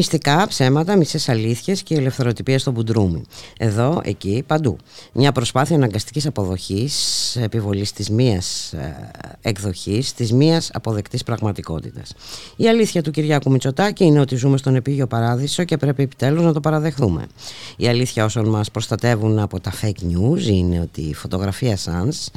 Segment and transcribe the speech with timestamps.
[0.00, 3.22] Μυστικά, ψέματα, μισέ αλήθειες και ελευθεροτυπία στο μπουντρούμι.
[3.58, 4.76] Εδώ, εκεί, παντού.
[5.12, 9.10] Μια προσπάθεια αναγκαστικής αποδοχής, επιβολής της μίας ε,
[9.42, 12.14] εκδοχής, της μίας αποδεκτής πραγματικότητας.
[12.56, 16.52] Η αλήθεια του Κυριάκου Μητσοτάκη είναι ότι ζούμε στον επίγειο παράδεισο και πρέπει επιτέλους να
[16.52, 17.26] το παραδεχθούμε.
[17.76, 22.28] Η αλήθεια όσων μας προστατεύουν από τα fake news είναι ότι η φωτογραφία Sans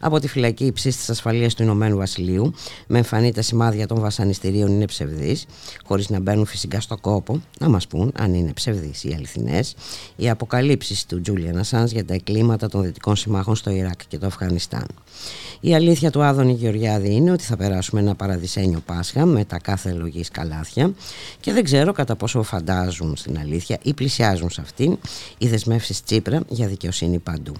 [0.00, 2.52] από τη φυλακή υψής της ασφαλείας του Ηνωμένου Βασιλείου
[2.86, 5.46] με εμφανή τα σημάδια των βασανιστήριων είναι ψευδής,
[5.84, 9.74] χωρίς να μπαίνουν φυσικά στο κόπο να μας πούν αν είναι ψευδείς ή αληθινές
[10.16, 14.26] οι αποκαλύψεις του Τζούλιαν Ασάνς για τα εκκλήματα των δυτικών συμμάχων στο Ιράκ και το
[14.26, 14.86] Αφγανιστάν.
[15.60, 19.92] Η αλήθεια του Άδωνη Γεωργιάδη είναι ότι θα περάσουμε ένα παραδεισένιο Πάσχα με τα κάθε
[19.92, 20.92] λογής καλάθια
[21.40, 24.98] και δεν ξέρω κατά πόσο φαντάζουν στην αλήθεια ή πλησιάζουν σε αυτήν
[25.38, 27.52] οι δεσμεύσεις Τσίπρα για δικαιοσύνη παντού.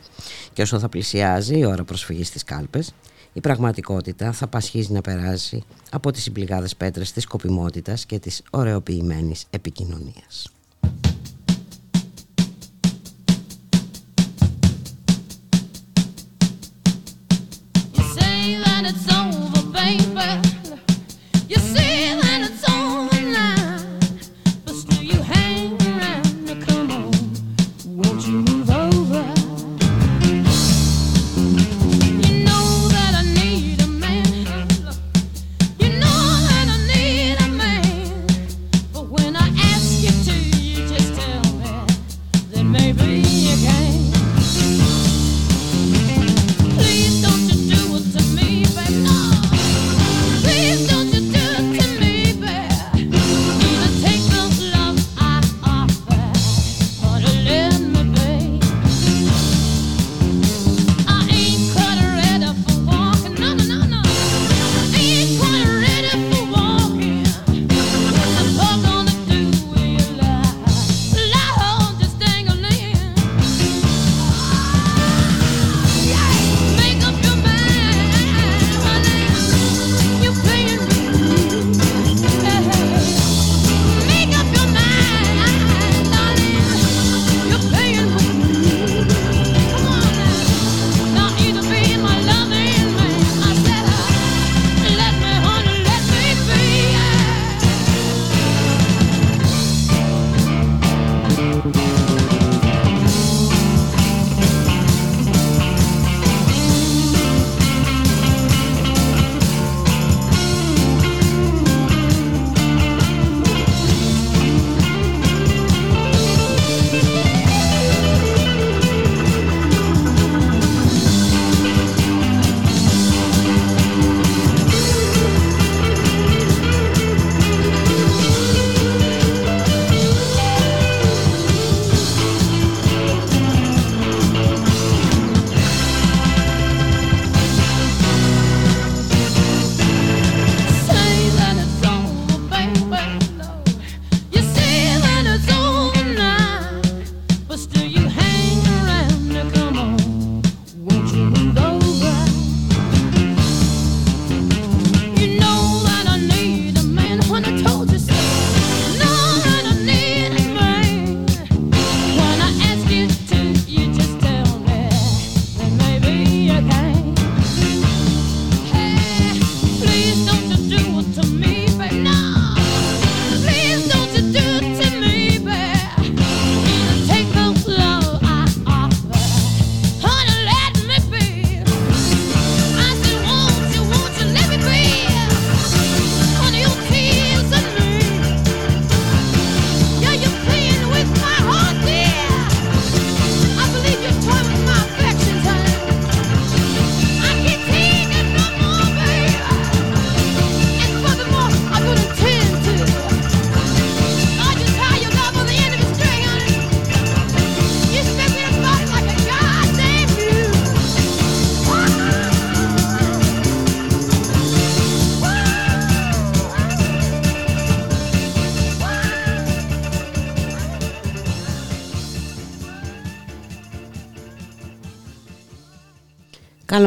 [0.53, 2.93] Και όσο θα πλησιάζει η ώρα προσφυγής στις κάλπες,
[3.33, 9.35] η πραγματικότητα θα πασχίζει να περάσει από τις συμπληγάδες πέτρες της σκοπιμότητας και της ωρεοποιημένη
[9.51, 10.53] επικοινωνίας.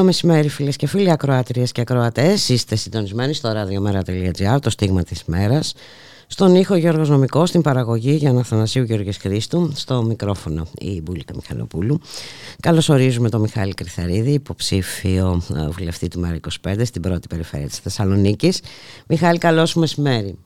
[0.05, 2.49] Μεσημέρι φίλες και φίλοι ακροάτριες και ακροατές.
[2.49, 5.73] Είστε συντονισμένοι στο radiomera.gr το στίγμα της μέρας.
[6.27, 9.71] Στον ήχο Γιώργος Νομικός, στην παραγωγή για Θανασίου Γιώργης Χρήστου.
[9.75, 11.99] Στο μικρόφωνο η Μπούλικα Μιχαλοπούλου.
[12.59, 18.63] Καλώς ορίζουμε τον Μιχάλη Κρυθαρίδη Υποψήφιο ε, βουλευτή του ΜΕΡΑ25 Στην πρώτη περιφέρεια της Θεσσαλονίκης.
[19.09, 20.39] Μιχάλη καλώς μεσημέρι.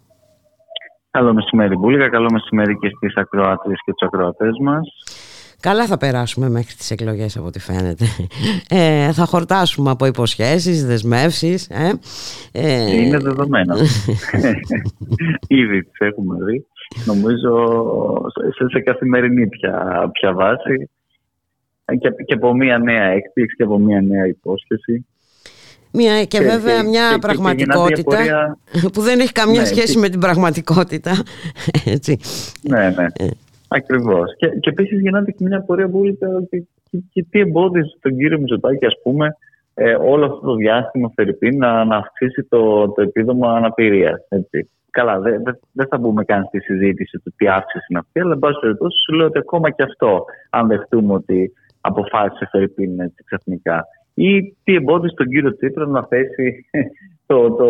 [1.12, 4.88] Καλό μεσημέρι Μπούλικα, καλό μεσημέρι και στις ακροάτριες και τους ακροατές μας
[5.62, 8.06] Καλά θα περάσουμε μέχρι τις εκλογές από ό,τι φαίνεται.
[8.70, 11.68] Ε, θα χορτάσουμε από υποσχέσεις, δεσμεύσεις.
[11.70, 11.92] Ε.
[12.52, 13.76] Ε, Είναι δεδομένο.
[15.48, 16.66] Ήδη τις έχουμε δει.
[17.06, 17.52] Νομίζω
[18.58, 20.90] σε, σε καθημερινή πια, πια βάση.
[22.00, 25.06] Και, και από μια νέα έκπληξη και από μια νέα υπόσχεση.
[25.92, 28.18] Μια, και, βέβαια μια πραγματικότητα
[28.94, 31.24] που δεν έχει καμία ναι, σχέση με την πραγματικότητα.
[31.96, 32.20] Έτσι.
[32.62, 33.06] Ναι, ναι.
[33.70, 33.78] Ε.
[33.78, 34.36] Ακριβώς.
[34.38, 36.04] Και, και επίσης γεννάται και μια πορεία που
[36.50, 39.36] και, και, και τι εμπόδιζε τον κύριο Μητσοτάκη, ας πούμε,
[39.74, 44.20] ε, όλο αυτό το διάστημα Φερρυπίν να, να αυξήσει το, το επίδομα αναπηρίας.
[44.92, 48.34] Καλά, δεν δε, δε θα μπούμε καν στη συζήτηση του τι αύξηση είναι αυτή, αλλά
[48.34, 53.24] εν πάση περιπτώσει σου λέω ότι ακόμα και αυτό, αν δεχτούμε ότι αποφάσισε Φερρυπίν έτσι,
[53.24, 56.66] ξαφνικά, ή τι εμπόδισε τον κύριο Τσίπρα να θέσει
[57.30, 57.70] το, το,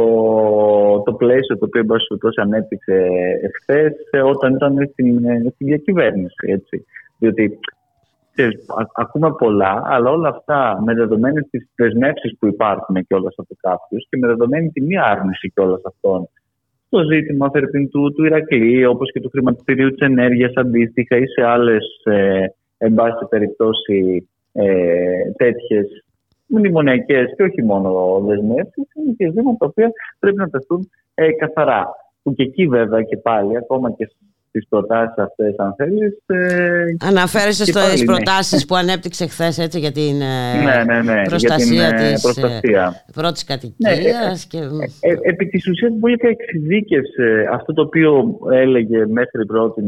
[1.05, 1.85] το πλαίσιο το οποίο
[2.19, 3.07] τόσο ανέπτυξε
[3.41, 3.93] εχθές
[4.25, 5.19] όταν ήταν στην,
[5.53, 6.35] στην διακυβέρνηση.
[6.47, 6.85] Έτσι.
[7.17, 7.59] Διότι
[8.93, 14.07] ακούμε πολλά, αλλά όλα αυτά με δεδομένε τις δεσμεύσεις που υπάρχουν και όλα από κάποιους
[14.09, 16.29] και με δεδομένη τη μία άρνηση και όλα αυτών.
[16.89, 17.51] Το ζήτημα
[17.91, 22.45] του, του Ηρακλή, όπως και του χρηματιστηρίου της ενέργειας αντίστοιχα ή σε άλλες, ε,
[22.77, 26.03] εν πάση περιπτώσει, ε, τέτοιες
[26.49, 31.87] μνημονιακές και όχι μόνο δεσμεύσεις, είναι και ζητήματα τα οποία πρέπει να τεθούν ε, καθαρά.
[32.23, 34.09] Που και εκεί βέβαια και πάλι, ακόμα και
[34.49, 36.17] στις προτάσεις αυτές, αν θέλεις.
[36.25, 42.37] Ε, Αναφέρεσαι στι προτάσεις που ανέπτυξε χθες για την ε, ναι, ναι, ναι, προστασία της
[42.37, 44.47] ε, πρώτης κατοικίας.
[44.53, 44.65] Ναι, και...
[44.99, 49.83] ε, επί της ουσίας, πολύ εξειδίκευσε αυτό το οποίο έλεγε μέχρι πρώτη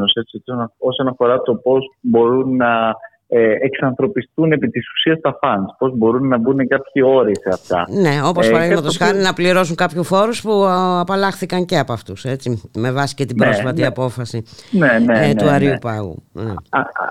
[0.77, 2.95] όσον αφορά το πώς μπορούν να
[3.33, 7.87] ε, εξανθρωπιστούν επί της ουσίας τα funds, πώς μπορούν να μπουν κάποιοι όροι σε αυτά.
[8.01, 10.65] Ναι, όπως ε, παραδείγματος χάρη να πληρώσουν κάποιους φόρους που
[10.99, 13.87] απαλλάχθηκαν και από αυτούς, έτσι, με βάση και την ναι, πρόσφατη ναι.
[13.87, 16.23] απόφαση ναι, ναι, ε, ναι του ναι, Αρείου Πάγου.
[16.31, 16.53] Ναι.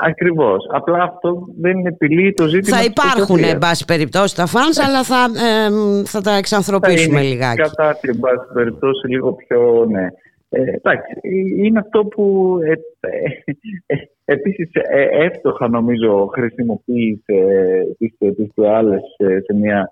[0.01, 0.67] ακριβώς.
[0.73, 5.25] Απλά αυτό δεν επιλύει το ζήτημα Θα υπάρχουν, εν πάση περιπτώσει, τα funds, αλλά θα,
[5.25, 7.61] ε, θα τα εξανθρωπίσουμε θα λιγάκι.
[7.61, 10.07] Κατά την πάση περιπτώσει λίγο πιο, ναι.
[10.53, 11.13] Ε, εντάξει,
[11.57, 12.73] είναι αυτό που ε,
[13.87, 13.95] ε,
[14.33, 17.37] επίσης ε, εύστοχα νομίζω χρησιμοποίησε
[17.99, 18.49] τις, τις
[19.45, 19.89] σε μια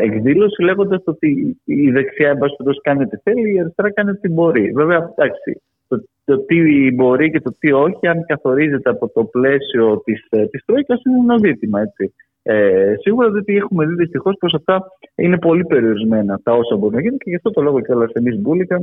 [0.00, 2.38] εκδήλωση λέγοντας ότι η δεξιά εν
[2.82, 4.72] κάνει τι θέλει, η αριστερά κάνει τι μπορεί.
[4.74, 10.02] Βέβαια, εντάξει, το, το τι μπορεί και το τι όχι, αν καθορίζεται από το πλαίσιο
[10.04, 12.14] της, της Τρόικας είναι ένα ζήτημα, έτσι.
[12.42, 14.82] Ε, σίγουρα ότι έχουμε δει δυστυχώς πως αυτά
[15.14, 18.38] είναι πολύ περιορισμένα τα όσα μπορούν να γίνουν και γι' αυτό το λόγο κιόλας εμείς
[18.38, 18.82] Μπούλικα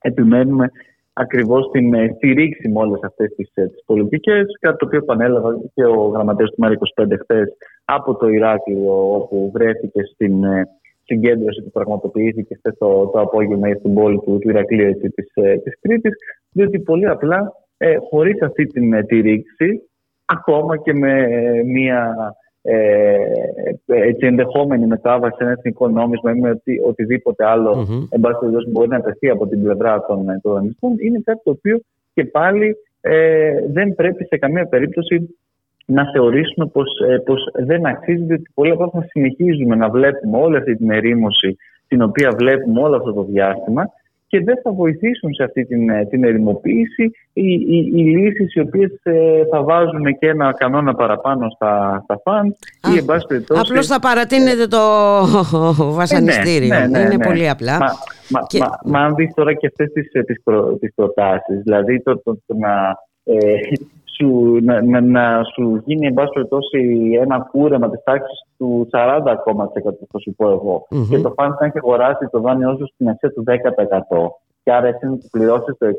[0.00, 0.70] επιμένουμε
[1.12, 4.44] ακριβώς στην ε, στηρίξη με όλες αυτές τις ε, πολιτικές.
[4.60, 7.48] Κάτι το οποίο επανέλαβα και ο γραμματέας του ΜΕΡΑ25 χθες
[7.84, 10.68] από το Ηράκλειο, όπου βρέθηκε στην ε,
[11.04, 15.12] συγκέντρωση που πραγματοποιήθηκε χθες το, το απόγευμα στην πόλη του, του Ηρακλείου της
[15.62, 16.12] της Κρήτης,
[16.50, 19.88] διότι πολύ απλά ε, χωρίς αυτή την τη ρήξη,
[20.24, 21.26] ακόμα και με
[21.64, 22.14] μια
[22.62, 23.16] ε,
[23.86, 28.08] έτσι, ενδεχόμενη μετάβαση σε ένα εθνικό νόμισμα ή με οτι, οτιδήποτε άλλο mm-hmm.
[28.10, 31.80] εν πάση μπορεί να τεθεί από την πλευρά των δανειστών είναι κάτι το οποίο
[32.14, 35.36] και πάλι ε, δεν πρέπει σε καμία περίπτωση
[35.86, 40.56] να θεωρήσουμε πως, ε, πως δεν αξίζει διότι πολύ απλά θα συνεχίζουμε να βλέπουμε όλη
[40.56, 41.56] αυτή την ερήμωση
[41.88, 43.90] την οποία βλέπουμε όλο αυτό το διάστημα
[44.32, 48.60] και δεν θα βοηθήσουν σε αυτή την, ε, την ερημοποίηση οι, οι, οι λύσεις οι
[48.60, 52.56] οποίες ε, θα βάζουν και ένα κανόνα παραπάνω στα, στα φαν
[52.94, 53.60] ή εν πάση περιπτώσει...
[53.64, 54.80] Απλώς θα παρατείνεται το
[56.00, 56.74] βασανιστήριο.
[56.74, 57.24] Ε, ναι, ναι, ναι, Είναι ναι.
[57.24, 57.78] πολύ απλά.
[57.78, 57.86] Μα,
[58.28, 58.58] μα, και...
[58.58, 62.38] μα, μα, αν δεις τώρα και αυτές τις, τις, προ, τις προτάσεις, δηλαδή το, το,
[62.46, 62.96] το να...
[63.24, 63.34] Ε,
[64.16, 69.20] σου, να, να, να, σου γίνει εν πάση περιπτώσει ένα κούρεμα της τάξης του 40
[69.26, 69.70] ακόμα
[70.10, 70.86] θα σου πω εγώ.
[70.90, 71.06] Mm-hmm.
[71.10, 73.52] Και το φάνηκε να έχει αγοράσει το δάνειό σου στην αξία του 10%.
[74.64, 75.90] Και άρα εσύ να του πληρώσεις το 60%.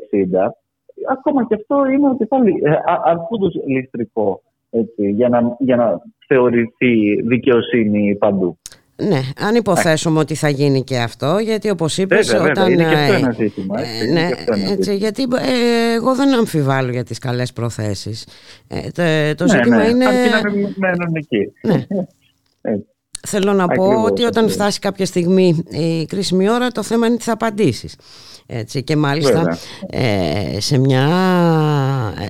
[1.10, 7.22] Ακόμα και αυτό είναι ότι θα ε, αρκούντω ληστρικό έτσι, για, να, για να θεωρηθεί
[7.22, 8.58] δικαιοσύνη παντού.
[8.96, 12.68] Ναι, αν υποθέσουμε ότι θα γίνει και αυτό, γιατί όπως είπες βέβαια, όταν...
[12.68, 13.80] Βέβαια, είναι και αυτό ένα ζήτημα.
[13.80, 14.30] Ε, ναι,
[14.70, 18.26] έτσι, γιατί ε, εγώ δεν αμφιβάλλω για τις καλές προθέσεις.
[18.68, 20.04] Ε, το, το ναι, ζήτημα ναι, είναι...
[20.04, 21.52] Αρκεί να μένουν εκεί.
[21.62, 21.86] Ναι.
[23.26, 27.22] Θέλω να πω ότι όταν φτάσει κάποια στιγμή η κρίσιμη ώρα το θέμα είναι τι
[27.22, 27.96] θα απαντήσεις.
[28.46, 29.58] Έτσι, και μάλιστα
[29.90, 31.04] ε, σε μια
[32.20, 32.28] ε,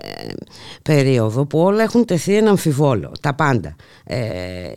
[0.83, 3.77] περίοδο που όλα έχουν τεθεί ένα αμφιβόλο, τα πάντα.
[4.05, 4.19] Ε,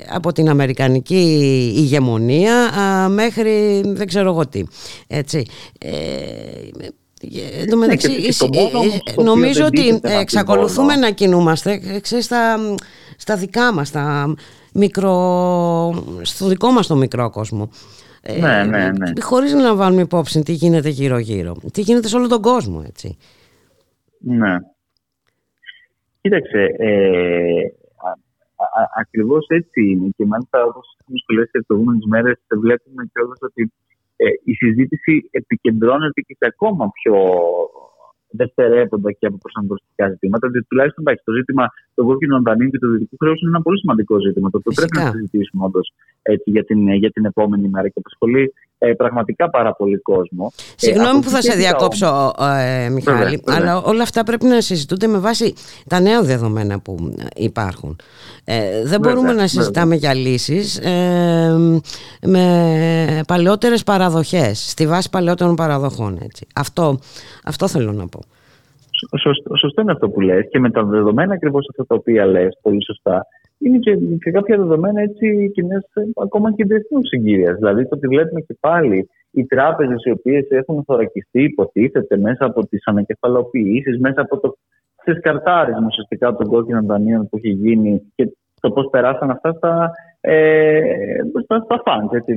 [0.10, 2.54] από την Αμερικανική ηγεμονία
[3.10, 4.64] μέχρι δεν ξέρω εγώ τι.
[5.08, 5.46] Έτσι.
[5.80, 5.90] Ε,
[7.60, 8.10] Εν τω μεταξύ,
[9.24, 11.82] νομίζω ότι εξακολουθούμε να κινούμαστε
[12.20, 12.58] στα,
[13.18, 14.36] στα δικά μας, στα
[14.74, 15.14] μικρο,
[16.22, 17.70] στο δικό μας το μικρό κόσμο.
[18.40, 19.22] Ναι, ναι, ναι.
[19.22, 21.56] Χωρίς να λαμβάνουμε υπόψη τι γίνεται γύρω-γύρω.
[21.74, 23.18] Τι γίνεται σε όλο τον κόσμο, έτσι.
[24.20, 24.56] Ναι.
[26.22, 27.62] Κοίταξε, ε,
[29.00, 33.20] ακριβώς έτσι είναι και μάλιστα όπως έχουμε σχολιάσει τις προηγούμενες μέρες βλέπουμε και
[33.50, 33.72] ότι
[34.16, 37.16] ε, η συζήτηση επικεντρώνεται και σε ακόμα πιο
[38.30, 40.48] δευτερεύοντα και από προσανατολιστικά ζητήματα.
[40.48, 41.66] Δηλαδή, τουλάχιστον εντάξει, το ζήτημα
[41.98, 44.98] των κόκκινων δανείων και του δυτικού χρέου είναι ένα πολύ σημαντικό ζήτημα, το οποίο πρέπει
[44.98, 45.94] να συζητήσουμε όντως
[46.46, 50.52] για την, για την επόμενη μέρα και απασχολεί ε, πραγματικά πάρα πολύ κόσμο.
[50.76, 55.18] Συγγνώμη ε, που θα σε διακόψω, ε, Μιχάλη, αλλά όλα αυτά πρέπει να συζητούνται με
[55.18, 55.54] βάση
[55.88, 57.96] τα νέα δεδομένα που υπάρχουν.
[58.44, 61.56] Ε, δεν μπορούμε να συζητάμε για λύσεις ε,
[62.28, 66.18] με παλαιότερες παραδοχές, στη βάση παλαιότερων παραδοχών.
[66.24, 66.48] Έτσι.
[66.56, 67.00] Αυτό,
[67.44, 68.20] αυτό θέλω να πω.
[69.60, 72.84] Σωστό, είναι αυτό που λες και με τα δεδομένα ακριβώς αυτά τα οποία λες πολύ
[72.84, 73.26] σωστά
[73.58, 75.84] είναι και, και κάποια δεδομένα έτσι κοινές,
[76.16, 77.54] ακόμα και διεθνούς συγκύρια.
[77.54, 82.68] Δηλαδή το ότι βλέπουμε και πάλι οι τράπεζες οι οποίες έχουν θωρακιστεί, υποτίθεται μέσα από
[82.68, 84.58] τις ανακεφαλοποιήσεις, μέσα από το
[84.96, 90.82] ξεσκαρτάρισμα ουσιαστικά των κόκκινων δανείων που έχει γίνει και το πώς περάσαν αυτά στα, ε,
[91.44, 92.28] στα, στα funds.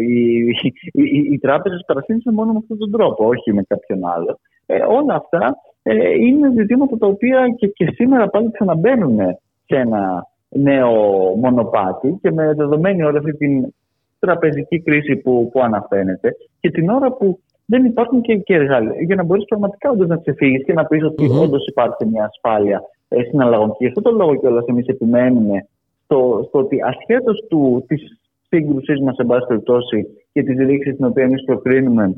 [0.00, 4.38] Οι, οι, οι, οι τράπεζες παρασύνησαν μόνο με αυτόν τον τρόπο, όχι με κάποιον άλλο.
[4.66, 5.56] Ε, όλα αυτά
[5.88, 9.18] ε, είναι ζητήματα τα οποία και, και σήμερα πάλι ξαναμπαίνουν
[9.64, 10.92] σε ένα νέο
[11.36, 13.74] μονοπάτι και με δεδομένη όλη αυτή την
[14.18, 19.14] τραπεζική κρίση που, που αναφέρεται και την ώρα που δεν υπάρχουν και, και εργαλεία για
[19.14, 21.42] να μπορείς πραγματικά όντως να ξεφύγεις και να πεις ότι mm-hmm.
[21.42, 23.70] όντως υπάρχει μια ασφάλεια ε, συναλλαγών.
[23.70, 25.66] Και γι' αυτό το λόγο κιόλας εμείς επιμένουμε
[26.04, 27.44] στο, στο ότι ασχέτως
[27.86, 32.14] της σύγκρουσής μας, σε πάση περιπτώσει, και της ρήξης την οποία εμείς προκρίνουμε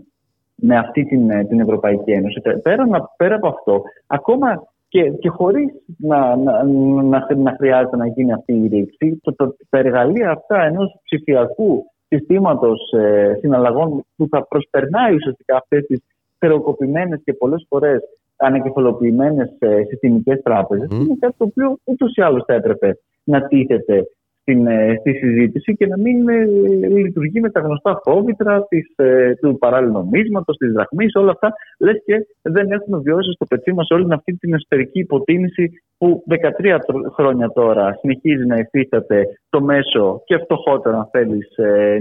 [0.61, 2.85] με αυτή την, ε, την Ευρωπαϊκή Ένωση, πέρα,
[3.17, 6.65] πέρα από αυτό, ακόμα και, και χωρίς να, να,
[7.03, 11.85] να, να, χρειάζεται να γίνει αυτή η ρήξη, το, το, τα εργαλεία αυτά ενός ψηφιακού
[12.09, 16.03] συστήματος ε, συναλλαγών που θα προσπερνάει ουσιαστικά αυτές τις
[16.38, 18.00] θεροκοπημένες και πολλές φορές
[18.37, 24.07] ανακεφαλοποιημένες ε, συστημικές τράπεζες, είναι κάτι το οποίο ούτως ή άλλως θα έπρεπε να τίθεται
[24.49, 26.45] στην, ε, στη συζήτηση και να μην ε,
[26.88, 31.52] λειτουργεί με τα γνωστά φόβητρα της, ε, του παράλληλου νομίσματος, της δραχμής, όλα αυτά.
[31.78, 36.78] Λες και δεν έχουμε βιώσει στο πετσί μας όλη αυτή την εσωτερική υποτίμηση που 13
[37.12, 41.49] χρόνια τώρα συνεχίζει να υφίσταται το μέσο και φτωχότερο αν θέλεις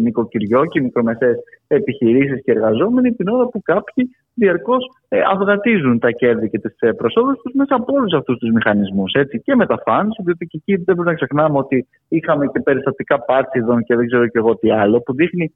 [0.02, 6.50] νοικοκυριό και μικρομεσαίες επιχειρήσεις και εργαζόμενοι την ώρα που κάποιοι διαρκώς ε, αυγατίζουν τα κέρδη
[6.50, 9.12] και τις ε, προσόδους τους μέσα από όλους αυτούς τους μηχανισμούς.
[9.44, 13.20] Και με τα φαν, διότι και εκεί δεν πρέπει να ξεχνάμε ότι είχαμε και περιστατικά
[13.20, 15.54] πάτσιδων και δεν ξέρω και εγώ τι άλλο, που δείχνει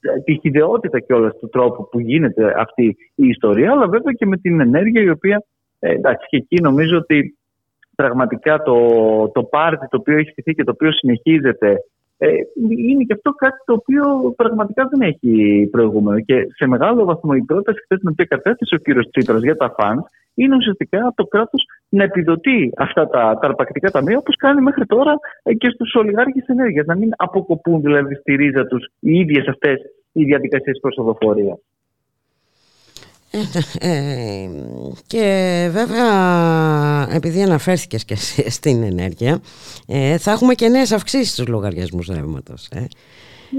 [0.00, 4.26] ε, τη χειδεότητα και όλα του τρόπου που γίνεται αυτή η ιστορία, αλλά βέβαια και
[4.26, 5.44] με την ενέργεια η οποία.
[5.78, 7.38] Ε, εντάξει, και εκεί νομίζω ότι
[7.94, 8.76] πραγματικά το,
[9.28, 11.76] το πάρτι το οποίο έχει στηθεί και το οποίο συνεχίζεται
[12.22, 12.28] ε,
[12.88, 16.20] είναι και αυτό κάτι το οποίο πραγματικά δεν έχει προηγούμενο.
[16.20, 19.74] Και σε μεγάλο βαθμό η πρόταση χθες την οποία κατέθεσε ο κύριος Τσίπρας για τα
[19.78, 19.98] φαντ
[20.34, 25.14] είναι ουσιαστικά το κράτος να επιδοτεί αυτά τα, τα αρπακτικά ταμεία όπως κάνει μέχρι τώρα
[25.42, 26.86] ε, και στους ολιγάρχες ενέργειας.
[26.86, 29.78] Να μην αποκοπούν δηλαδή στη ρίζα τους οι ίδιες αυτές
[30.12, 31.58] οι διαδικασίες προσοδοφορία.
[33.78, 34.48] Ε,
[35.06, 36.06] και βέβαια
[37.14, 38.16] επειδή αναφέρθηκες και
[38.58, 39.40] στην ενέργεια
[39.86, 42.86] ε, θα έχουμε και νέες αυξήσεις στους λογαριασμούς ρεύματος ε.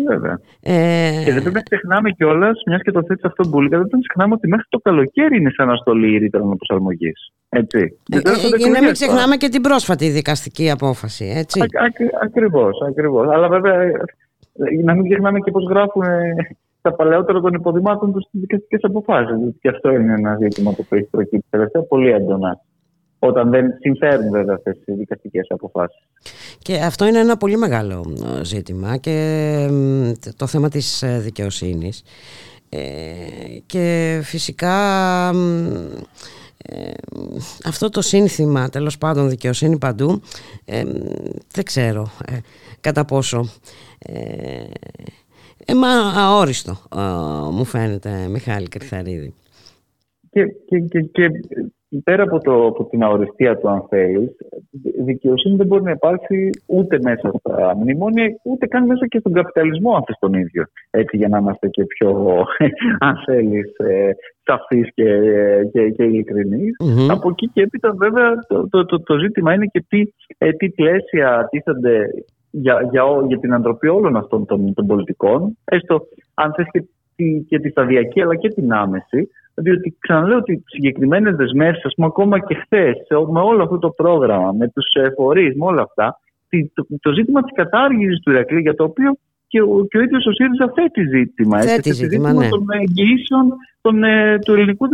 [0.08, 0.40] Βέβαια.
[0.62, 1.22] Ε...
[1.25, 4.00] Και δεν πρέπει να ξεχνάμε κιόλας, μιας και το θέτεις αυτό που δεν πρέπει να
[4.00, 7.12] ξεχνάμε ότι μέχρι το καλοκαίρι είναι σε αναστολή ρήτρων προσαρμογή.
[7.50, 7.98] Έτσι.
[8.12, 11.34] Ε, ε, να μην ξεχνάμε και την πρόσφατη δικαστική απόφαση.
[11.36, 11.60] Έτσι.
[12.24, 13.28] Ακριβώς, ακριβώς.
[13.34, 13.92] Αλλά βέβαια
[14.84, 16.04] να μην ξεχνάμε και πώς γράφουν
[16.82, 19.38] τα παλαιότερα των υποδημάτων τους στις δικαστικές αποφάσεις.
[19.62, 22.62] Και αυτό είναι ένα ζήτημα που έχει προκύψει τελευταία πολύ έντονα.
[23.20, 26.08] Όταν δεν συμφέρουν βέβαια αυτές τις δικαστικές αποφάσεις.
[26.60, 28.06] Και αυτό είναι ένα πολύ μεγάλο
[28.40, 29.68] ε, ζήτημα και
[30.36, 32.04] το θέμα της ε, δικαιοσύνης.
[32.70, 32.80] Ε,
[33.66, 34.76] και φυσικά
[37.66, 40.22] αυτό το σύνθημα τέλος πάντων δικαιοσύνη παντού
[41.54, 42.12] δεν ξέρω
[42.82, 43.50] κατά πόσο
[45.65, 46.74] ε, μα αόριστο
[47.51, 49.34] μου φαίνεται Μιχάλη Κρυθαρίδη.
[50.30, 51.30] Και, και, και, και
[52.03, 54.30] πέρα από, το, από την αοριστία του αν θέλεις,
[55.06, 59.91] δικαιοσύνη δεν μπορεί να υπάρξει ούτε μέσα στα μνημόνια, ούτε καν μέσα και στον καπιταλισμό
[59.91, 60.63] αυτό τον ίδιο.
[60.89, 62.38] Έτσι για να είμαστε και πιο,
[63.06, 64.12] αν θέλεις, ε,
[64.44, 65.20] σαφείς και,
[65.72, 66.75] και, και ειλικρινείς.
[67.10, 70.01] Από εκεί και έπειτα βέβαια το, το, το, το ζήτημα είναι και τι,
[70.38, 72.10] ε, τι πλαίσια τίθενται
[72.51, 76.01] για, για, για την αντροπή όλων αυτών των, των πολιτικών, έστω
[76.34, 76.84] αν θες και
[77.15, 82.08] τη, και τη σταδιακή αλλά και την άμεση, διότι ξαναλέω ότι συγκεκριμένες δεσμεύσεις, ας πούμε,
[82.08, 82.96] ακόμα και χθες,
[83.31, 86.20] με όλο αυτό το πρόγραμμα, με τους ε, φορεί, με όλα αυτά,
[86.74, 89.17] το, το ζήτημα της κατάργησης του Ηρακλή, για το οποίο
[89.48, 91.62] και ο, και ο ίδιος ο ΣΥΡΙΖΑ θέτει ζήτημα.
[91.62, 92.50] Θέτει ζήτημα, ναι.
[92.50, 94.88] των εγγυήσεων των, ε, του ελληνικού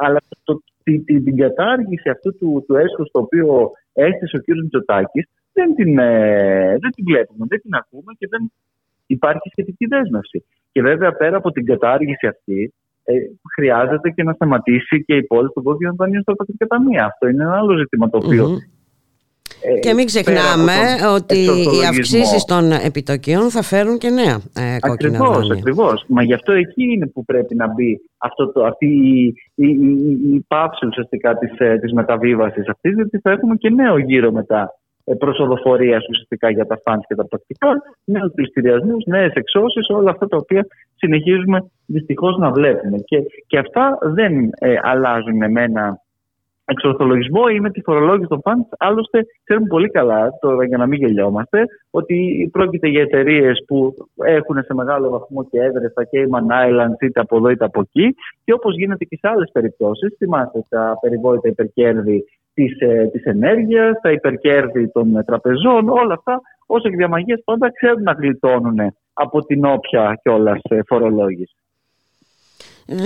[0.00, 4.44] Αλλά το, την, την κατάργηση αυτού του, του έσχους το οποίο έστησε ο κ.
[4.62, 5.28] Μητσοτάκης
[5.60, 8.52] δεν την, ε, δεν την βλέπουμε, δεν την ακούμε και δεν
[9.06, 10.44] υπάρχει σχετική δέσμευση.
[10.72, 12.74] Και βέβαια πέρα από την κατάργηση αυτή,
[13.04, 13.12] ε,
[13.54, 17.04] χρειάζεται και να σταματήσει και η πόλη των πόδιων δανείων στα πατρικά ταμεία.
[17.04, 18.58] Αυτό είναι ένα άλλο ζήτημα το οποιο
[19.62, 20.72] ε, και μην ξεχνάμε
[21.14, 25.54] ότι οι αυξήσεις των επιτοκίων θα φέρουν και νέα ε, κόκκινα ακριβώς, δάνεια.
[25.58, 26.04] Ακριβώς.
[26.08, 30.34] Μα γι' αυτό εκεί είναι που πρέπει να μπει αυτό το, αυτή η, η, η,
[30.34, 34.60] η πάυση ουσιαστικά της, ε, της μεταβίβασης αυτής, γιατί θα έχουμε και νέο γύρο μετά
[34.62, 34.79] ε,
[35.18, 37.68] προσοδοφορίας ουσιαστικά για τα φαντ και τα πρακτικά,
[38.04, 42.98] νέους πληστηριασμούς, νέες εξώσεις, όλα αυτά τα οποία συνεχίζουμε δυστυχώς να βλέπουμε.
[42.98, 46.00] Και, και αυτά δεν ε, αλλάζουν με ένα
[46.72, 48.60] εξορθολογισμό ή με τη φορολόγηση των φαντ.
[48.78, 54.62] Άλλωστε, ξέρουμε πολύ καλά, τώρα για να μην γελιόμαστε, ότι πρόκειται για εταιρείες που έχουν
[54.62, 58.14] σε μεγάλο βαθμό και έδρε στα Cayman Islands, είτε από εδώ είτε από εκεί.
[58.44, 62.24] Και όπως γίνεται και σε άλλες περιπτώσεις, θυμάστε τα περιβόητα υπερκέρδη
[62.60, 68.02] της, ε, της ενέργειας, τα υπερκέρδη των ε, τραπεζών, όλα αυτά ως εκδιαμαγείας πάντα ξέρουν
[68.02, 68.78] να γλιτώνουν
[69.12, 71.54] από την όποια κιόλας ε, φορολόγηση.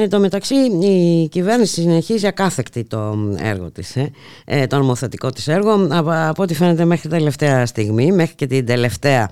[0.01, 3.97] Εν τω μεταξύ η κυβέρνηση συνεχίζει ακάθεκτη το έργο της,
[4.45, 9.31] ε, το νομοθετικό της έργο από, ό,τι φαίνεται μέχρι τελευταία στιγμή, μέχρι και την τελευταία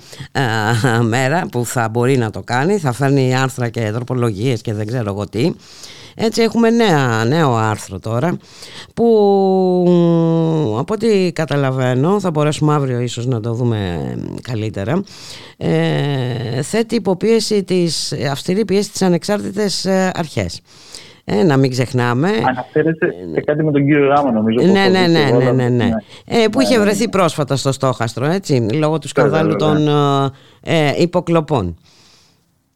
[1.02, 5.10] μέρα που θα μπορεί να το κάνει, θα φέρνει άρθρα και τροπολογίες και δεν ξέρω
[5.10, 5.52] εγώ τι.
[6.14, 8.36] Έτσι έχουμε νέα, νέο άρθρο τώρα
[8.94, 9.06] που
[10.78, 15.02] από ό,τι καταλαβαίνω θα μπορέσουμε αύριο ίσως να το δούμε καλύτερα
[15.56, 20.60] ε, θέτει υποπίεση της αυστηρή πίεση της ανεξάρτητες ε, αρχές.
[21.24, 22.28] Ε, να μην ξεχνάμε.
[22.48, 24.66] Αναφέρεται σε κάτι με τον κύριο Ράμα, νομίζω.
[24.66, 25.90] Ναι, ναι, ναι, ναι, ναι, ναι.
[26.24, 29.88] Ε, που είχε βρεθεί πρόσφατα στο στόχαστρο, έτσι, λόγω του σκανδάλου των
[30.60, 31.76] ε, υποκλοπών.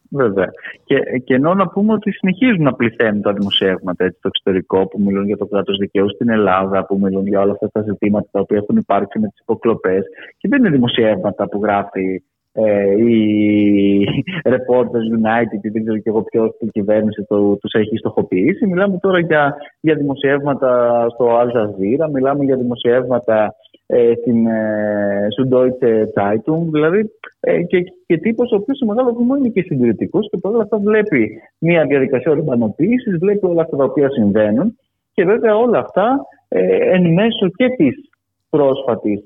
[0.09, 0.51] Βέβαια.
[0.83, 5.01] Και, και ενώ να πούμε ότι συνεχίζουν να πληθαίνουν τα δημοσιεύματα έτσι, στο εξωτερικό που
[5.01, 8.39] μιλούν για το κράτος δικαίου στην Ελλάδα, που μιλούν για όλα αυτά τα ζητήματα τα
[8.39, 10.03] οποία έχουν υπάρξει με τις υποκλοπές.
[10.37, 12.21] Και δεν είναι δημοσιεύματα που γράφει
[12.59, 14.07] ε, η
[14.53, 18.67] Reporters United ή δεν ξέρω και εγώ ποιος την κυβέρνηση του τους έχει στοχοποιήσει.
[18.67, 20.69] Μιλάμε τώρα για, για δημοσιεύματα
[21.09, 23.55] στο Al Jazeera, μιλάμε για δημοσιεύματα
[23.87, 29.35] ε, στην ε, Süddeutsche Zeitung, δηλαδή ε, και, και τύπος ο οποίος σε μεγάλο βαθμό
[29.35, 34.09] είναι και συντηρητικός και παρόλα αυτά βλέπει μια διαδικασία ορμπανοποίησης, βλέπει όλα αυτά τα οποία
[34.09, 34.77] συμβαίνουν
[35.13, 38.09] και βέβαια όλα αυτά ε, εν μέσω και της
[38.49, 39.23] πρόσφατης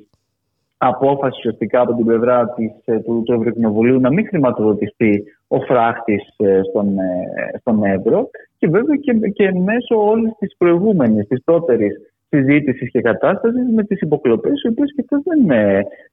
[0.84, 6.34] απόφασης ουσιαστικά από την πλευρά της, ε, του, του Ευρωκοινοβουλίου να μην χρηματοδοτηθεί ο φράχτης
[6.38, 11.96] ε, στον, ε, στον Εύρο και βέβαια και, και μέσω όλης της προηγούμενης, της πρώτερης
[12.32, 15.42] συζήτησης και κατάστασης με τις υποκλοπές, οι οποίες και δεν,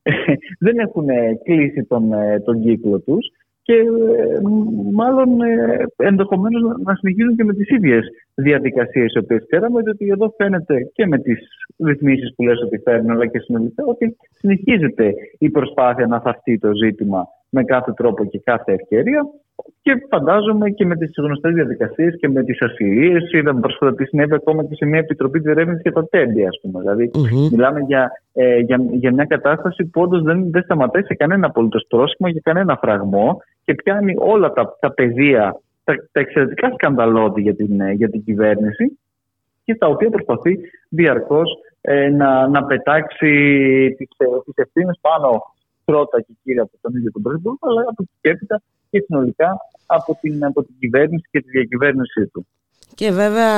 [0.67, 1.07] δεν έχουν
[1.45, 2.11] κλείσει τον,
[2.45, 3.33] τον κύκλο τους
[3.69, 4.41] και ε,
[4.93, 10.35] μάλλον ε, ενδεχομένως να συνεχίζουν και με τις ίδιες διαδικασίες οι οποίες ξέραμε, διότι εδώ
[10.37, 11.39] φαίνεται και με τις
[11.85, 16.71] ρυθμίσεις που λες ότι φέρνουν, αλλά και συνολικά ότι συνεχίζεται η προσπάθεια να θαυτεί το
[16.75, 19.23] ζήτημα με κάθε τρόπο και κάθε ευκαιρία
[19.83, 23.33] και φαντάζομαι και με τις γνωστές διαδικασίες και με τις ασυλίες.
[23.33, 26.81] Είδαμε πρόσφατα τι συνέβη ακόμα και σε μια επιτροπή διερεύνηση για τα τέντε, ας πούμε.
[26.81, 27.51] Δηλαδή, mm-hmm.
[27.51, 31.85] μιλάμε για, ε, για, για μια κατάσταση που όντως δεν, δεν σταματάει σε κανένα απολύτως
[31.89, 37.55] πρόσχημα, για κανένα φραγμό και πιάνει όλα τα, τα πεδία, τα, τα εξαιρετικά σκανδαλώδη για
[37.55, 38.99] την, ε, για την κυβέρνηση
[39.65, 43.31] και τα οποία προσπαθεί διαρκώς ε, να, να πετάξει
[43.97, 44.25] τις ε,
[44.63, 45.43] ευθύνες πάνω
[45.85, 49.57] πρώτα και κύρια από τον ίδιο τον Πρωθυπουργό, αλλά από εκεί και έπειτα και συνολικά
[49.87, 52.47] από την, από την κυβέρνηση και τη διακυβέρνησή του.
[52.95, 53.53] Και βέβαια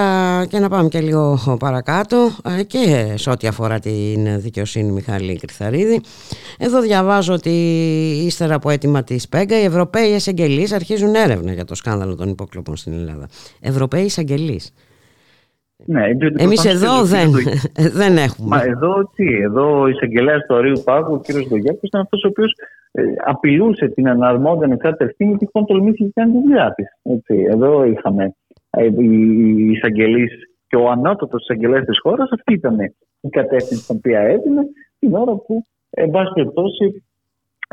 [0.49, 2.17] και να πάμε και λίγο παρακάτω
[2.59, 6.01] ε, και σε ό,τι αφορά την δικαιοσύνη Μιχάλη Κρυθαρίδη.
[6.59, 7.51] Εδώ διαβάζω ότι
[8.27, 12.77] ύστερα από αίτημα της ΠΕΓΑ οι Ευρωπαίοι εισαγγελείς αρχίζουν έρευνα για το σκάνδαλο των υποκλοπών
[12.77, 13.29] στην Ελλάδα.
[13.61, 14.73] Ευρωπαίοι εισαγγελείς.
[15.85, 16.03] Ναι,
[16.37, 17.31] Εμείς εδώ δεν,
[18.01, 18.57] δεν έχουμε.
[18.57, 21.49] Μα εδώ τι, εδώ ο εισαγγελέας του Αρίου Πάγου, ο κ.
[21.49, 22.80] Δογιάκο, ήταν αυτός ο οποίος ε,
[23.25, 26.87] απειλούσε την αναρμόδια ανεξάρτητη ευθύνη τυχόν τολμήσει και κάνει τη δουλειά της.
[27.49, 28.35] Εδώ είχαμε
[28.71, 30.33] ε, οι εισαγγελείς
[30.67, 32.79] και ο ανώτατος εισαγγελέας της χώρας, αυτή ήταν
[33.21, 34.63] η κατεύθυνση την οποία έδινε
[34.99, 37.05] την ώρα που, εν πάση περιπτώσει,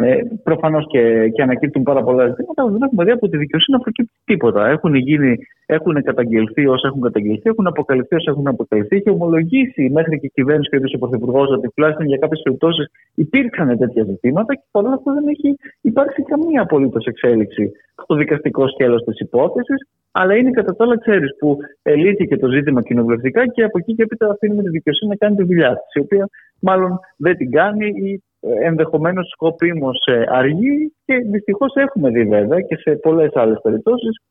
[0.01, 3.77] ε, Προφανώς και, και ανακύπτουν πάρα πολλά ζητήματα, αλλά δεν έχουμε δει από τη δικαιοσύνη
[3.77, 4.67] να προκύπτει τίποτα.
[4.67, 8.95] Έχουν, γίνει, έχουν καταγγελθεί όσα έχουν καταγγελθεί, έχουν αποκαλυφθεί όσα έχουν αποκαλυφθεί.
[8.95, 13.77] Έχει ομολογήσει μέχρι και η κυβέρνηση και ο Πρωθυπουργός ότι τουλάχιστον για κάποιες περιπτώσεις υπήρξαν
[13.77, 17.71] τέτοια ζητήματα και παρόλα αυτά δεν έχει υπάρξει καμία απολύτως εξέλιξη
[18.03, 19.87] στο δικαστικό σκέλος της υπόθεσης.
[20.11, 24.03] Αλλά είναι κατά τα άλλα, ξέρεις, που ελύθηκε το ζήτημα κοινοβουλευτικά και από εκεί και
[24.03, 26.29] έπειτα αφήνουμε τη δικαιοσύνη να κάνει τη δουλειά της, η οποία
[26.59, 28.23] μάλλον δεν την κάνει ή
[28.63, 34.21] ενδεχομένως σκοπίμως ε, αργή και δυστυχώς έχουμε δει βέβαια και σε πολλές άλλες περιπτώσεις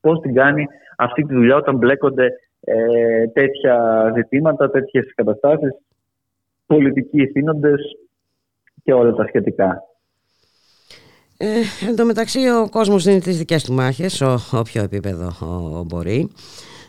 [0.00, 2.28] πώς την κάνει αυτή τη δουλειά όταν μπλέκονται
[2.60, 5.70] ε, τέτοια ζητήματα, τέτοιες καταστάσεις,
[6.66, 7.72] πολιτικοί ευθύνοντε
[8.82, 9.82] και όλα τα σχετικά.
[11.36, 15.32] Ε, εν τω μεταξύ ο κόσμος δίνει τις δικές του μάχες, ο, όποιο επίπεδο
[15.86, 16.30] μπορεί.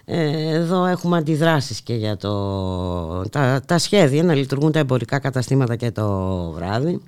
[0.06, 5.76] Ε, εδώ έχουμε αντιδράσεις και για το, τα, τα σχέδια να λειτουργούν τα εμπορικά καταστήματα
[5.76, 6.08] και το
[6.52, 7.02] βράδυ.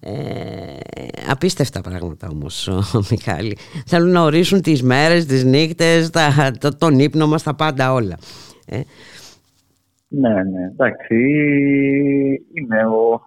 [0.00, 0.78] Ε,
[1.30, 3.56] απίστευτα πράγματα όμως ο Μιχάλη.
[3.86, 8.16] Θέλουν να ορίσουν τις μέρες, τις νύχτες, τα, το, τον ύπνο μας, τα πάντα όλα.
[8.66, 8.80] Ε.
[10.08, 11.16] Ναι, ναι, εντάξει.
[12.54, 13.20] Είναι ο,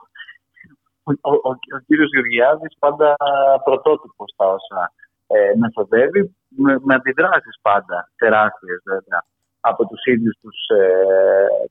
[1.04, 3.16] ο, ο, ο κύριος Γεωργιάδης πάντα
[3.64, 4.94] πρωτότυπος στα όσα
[5.28, 9.24] ε, μεθοδεύει με, με αντιδράσεις πάντα τεράστιες βέβαια
[9.60, 10.88] από τους ίδιους τους, ε,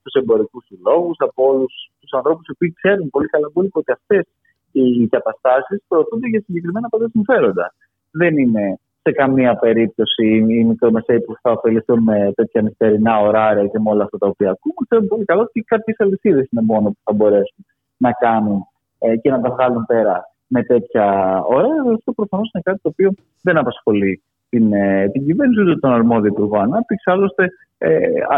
[0.03, 4.23] τους εμπορικούς συλλόγους, από όλους τους ανθρώπους που ξέρουν πολύ καλά ότι αυτές
[4.71, 7.73] οι καταστάσεις προωθούνται για συγκεκριμένα πάντα συμφέροντα.
[8.11, 13.79] Δεν είναι σε καμία περίπτωση οι μικρομεσαίοι που θα ωφεληθούν με τέτοια νυχτερινά ωράρια και
[13.79, 14.73] με όλα αυτά τα οποία ακούμε.
[14.87, 17.65] Ξέρουν πολύ καλά ότι κάποιες αλυσίδες είναι μόνο που θα μπορέσουν
[17.97, 18.67] να κάνουν
[18.99, 21.05] ε, και να τα βγάλουν πέρα με τέτοια
[21.43, 21.93] ωραία.
[21.95, 26.31] Αυτό προφανώς είναι κάτι το οποίο δεν απασχολεί την, ε, την κυβέρνηση ούτε τον αρμόδιο
[26.35, 27.11] Υπουργό Ανάπτυξη.
[27.11, 27.43] Άλλωστε,
[27.77, 27.97] ε,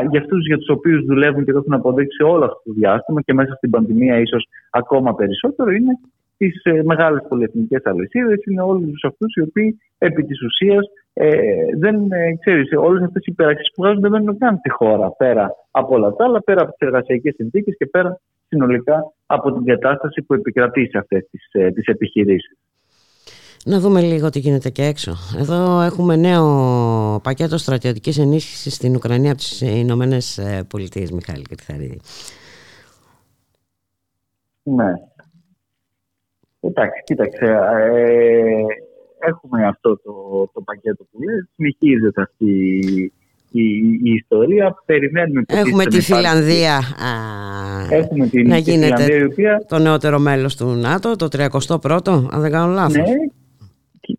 [0.09, 3.33] για αυτούς για τους οποίους δουλεύουν και το έχουν αποδείξει όλο αυτό το διάστημα και
[3.33, 5.93] μέσα στην πανδημία ίσως ακόμα περισσότερο, είναι
[6.37, 8.39] τις ε, μεγάλες πολυεθνικές αλυσίδες.
[8.45, 11.31] Είναι όλους αυτούς οι οποίοι επί της ουσίας ε,
[11.77, 15.55] δεν ε, ξέρεις, όλες αυτές οι υπεραξίες που βγάζουν δεν μένουν καν στη χώρα πέρα
[15.71, 20.21] από όλα τα άλλα, πέρα από τις εργασιακές συνθήκες και πέρα συνολικά από την κατάσταση
[20.21, 22.57] που επικρατεί σε αυτές τις ε, επιχειρήσεις.
[23.65, 25.15] Να δούμε λίγο τι γίνεται και έξω.
[25.39, 31.99] Εδώ έχουμε νέο πακέτο στρατιωτικής ενίσχυσης στην Ουκρανία από τις Ηνωμένες Πολιτείες, Μιχάλη Κρυθαρίδη.
[34.63, 34.93] Ναι.
[36.59, 37.45] Εντάξει, κοίταξε.
[37.45, 38.63] Ε,
[39.19, 40.13] έχουμε αυτό το,
[40.53, 41.49] το πακέτο που λέει.
[41.55, 42.79] Συνεχίζεται αυτή
[43.51, 43.63] η,
[44.03, 44.75] η, ιστορία.
[44.85, 46.81] Περιμένουμε Έχουμε τη Φιλανδία
[47.89, 52.73] Έχουμε την, να γίνεται Φιλανδία, το νεότερο μέλος του ΝΑΤΟ, το 31ο, αν δεν κάνω
[52.73, 53.09] λάθος.
[53.09, 53.15] Ναι,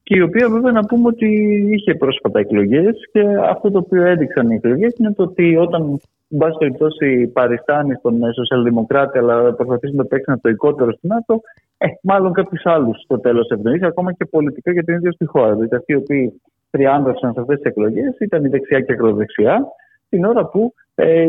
[0.03, 1.29] και η οποία βέβαια να πούμε ότι
[1.70, 6.38] είχε πρόσφατα εκλογές και αυτό το οποίο έδειξαν οι εκλογές είναι το ότι όταν, εν
[6.38, 11.40] πάση περιπτώσει, παριστάνει στον σοσιαλδημοκράτη, αλλά προσπαθεί να παίξει ένα τοικότερο στην ΝΑΤΟ,
[11.79, 15.55] ε, μάλλον κάποιους άλλους στο τέλος ευνοεί, ακόμα και πολιτικά για την ίδια στη χώρα.
[15.55, 19.66] Δηλαδή αυτοί οι οποίοι τριάντρευσαν σε αυτές τις εκλογές ήταν η δεξιά και η ακροδεξιά,
[20.09, 21.27] την ώρα που ε,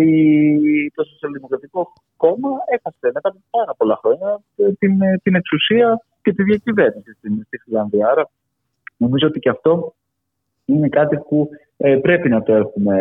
[0.95, 6.33] το Σοσιαλδημοκρατικό Κόμμα έχασε μετά από πάρα πολλά χρόνια ε, την, ε, την εξουσία και
[6.33, 8.07] τη διακυβέρνηση στην, στη Φιλανδία.
[8.07, 8.29] Άρα
[8.97, 9.93] νομίζω ότι και αυτό
[10.65, 12.97] είναι κάτι που ε, πρέπει να το έχουμε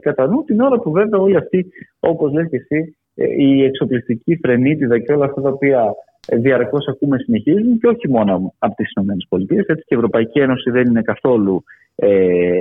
[0.00, 4.36] κατά νου την ώρα που βέβαια όλοι αυτοί, όπως λες και εσύ, ε, η εξοπλιστική
[4.36, 5.94] φρενίτιδα και όλα αυτά τα οποία
[6.28, 9.36] ε, διαρκώς ακούμε συνεχίζουν και όχι μόνο από τις ΗΠΑ.
[9.56, 12.60] Έτσι και η Ευρωπαϊκή Ένωση δεν είναι καθόλου ε,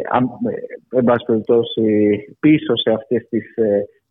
[0.90, 1.06] εν
[2.40, 3.56] πίσω σε αυτές τις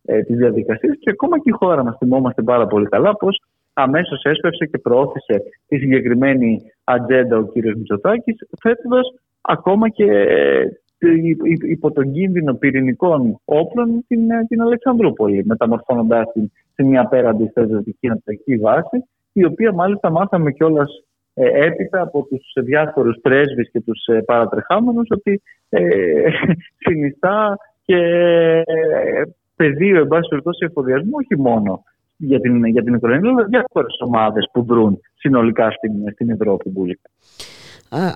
[0.05, 3.41] ε, τις διαδικασίες και ακόμα και η χώρα μας θυμόμαστε πάρα πολύ καλά πως
[3.73, 10.05] αμέσως έσπευσε και προώθησε τη συγκεκριμένη ατζέντα ο κύριος Μητσοτάκης θέτοντας ακόμα και
[10.97, 11.11] ε,
[11.69, 18.07] υπό τον κίνδυνο πυρηνικών όπλων την, ε, την Αλεξανδρούπολη μεταμορφώνοντας την σε μια πέραντη στρατιωτική
[18.07, 19.03] ανατολική βάση
[19.33, 21.03] η οποία μάλιστα μάθαμε κιόλας
[21.33, 26.29] ε, έπειτα από τους διάφορους πρέσβεις και τους ε, παρατρεχάμενους ότι ε,
[26.77, 27.97] συνιστά και
[29.55, 31.83] πεδίο, εν πάση περιπτώσει, εφοδιασμού, όχι μόνο
[32.21, 36.69] για την, για την Ουκρανία, αλλά για διάφορες ομάδες που δρούν συνολικά στην, στην Ευρώπη.
[36.69, 37.09] Μπουλίκα.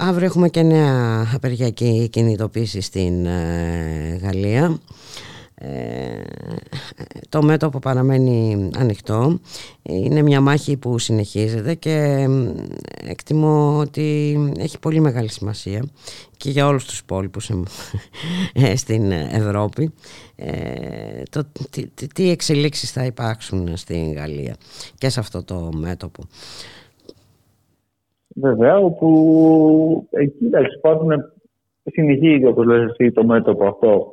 [0.10, 4.78] Αύριο έχουμε και νέα απεργιακή κινητοποίηση στην ε, Γαλλία.
[5.58, 6.22] Ε,
[7.30, 9.40] το μέτωπο παραμένει ανοιχτό.
[9.82, 12.28] Είναι μια μάχη που συνεχίζεται και
[13.10, 15.86] εκτιμώ ότι έχει πολύ μεγάλη σημασία
[16.38, 17.50] και για όλους τους υπόλοιπους
[18.54, 19.94] ε, στην Ευρώπη.
[20.36, 24.56] Ε, το, τι, τι εξελίξεις θα υπάρξουν στην Γαλλία
[24.98, 26.24] και σε αυτό το μέτωπο;
[28.36, 30.46] Βέβαια, όπου εκεί
[30.78, 31.10] υπάρχουν
[31.84, 34.12] συνεχίζει όπως λες εσύ το μέτωπο αυτό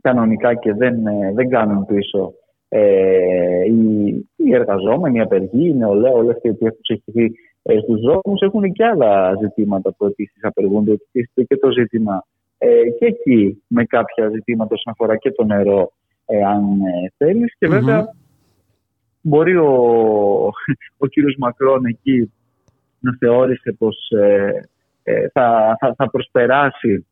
[0.00, 0.94] κανονικά και δεν,
[1.34, 2.32] δεν κάνουν πίσω
[2.68, 8.00] ε, οι, οι εργαζόμενοι, οι απεργοί, οι νεολαία, όλες αυτοί που έχουν ψυχηθεί ε, στους
[8.00, 10.92] δρόμους έχουν και άλλα ζητήματα που επίσης απεργούνται.
[10.92, 12.26] Επίσης και το ζήτημα
[12.58, 15.92] ε, και εκεί με κάποια ζητήματα όσον αφορά και το νερό,
[16.26, 17.54] ε, αν ε, θέλεις.
[17.58, 18.14] Και βεβαια
[19.20, 19.72] μπορεί ο,
[20.96, 22.32] ο κύριος Μακρόν εκεί
[23.00, 24.68] να θεώρησε πως ε,
[25.02, 27.06] ε, θα, θα, θα προσπεράσει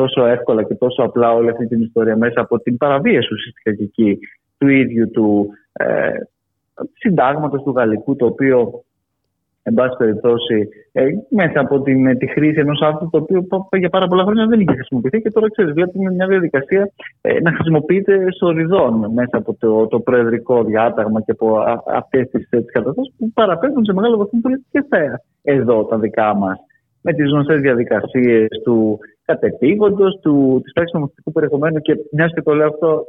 [0.00, 3.82] τόσο εύκολα και τόσο απλά όλη αυτή την ιστορία μέσα από την παραβίαση ουσιαστικά και
[3.82, 4.18] εκεί
[4.58, 6.12] του ίδιου του ε,
[6.98, 8.82] συντάγματος του γαλλικού το οποίο
[9.62, 13.46] εν πάση περιπτώσει ε, μέσα από την, τη χρήση ενός άνθρωπου το οποίο
[13.78, 17.52] για πάρα πολλά χρόνια δεν είχε χρησιμοποιηθεί και τώρα ξέρεις βλέπουμε μια διαδικασία ε, να
[17.52, 21.58] χρησιμοποιείται σοριδών μέσα από το, το προεδρικό διάταγμα και από
[21.94, 24.84] αυτές τις, τις καταστάσεις που παραπέμπουν σε μεγάλο βαθμό και
[25.42, 26.58] εδώ τα δικά μας.
[27.02, 28.98] Με τις γνωστές διαδικασίες του
[29.30, 30.12] κατεπήγοντος
[30.62, 31.78] της πράξης νομοθετικού περιεχομένου.
[31.80, 33.04] Και μιας και το λέω αυτό,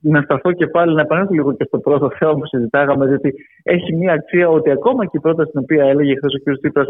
[0.00, 3.96] να σταθώ και πάλι να επανέλθω λίγο και στο πρώτο θέμα που συζητάγαμε, διότι έχει
[3.96, 6.56] μια αξία ότι ακόμα και η πρόταση την οποία έλεγε χθες ο κ.
[6.58, 6.88] Τσίπρας,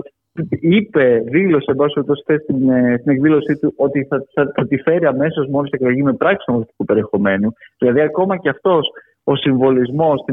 [0.51, 4.77] είπε, δήλωσε, εν πάση περιπτώσει, στην, ε, στην εκδήλωσή του, ότι θα, θα, θα τη
[4.77, 7.49] φέρει αμέσως μόλις εκλεγεί με πράξη νομοθετικού περιεχομένου.
[7.79, 8.90] Δηλαδή, ακόμα και αυτός
[9.31, 10.25] ο συμβολισμός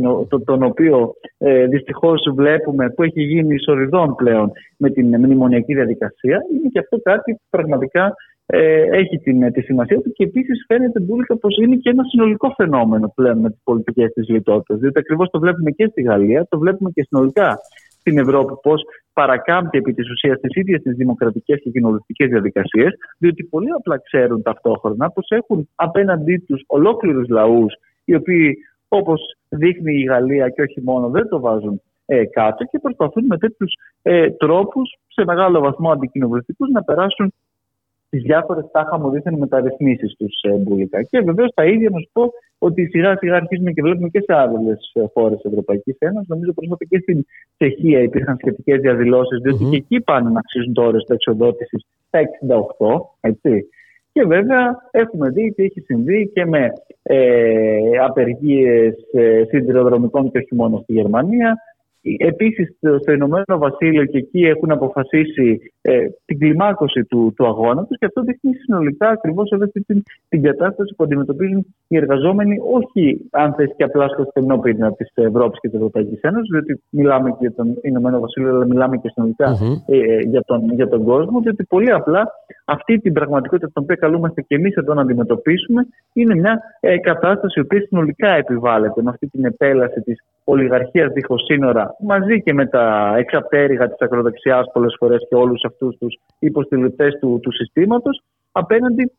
[0.45, 6.69] τον οποίο ε, δυστυχώς βλέπουμε που έχει γίνει ισορριδών πλέον με την μνημονιακή διαδικασία είναι
[6.71, 11.37] και αυτό κάτι που πραγματικά ε, έχει την, τη σημασία του και επίσης φαίνεται μπουλικα
[11.37, 14.79] πως είναι και ένα συνολικό φαινόμενο πλέον με τις πολιτικές της λιτότητας.
[14.79, 17.57] Διότι ακριβώς το βλέπουμε και στη Γαλλία, το βλέπουμε και συνολικά
[17.99, 18.81] στην Ευρώπη πως
[19.13, 24.41] παρακάμπτει επί της ουσίας τις ίδιες τις δημοκρατικές και κοινοβουλευτικές διαδικασίες διότι πολύ απλά ξέρουν
[24.41, 27.73] ταυτόχρονα πως έχουν απέναντί τους ολόκληρους λαούς
[28.05, 32.79] οι οποίοι όπως δείχνει η Γαλλία και όχι μόνο δεν το βάζουν ε, κάτω και
[32.79, 37.33] προσπαθούν με τέτοιους ε, τρόπους σε μεγάλο βαθμό αντικοινοβουλευτικούς να περάσουν
[38.09, 41.03] τις διάφορες τάχα μου δίθεν μεταρρυθμίσεις τους ε, μπουλικά.
[41.03, 44.33] Και βεβαίως τα ίδια να σου πω ότι σιγά σιγά αρχίζουμε και βλέπουμε και σε
[44.33, 46.27] άλλες χώρες Ευρωπαϊκής Ένωσης.
[46.27, 47.25] Νομίζω πρόσφατα και στην
[47.57, 53.01] Τσεχία υπήρχαν σχετικές διαδηλώσεις, διότι και εκεί πάνε να αξίζουν το όριο εξοδότησης στα 68.
[53.19, 53.69] Έτσι.
[54.15, 56.73] Και βέβαια έχουμε δει τι έχει συμβεί και με
[57.03, 61.57] ε, απεργίες ε, σιδηροδρομικών και όχι μόνο στη Γερμανία
[62.17, 67.95] Επίσης, στο Ηνωμένο Βασίλειο και εκεί έχουν αποφασίσει ε, την κλιμάκωση του, του αγώνα του
[67.99, 73.53] και αυτό δείχνει συνολικά ακριβώς αυτή την, την κατάσταση που αντιμετωπίζουν οι εργαζόμενοι, όχι αν
[73.53, 77.37] θες και απλά στο στενό πυρήνα της Ευρώπης και της Ευρωπαϊκής Ένωσης, διότι μιλάμε και
[77.39, 81.63] για τον Ηνωμένο Βασίλειο, αλλά μιλάμε και συνολικα ε, για, τον, για τον κόσμο, διότι
[81.63, 82.31] πολύ απλά
[82.65, 87.59] αυτή την πραγματικότητα την οποία καλούμαστε και εμείς εδώ να αντιμετωπίσουμε είναι μια ε, κατάσταση
[87.59, 92.65] η οποία συνολικά επιβάλλεται με αυτή την επέλαση της ολιγαρχίας δίχως σύνορα μαζί και με
[92.65, 99.11] τα εξαπτέρυγα της ακροδεξιάς πολλές φορές και όλους αυτούς τους υποστηλητές του, του συστήματος απέναντι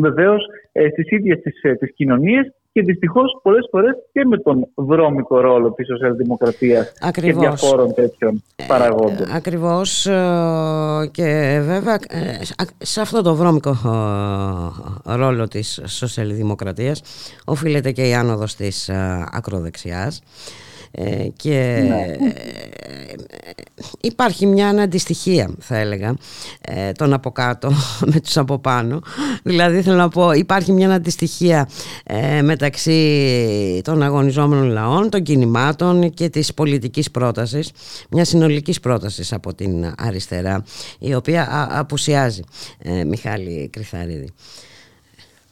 [0.00, 4.68] βεβαίως ε, στις ίδιες τις, ε, τις κοινωνίες και δυστυχώς πολλές φορές και με τον
[4.74, 9.26] βρώμικο ρόλο της σοσιαλδημοκρατίας και διαφόρων τέτοιων παραγόντων.
[9.28, 9.82] Ε, Ακριβώ.
[11.10, 11.98] Και βέβαια
[12.78, 13.76] σε αυτό το βρώμικο
[15.04, 17.02] ρόλο της σοσιαλδημοκρατίας
[17.44, 18.90] οφείλεται και η άνοδος της
[19.32, 20.22] ακροδεξιάς.
[20.92, 22.16] Ε, και ναι.
[24.00, 26.16] υπάρχει μια αντιστοιχία θα έλεγα
[26.60, 27.72] ε, των από κάτω
[28.12, 29.00] με τους από πάνω
[29.42, 31.68] δηλαδή θέλω να πω υπάρχει μια αντιστοιχία
[32.04, 37.70] ε, μεταξύ των αγωνιζόμενων λαών των κινημάτων και της πολιτικής πρότασης
[38.10, 40.64] μια συνολικής πρότασης από την αριστερά
[40.98, 42.42] η οποία απουσιάζει
[43.06, 44.28] Μιχάλη Κρυθαρίδη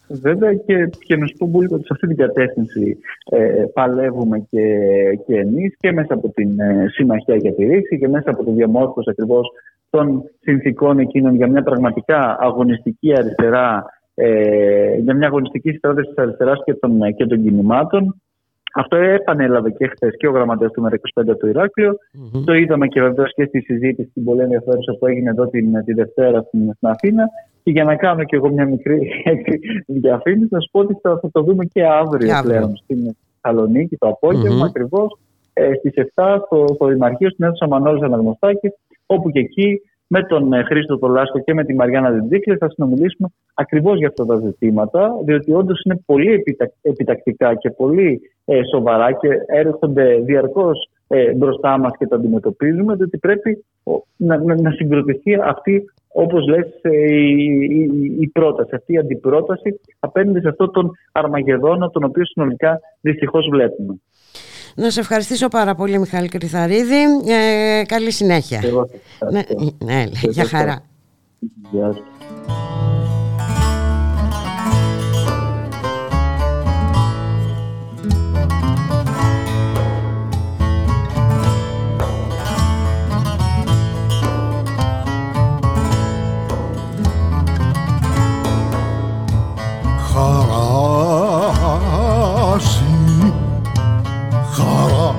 [0.08, 2.98] Βέβαια και, και να σου πω πολύ ότι σε αυτή την κατεύθυνση
[3.30, 4.66] ε, παλεύουμε και,
[5.26, 8.50] και εμείς και μέσα από την ε, Συμμαχία για τη Ρήξη και μέσα από τη
[8.50, 9.48] διαμόρφωση ακριβώς
[9.90, 16.62] των συνθήκων εκείνων για μια πραγματικά αγωνιστική αριστερά, ε, για μια αγωνιστική στράτευση της αριστεράς
[16.64, 18.20] και των, και των κινημάτων.
[18.74, 21.98] Αυτό επανέλαβε και χθες και ο γραμματέας του ΜΕΡΑ25 του ηρακλειο
[22.44, 25.92] Το είδαμε και βεβαίως και στη συζήτηση την πολύ ενδιαφέρουσα που έγινε εδώ την, τη
[25.92, 27.28] Δευτέρα στην, στην Αθήνα.
[27.68, 28.98] Και για να κάνω και εγώ μια μικρή
[29.87, 34.09] διαφήμιση, να σου πω ότι θα, θα το δούμε και αύριο, πλέον στην Θεσσαλονίκη το
[34.09, 34.68] απόγευμα, mm-hmm.
[34.68, 35.18] ακριβώς
[35.52, 38.70] ε, στις 7 στο, στο Δημαρχείο, στην αίθουσα Μανώλης Αναγνωστάκης,
[39.07, 43.28] όπου και εκεί με τον ε, Χρήστο Τολάσκο και με τη Μαριάννα Δεντζίκλη θα συνομιλήσουμε
[43.54, 46.44] ακριβώς για αυτά τα ζητήματα, διότι όντως είναι πολύ
[46.82, 53.18] επιτακτικά και πολύ ε, σοβαρά και έρχονται διαρκώς ε, μπροστά μας και τα αντιμετωπίζουμε, διότι
[53.18, 53.64] πρέπει
[54.16, 57.24] να, να, να συγκροτηθεί αυτή, όπως λες, η,
[57.62, 63.48] η, η, πρόταση, αυτή η αντιπρόταση απέναντι σε αυτόν τον Αρμαγεδόνα, τον οποίο συνολικά δυστυχώς
[63.50, 64.00] βλέπουμε.
[64.78, 67.02] Να σε ευχαριστήσω πάρα πολύ Μιχάλη Κρυθαρίδη.
[67.26, 68.60] Ε, καλή συνέχεια.
[69.30, 69.42] ναι,
[69.78, 70.84] ναι, για χαρά.
[71.70, 71.96] Γεια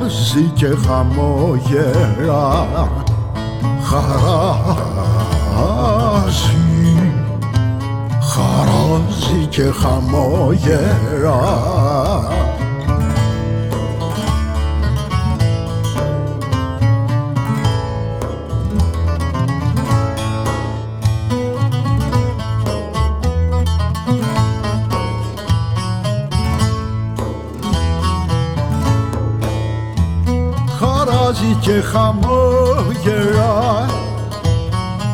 [0.10, 2.68] χαράζει και χαμόγελα
[3.84, 4.78] χαράζει.
[8.22, 11.40] Χαράζει και χαμόγελα
[31.40, 33.54] χαράζει και χαμόγελα.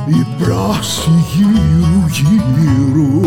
[0.07, 3.21] Η πράση γύρου γύρου.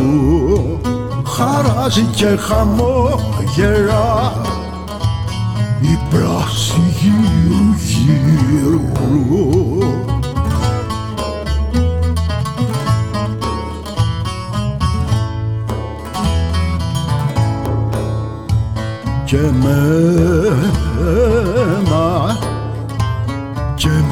[1.27, 4.33] Χαράζει και χαμόγελα.
[5.81, 8.87] Η πράση γύρου γύρου.
[19.25, 20.99] Και μένα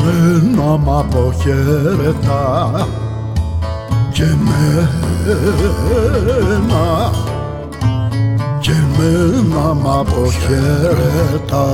[0.07, 2.45] και μένα μ' αποχαιρετά
[4.12, 5.11] και μένα
[8.61, 11.66] και μένα μ' αποχαιρετά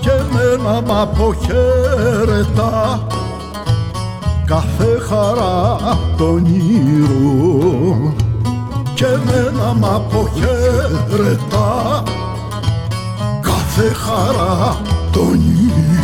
[0.00, 2.72] και μένα μ' αποχαιρετά
[4.48, 5.76] κάθε χαρά
[6.16, 8.14] τον ήρω
[8.94, 11.68] και μένα μ' αποχαιρετά
[13.40, 14.80] κάθε χαρά
[15.12, 15.97] τον ήρω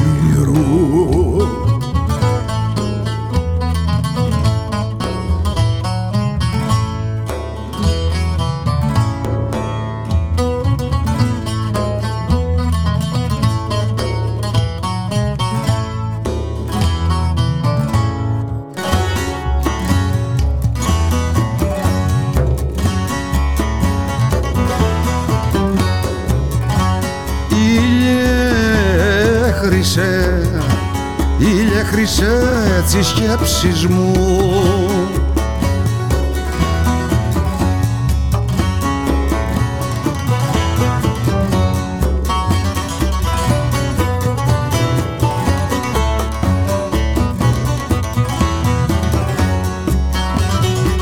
[32.04, 34.12] ήλιε χρυσέ τις σκέψεις μου.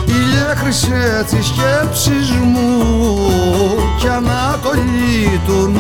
[0.07, 2.85] Ήλιε χρυσέ τις σκέψεις μου
[3.99, 5.71] κι ανατολή του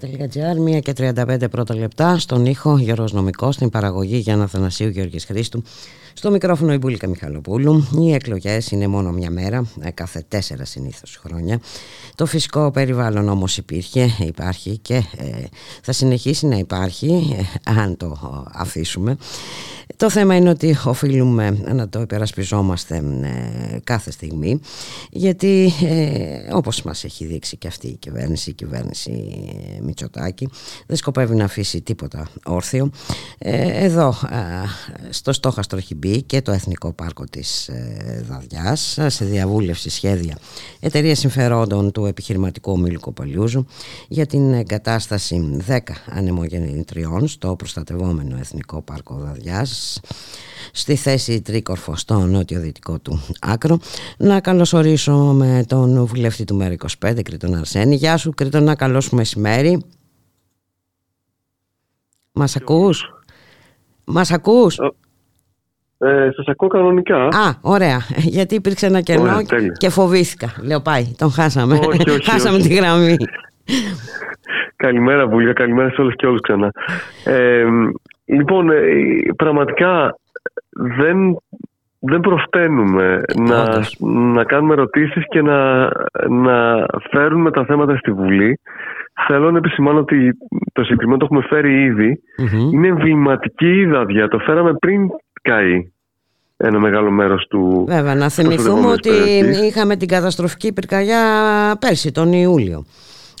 [0.00, 5.24] Ραδιομέρα.gr, 1 και 35 πρώτα λεπτά, στον ήχο Γιώργος Νομικός, στην παραγωγή Γιάννα Θανασίου Γιώργης
[5.24, 5.62] Χρήστου,
[6.14, 7.88] στο μικρόφωνο η Μπουλίκα Μιχαλοπούλου.
[7.98, 11.60] Οι εκλογές είναι μόνο μια μέρα, ε, κάθε τέσσερα συνήθως χρόνια.
[12.14, 15.44] Το φυσικό περιβάλλον όμως υπήρχε, υπάρχει και ε,
[15.82, 18.18] θα συνεχίσει να υπάρχει, ε, αν το
[18.52, 19.16] αφήσουμε.
[19.96, 24.60] Το θέμα είναι ότι οφείλουμε να το υπερασπιζόμαστε ε, κάθε στιγμή
[25.10, 29.10] γιατί ε, όπως μας έχει δείξει και αυτή η κυβέρνηση, η κυβέρνηση
[29.78, 30.48] ε, Μητσοτάκη
[30.86, 32.90] δεν σκοπεύει να αφήσει τίποτα όρθιο.
[33.38, 34.14] Ε, εδώ
[35.10, 40.38] στο στόχαστρο έχει μπει και το Εθνικό Πάρκο της ε, Δαδιάς σε διαβούλευση σχέδια
[40.80, 43.66] εταιρείας συμφερόντων του επιχειρηματικού ομίλου Κοπαλιούζου
[44.08, 49.79] για την εγκατάσταση 10 ανεμογεννητριών στο προστατευόμενο Εθνικό Πάρκο Δαδιάς
[50.72, 53.78] στη θέση τρίκορφο στο νότιο-δυτικό του άκρο.
[54.18, 57.94] Να καλωσορίσω με τον βουλευτή του ΜΕΡΑ25, Κρήτον Αρσένη.
[57.94, 59.84] Γεια σου Κρήτον, να καλώς μεσημέρι.
[62.32, 63.04] Μας ακούς;
[64.04, 64.78] Μας ακούς;
[65.98, 67.24] Ε, σας ακούω κανονικά.
[67.24, 68.00] Α, ωραία.
[68.16, 69.42] Γιατί υπήρξε ένα κενό ωραία,
[69.76, 70.52] και φοβήθηκα.
[70.62, 71.74] Λέω πάει, τον χάσαμε.
[71.74, 72.68] Όχι, όχι, χάσαμε όχι.
[72.68, 73.16] τη γραμμή.
[74.76, 76.70] Καλημέρα Βουλία, καλημέρα σε όλες και όλους ξανά.
[77.24, 77.64] Ε,
[78.32, 78.76] λοιπόν, ε,
[79.36, 80.18] πραγματικά
[80.70, 81.36] δεν,
[81.98, 83.96] δεν προφταίνουμε να, Όντως.
[84.34, 85.88] να κάνουμε ερωτήσεις και να,
[86.28, 88.60] να φέρουμε τα θέματα στη Βουλή.
[89.28, 90.32] Θέλω να επισημάνω ότι
[90.72, 92.20] το συγκεκριμένο το έχουμε φέρει ήδη.
[92.38, 92.70] Μμμ.
[92.72, 94.28] Είναι εμβληματική η δαδιά.
[94.28, 95.08] Το φέραμε πριν
[95.42, 95.92] καεί
[96.56, 97.84] ένα μεγάλο μέρος του...
[97.88, 99.60] Βέβαια, να θυμηθούμε προηγούμενες ότι περιοχές.
[99.60, 101.22] είχαμε την καταστροφική πυρκαγιά
[101.80, 102.84] πέρσι, τον Ιούλιο.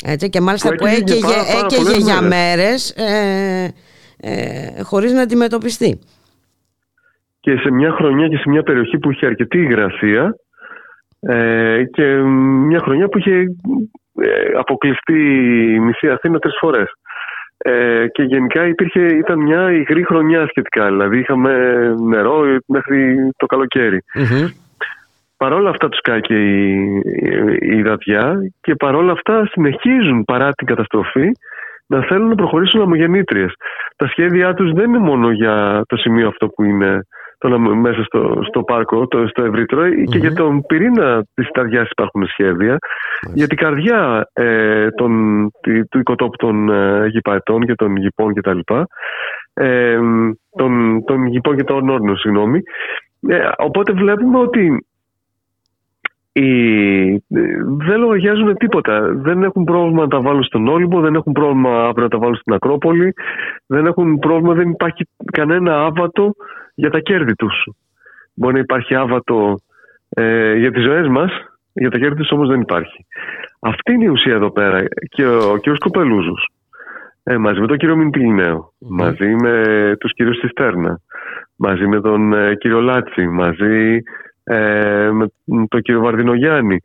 [0.04, 2.34] Έτσι, και μάλιστα Που που έκαιγε έκαιγε, πάρα- πάρα έκαιγε πολλές για μέρες.
[2.56, 3.74] μέρες ε,
[4.20, 5.98] ε, χωρίς να αντιμετωπιστεί.
[7.40, 10.34] και σε μια χρονιά και σε μια περιοχή που είχε αρκετή υγρασία
[11.20, 12.16] ε, και
[12.68, 13.36] μια χρονιά που είχε
[14.20, 15.20] ε, αποκλειστεί
[15.74, 16.88] η μισή Αθήνα τρεις φορές.
[17.58, 21.52] Ε, και γενικά υπήρχε, ήταν μια υγρή χρονιά σχετικά, δηλαδή είχαμε
[22.08, 24.04] νερό μέχρι το καλοκαίρι.
[24.14, 24.48] Μμμ.
[25.36, 30.66] Παρόλα αυτά τους κάει και η, η, η υδατιά και παρόλα αυτά συνεχίζουν παρά την
[30.66, 31.30] καταστροφή
[31.90, 33.52] να θέλουν να προχωρήσουν αμογεννήτριες.
[33.96, 37.00] Τα σχέδιά τους δεν είναι μόνο για το σημείο αυτό που είναι
[37.38, 41.90] το, να- μέσα στο, στο πάρκο, το, στο ευρύτερο, και για τον πυρήνα της Ταριάς
[41.90, 42.76] υπάρχουν σχέδια,
[43.34, 45.12] για την καρδιά ε, των,
[45.60, 48.58] τη- του οικοτόπου των ε, γηπαετών και των γηπών κτλ.
[49.54, 49.98] Ε,
[50.56, 52.60] των, των γηπών και των όρνων, συγγνώμη.
[53.28, 54.86] Ε, οπότε βλέπουμε ότι
[56.32, 57.20] οι, ε,
[57.86, 59.14] δεν λογαριάζουν τίποτα.
[59.14, 62.36] Δεν έχουν πρόβλημα να τα βάλουν στον Όλυμπο, δεν έχουν πρόβλημα αύριο να τα βάλουν
[62.36, 63.12] στην Ακρόπολη,
[63.66, 66.34] δεν έχουν πρόβλημα, δεν υπάρχει κανένα άβατο
[66.74, 67.64] για τα κέρδη τους.
[68.34, 69.60] Μπορεί να υπάρχει άβατο
[70.08, 71.30] ε, για τις ζωές μας,
[71.72, 73.06] για τα κέρδη τους όμως δεν υπάρχει.
[73.60, 74.84] Αυτή είναι η ουσία εδώ πέρα.
[75.08, 75.78] Και ο κ.
[75.78, 76.48] Κοπελούζος,
[77.22, 81.00] ε, μαζί με τον κύριο Μιντιλινέο, μαζί με τους κύριους Σιστέρνα,
[81.56, 84.02] μαζί με τον ε, κύριο Λάτσι, μαζί
[84.44, 85.26] ε, με
[85.68, 86.80] τον κύριο Βαρδινογιάννη.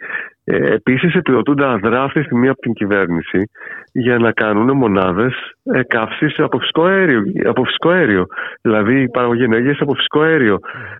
[0.47, 3.49] Ε, επίσης επιδοτούνται αδρά αυτή τη στιγμή από την κυβέρνηση
[3.91, 5.33] για να κάνουν μονάδες
[5.63, 7.23] ε, καύσης από φυσικό αέριο.
[7.45, 8.25] Από φυσικό αέριο.
[8.61, 10.59] Δηλαδή η παραγωγή ενέργειας από φυσικό αέριο.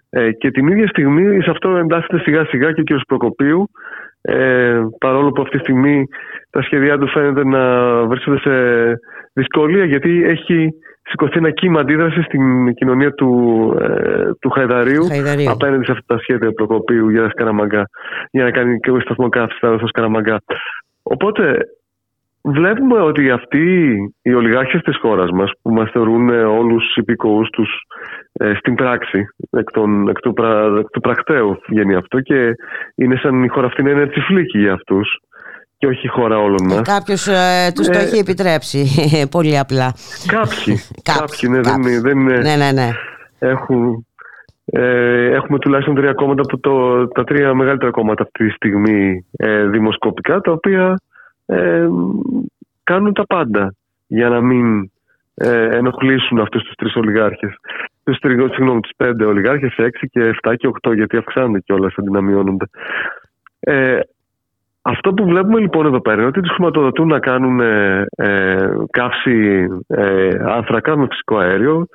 [0.09, 3.69] Ε, και την ίδια στιγμή σε αυτό εντάσσεται σιγά σιγά και ο κύριος Προκοπίου
[4.27, 6.07] ε, παρόλο που αυτή τη στιγμή
[6.49, 7.61] τα σχέδιά του φαίνεται να
[8.05, 8.51] βρίσκονται σε
[9.36, 10.69] δυσκολία γιατί έχει
[11.01, 13.31] σηκωθεί ένα κύμα αντίδραση στην κοινωνία του,
[13.81, 15.51] ε, του Χαϊδαρίου, Χαϊδαρίου.
[15.51, 17.83] απέναντι σε αυτά τα σχέδια Προκοπίου για Σκαραμαγκά,
[18.31, 20.38] για να κάνει και ο σταθμό καύση στο Σκαραμαγκά.
[21.03, 21.57] Οπότε
[22.43, 27.69] βλέπουμε ότι αυτοί οι ολιγάρχες της χώρας μας που μας θεωρούν όλους τους υπηκόους τους
[28.33, 32.51] ε, στην πράξη εκ, των, εκ, του, πρα, εκ του πρακτέου βγαίνει αυτό και
[32.95, 35.19] είναι σαν η χώρα αυτή να είναι τσιφλίκη για αυτούς
[35.86, 36.81] και όχι η χώρα όλων μας.
[36.81, 38.86] Κάποιος ε, τους το Ε, έχει επιτρέψει,
[39.36, 39.93] πολύ απλά.
[40.27, 40.75] Κάποιοι,
[41.11, 41.91] Κάποιοι, κάποιοι, ναι, δεν, κάποιοι.
[41.91, 42.89] είναι- δεν είναι- Ναι, ναι, ναι.
[43.39, 44.05] έχουν,
[44.65, 49.65] ε, έχουμε τουλάχιστον τρία κόμματα που το, τα τρία μεγαλύτερα κόμματα αυτή τη στιγμή ε,
[49.65, 50.99] δημοσκοπικά τα οποία
[51.45, 51.88] ε,
[52.83, 53.73] κάνουν τα πάντα
[54.07, 54.91] για να μην
[55.33, 57.55] ε, ενοχλήσουν αυτούς τους τρεις ολιγάρχες.
[58.03, 62.11] Τους, τρι- συγγνώμη, τους πέντε ολιγάρχες, έξι και εφτά και οκτώ γιατί αυξάνονται κιόλας αντί
[62.11, 62.65] να μειώνονται.
[63.59, 63.99] Ε,
[64.88, 69.67] αυτό που βλέπουμε λοιπόν εδώ πέρα είναι ότι τους χρηματοδοτούν να κάνουν ε, ε, καύση
[69.88, 71.88] ε, άνθρακα με φυσικό αέριο,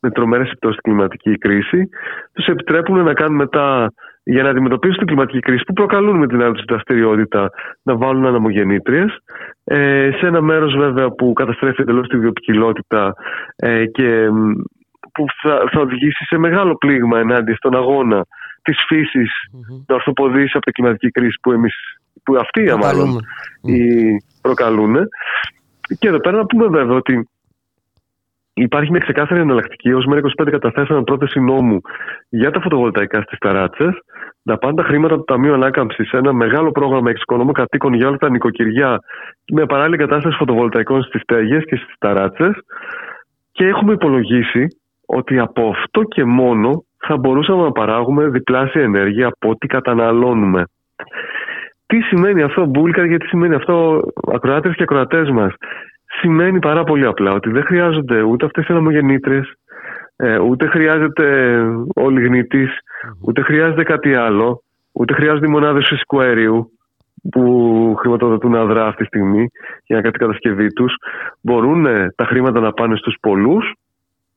[0.00, 1.88] με τρομερές επιπτώσεις στην κλιματική κρίση.
[2.32, 3.92] Τους επιτρέπουν να κάνουν μετά,
[4.22, 7.50] για να αντιμετωπίσουν την κλιματική κρίση που προκαλούν με την άλλη τους δραστηριότητα,
[7.82, 9.18] να βάλουν αναμογεννήτριες.
[9.64, 13.14] Ε, σε ένα μέρος βέβαια που καταστρέφει εντελώς τη βιοποικιλότητα
[13.56, 14.50] ε, και μ,
[15.12, 18.26] που θα, θα οδηγήσει σε μεγάλο πλήγμα ενάντια στον αγώνα
[18.62, 19.30] της φύσης
[19.86, 21.74] να ορθοποδήσει από την κλιματική κρίση που, εμείς,
[22.22, 23.20] που αυτοί μάλλον Προκαλούμε.
[23.62, 24.96] οι προκαλούν.
[25.98, 27.28] Και εδώ πέρα να πούμε βέβαια ότι
[28.54, 29.92] υπάρχει μια ξεκάθαρη εναλλακτική.
[29.92, 31.80] Ω ΜΕΡΑ25 καταθέσαμε πρόταση νόμου
[32.28, 33.94] για τα φωτοβολταϊκά στις ταράτσες,
[34.42, 38.16] να πάνε τα χρήματα του Ταμείου Ανάκαμψης σε ένα μεγάλο πρόγραμμα εξοικονόμου κατοίκων για όλα
[38.16, 39.00] τα νοικοκυριά
[39.52, 42.54] με παράλληλη κατάσταση φωτοβολταϊκών στις στέγε και στις ταράτσες.
[43.52, 44.66] Και έχουμε υπολογίσει
[45.06, 50.64] ότι από αυτό και μόνο θα μπορούσαμε να παράγουμε διπλάσια ενέργεια από ό,τι καταναλώνουμε.
[51.86, 55.54] Τι σημαίνει αυτό, Μπούλκα, γιατί σημαίνει αυτό, ακροάτες και ακροατές μας.
[56.20, 59.52] Σημαίνει πάρα πολύ απλά ότι δεν χρειάζονται ούτε αυτές οι αναμογεννήτρες,
[60.16, 61.56] ε, ούτε χρειάζεται
[61.94, 62.70] ο λιγνήτης,
[63.20, 64.62] ούτε χρειάζεται κάτι άλλο,
[64.92, 66.70] ούτε χρειάζονται οι μονάδες φυσικού αερίου
[67.30, 69.50] που χρηματοδοτούν αδρά αυτή τη στιγμή
[69.86, 70.94] για να κάνει την κατασκευή τους.
[71.40, 73.72] Μπορούν ε, τα χρήματα να πάνε στους πολλούς,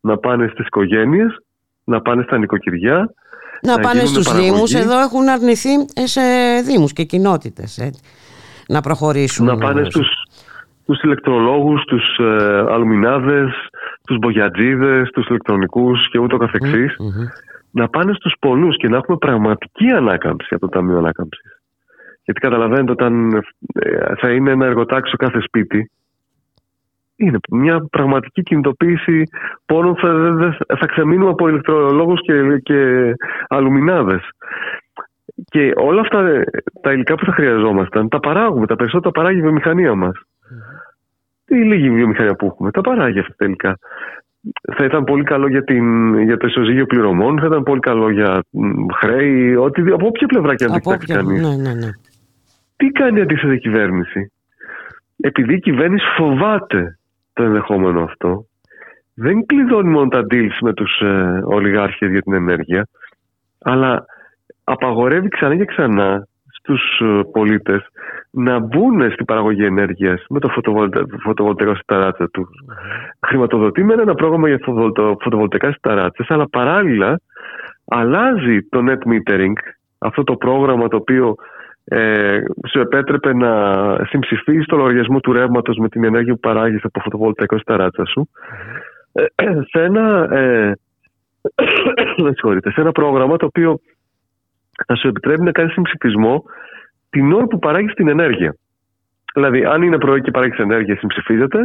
[0.02, 1.44] να πάνε στις οικογένειες,
[1.84, 3.14] να πάνε στα νοικοκυριά,
[3.62, 4.52] Να, να πάνε γίνουν στους παραγωγή.
[4.52, 6.22] Δήμους, εδώ έχουν αρνηθεί ε, σε
[6.66, 7.92] Δήμους και κοινότητες ε,
[8.68, 9.46] να προχωρήσουν.
[9.46, 10.08] να πάνε στους,
[10.84, 13.52] στους ηλεκτρολόγους, τους ε, αλουμινάδες,
[14.08, 16.96] τους μπογιατζίδες, τους ηλεκτρονικούς και ούτω καθεξής.
[17.00, 17.28] Μμμ.
[17.72, 21.54] να πάνε στους πολλούς και να έχουμε πραγματική ανάκαμψη από το Ταμείο Ανάκαμψης.
[22.24, 23.44] Γιατί καταλαβαίνετε όταν
[23.74, 25.92] ε, θα είναι ένα εργοτάξιο κάθε σπίτι
[27.20, 29.24] είναι μια πραγματική κινητοποίηση
[29.66, 30.12] πόρων θα,
[30.80, 33.14] θα ξεμείνουμε από ηλεκτρολόγους και, και
[33.48, 34.22] αλουμινάδες.
[35.46, 36.44] Και όλα αυτά
[36.82, 40.22] τα υλικά που θα χρειαζόμασταν τα παράγουμε, τα περισσότερα παράγει η βιομηχανία μας.
[41.46, 43.78] Τι λίγη βιομηχανία που έχουμε, τα παράγει αυτά τελικά.
[44.76, 48.44] Θα ήταν πολύ καλό για, την, για το ισοζύγιο πληρωμών, θα ήταν πολύ καλό για
[49.00, 51.42] χρέη, ότι, από όποια πλευρά και αν το κοιτάξει κανείς.
[51.42, 51.90] Ναι, ναι, ναι.
[52.76, 54.32] Τι κάνει αντίθετα η κυβέρνηση;
[55.18, 56.99] Επειδή η κυβέρνηση φοβάται
[57.34, 58.46] το ενδεχόμενο αυτό,
[59.14, 62.88] δεν κλειδώνει μόνο τα deals με τους ε, ολιγάρχες για την ενέργεια,
[63.60, 64.06] αλλά
[64.64, 67.88] απαγορεύει ξανά και ξανά στους ε, πολίτες
[68.32, 70.50] να μπουν στην παραγωγή ενέργειας με το
[71.24, 72.50] φωτοβολταϊκό στα τους.
[73.28, 74.60] Χρηματοδοτεί με ένα πρόγραμμα για
[75.22, 77.20] φωτοβολταϊκά στα αλλά παράλληλα
[77.86, 79.54] αλλάζει το net metering,
[79.98, 81.36] αυτό το πρόγραμμα το οποίο
[81.90, 83.52] ε, σου επέτρεπε να
[84.06, 88.30] συμψηφίσεις το λογαριασμό του ρεύματος με την ενέργεια που παράγεις από φωτοβολταϊκό στα ράτσα σου
[89.12, 89.26] ε,
[89.70, 90.74] σε, ένα, ε,
[92.74, 93.80] σε ένα πρόγραμμα το οποίο
[94.88, 96.44] θα σου επιτρέπει να κάνεις συμψηφισμό
[97.10, 98.56] την ώρα που παράγεις την ενέργεια.
[99.34, 101.60] Δηλαδή, αν είναι πρωί και παράγεις ενέργεια, συμψηφίζεται.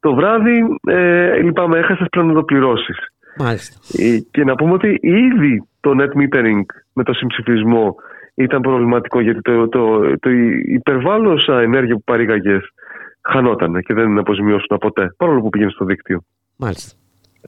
[0.00, 2.94] Το βράδυ, ε, λυπάμαι, έχασες πρέπει να το πληρώσει.
[3.38, 4.04] Μάλιστα.
[4.04, 7.94] Ε, και να πούμε ότι ήδη το net metering με το συμψηφισμό
[8.36, 10.30] ήταν προβληματικό γιατί το, το, το,
[10.64, 12.58] υπερβάλλωσα ενέργεια που παρήγαγε
[13.20, 16.20] χανόταν και δεν αποζημιώσουν ποτέ, παρόλο που πήγαινε στο δίκτυο.
[16.56, 16.96] Μάλιστα.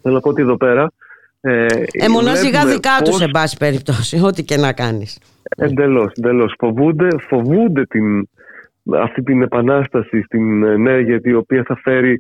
[0.03, 0.93] Θέλω να πω ότι εδώ πέρα.
[1.41, 3.11] Ε, ε μονάζιγα δικά πώς...
[3.11, 5.21] του, σε πάση περιπτώσει, ό,τι και να κάνεις.
[5.57, 6.55] Εντελώς, εντελώς.
[6.59, 8.29] Φοβούνται, φοβούνται την,
[8.99, 12.19] αυτή την επανάσταση στην ενέργεια η οποία θα φέρει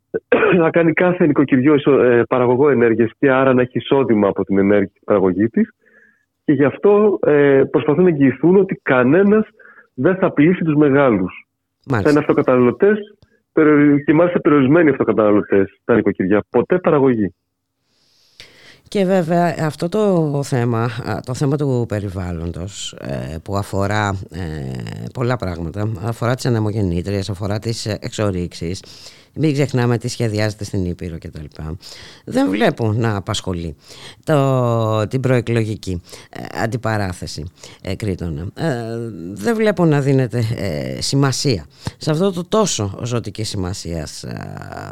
[0.62, 5.00] να κάνει κάθε νοικοκυριό ε, παραγωγό ενέργειας και άρα να έχει εισόδημα από την ενέργεια
[5.04, 5.68] παραγωγή της
[6.44, 9.46] και γι' αυτό ε, προσπαθούν να εγγυηθούν ότι κανένας
[9.94, 11.48] δεν θα απειλήσει τους μεγάλους.
[11.90, 12.98] Θα είναι αυτοκαταναλωτές
[14.04, 16.44] και μάλιστα περιορισμένοι αυτοκαταναλωτές τα νοικοκυριά.
[16.50, 17.34] Ποτέ παραγωγή.
[18.88, 20.88] Και βέβαια αυτό το θέμα,
[21.26, 27.86] το θέμα του περιβάλλοντος ε, που αφορά ε, πολλά πράγματα, αφορά τις ανεμογεννήτριες, αφορά τις
[27.86, 28.82] εξορίξεις,
[29.36, 31.44] μην ξεχνάμε τι σχεδιάζεται στην Ήπειρο κτλ.
[32.24, 33.76] Δεν βλέπω να απασχολεί
[34.24, 38.42] το, την προεκλογική ε, αντιπαράθεση ε, Κρήτονα.
[38.54, 38.72] Ε,
[39.32, 41.64] δεν βλέπω να δίνεται ε, σημασία
[41.96, 44.06] σε αυτό το τόσο ζωτική σημασία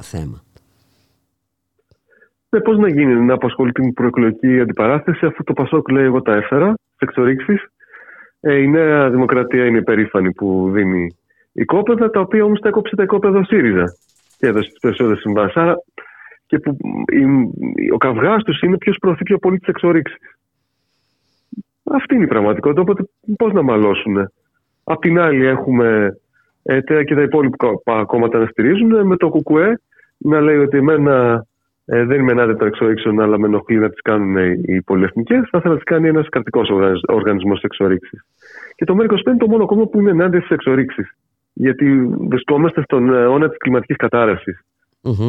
[0.00, 0.42] θέμα.
[2.50, 6.32] Ε, πώς να γίνει να απασχολεί την προεκλογική αντιπαράθεση; Αφού το Πασόκ λέει εγώ τα
[6.32, 7.66] έφερα, εξορίξεις.
[8.40, 11.16] Ε, η Νέα Δημοκρατία είναι περήφανη που δίνει
[11.52, 13.84] οικόπεδα, τα οποία όμως τα έκοψε τα οικόπεδα ΣΥΡΙΖΑ
[14.42, 15.56] και έδωσε τις περισσότερες συμβάσεις.
[15.56, 15.74] Άρα
[16.46, 16.76] και που
[17.92, 20.18] ο καυγάς τους είναι ποιος προωθεί πιο πολύ τις εξορίξεις.
[21.84, 22.80] Αυτή είναι η πραγματικότητα.
[22.80, 23.02] Οπότε
[23.36, 24.16] πώς να μαλώσουν.
[24.84, 26.18] Απ' την άλλη έχουμε
[26.62, 29.80] ΕΤΕΑ και τα υπόλοιπα κόμματα να στηρίζουν με το ΚΚΕ
[30.18, 31.46] να λέει ότι εμένα
[31.84, 35.48] ε, δεν είμαι ενάντια των εξορίξεων, αλλά με ενοχλεί να τις κάνουν οι πολυεθνικές.
[35.50, 36.68] Θα ήθελα να τις κάνει ένας κρατικός
[37.06, 38.18] οργανισμός εξορίξη.
[38.74, 41.16] Και το ΜΕΡΚΟ είναι το μόνο κόμμα που είναι ενάντια στις εξορίξεις
[41.52, 43.96] γιατί βρισκόμαστε στον αιώνα της κλιματικής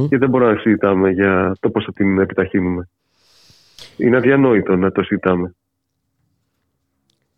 [0.09, 2.89] και δεν μπορούμε να συζητάμε για το πώς θα την επιταχύνουμε.
[3.97, 5.55] Είναι αδιανόητο να το συζητάμε.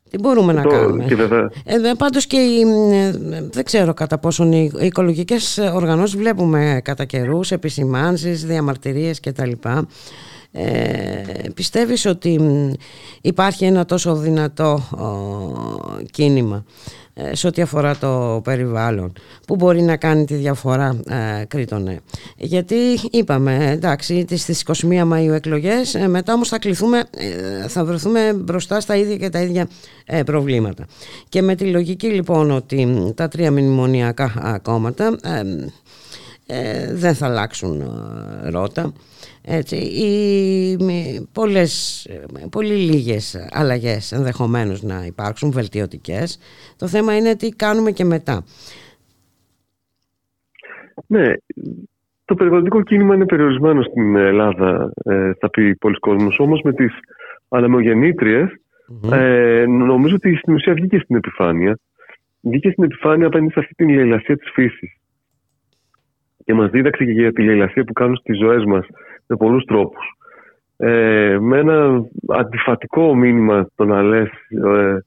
[0.10, 1.06] Τι μπορούμε να κάνουμε.
[1.06, 1.52] Και βέβαια...
[1.66, 2.62] ε, πάντως και οι,
[2.92, 3.12] ε,
[3.52, 9.52] δεν ξέρω κατά πόσον οι, οι οικολογικές οργανώσεις βλέπουμε κατά καιρούς επισημάνσεις, διαμαρτυρίες κτλ.
[10.52, 12.40] Ε, πιστεύεις ότι
[13.22, 14.80] υπάρχει ένα τόσο δυνατό
[16.12, 19.14] κίνημα; ε, σε ό,τι αφορά το περιβάλλον
[19.48, 22.00] που μπορεί να κάνει τη διαφορά ε, Κρήτονε
[22.38, 22.76] γιατί
[23.12, 28.80] είπαμε εντάξει στις 21 Μαΐου εκλογές ε, μετά όμως θα κληθούμε ε, θα βρεθούμε μπροστά
[28.80, 29.68] στα ίδια και τα ίδια
[30.26, 30.86] προβλήματα.
[31.30, 35.18] Και με τη λογική λοιπόν ότι τα τρία μνημονιακά κόμματα
[36.94, 37.84] δεν θα αλλάξουν
[38.50, 38.94] ρότα
[39.48, 40.78] έτσι, οι,
[41.34, 42.08] πολλές,
[42.52, 46.40] πολύ λίγες αλλαγές ενδεχομένως να υπάρξουν βελτιωτικές.
[46.78, 48.44] Το θέμα είναι τι κάνουμε και μετά.
[51.08, 51.34] Ναι,
[52.26, 56.40] το περιβαλλοντικό κίνημα είναι περιορισμένο στην Ελλάδα, ε, θα πει πολλοί κόσμος.
[56.40, 56.94] Όμως με τις
[57.50, 58.50] ανεμογεννήτριες
[59.12, 61.80] ε, νομίζω ότι στην ουσία βγήκε στην επιφάνεια.
[62.42, 64.98] Βγήκε στην επιφάνεια απέναντι σε αυτή την λαϊλασία της φύσης.
[66.46, 68.86] Και μας δίδαξε και για τη λαϊλασία που κάνουν στις ζωές μας
[69.28, 70.18] με πολλούς τρόπους.
[70.78, 74.98] Ε, με ένα αντιφατικό μήνυμα το να λες ε,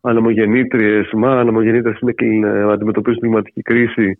[0.00, 4.18] αναμογεννήτριες, μα αναμογεννήτριες είναι ε, αντιμετωπίζουν κλιματική κρίση.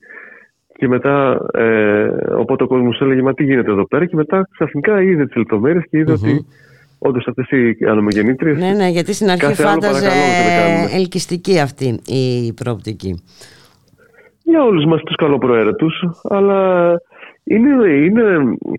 [0.76, 2.08] Και μετά, ε,
[2.38, 5.84] οπότε ο κόσμος έλεγε, Μα τι γίνεται εδώ πέρα, και μετά ξαφνικά είδε τις λεπτομέρειες
[5.90, 6.46] και ειδε ότι
[6.98, 8.52] όντως αυτές οι ανομογεννήτριε.
[8.52, 10.10] Ναι, ναι, γιατί στην αρχή φάνταζε
[10.94, 13.22] ελκυστική αυτή η προοπτική.
[14.48, 16.90] Για όλους μας τους καλοπροαίρετους, αλλά
[17.44, 18.22] είναι, είναι,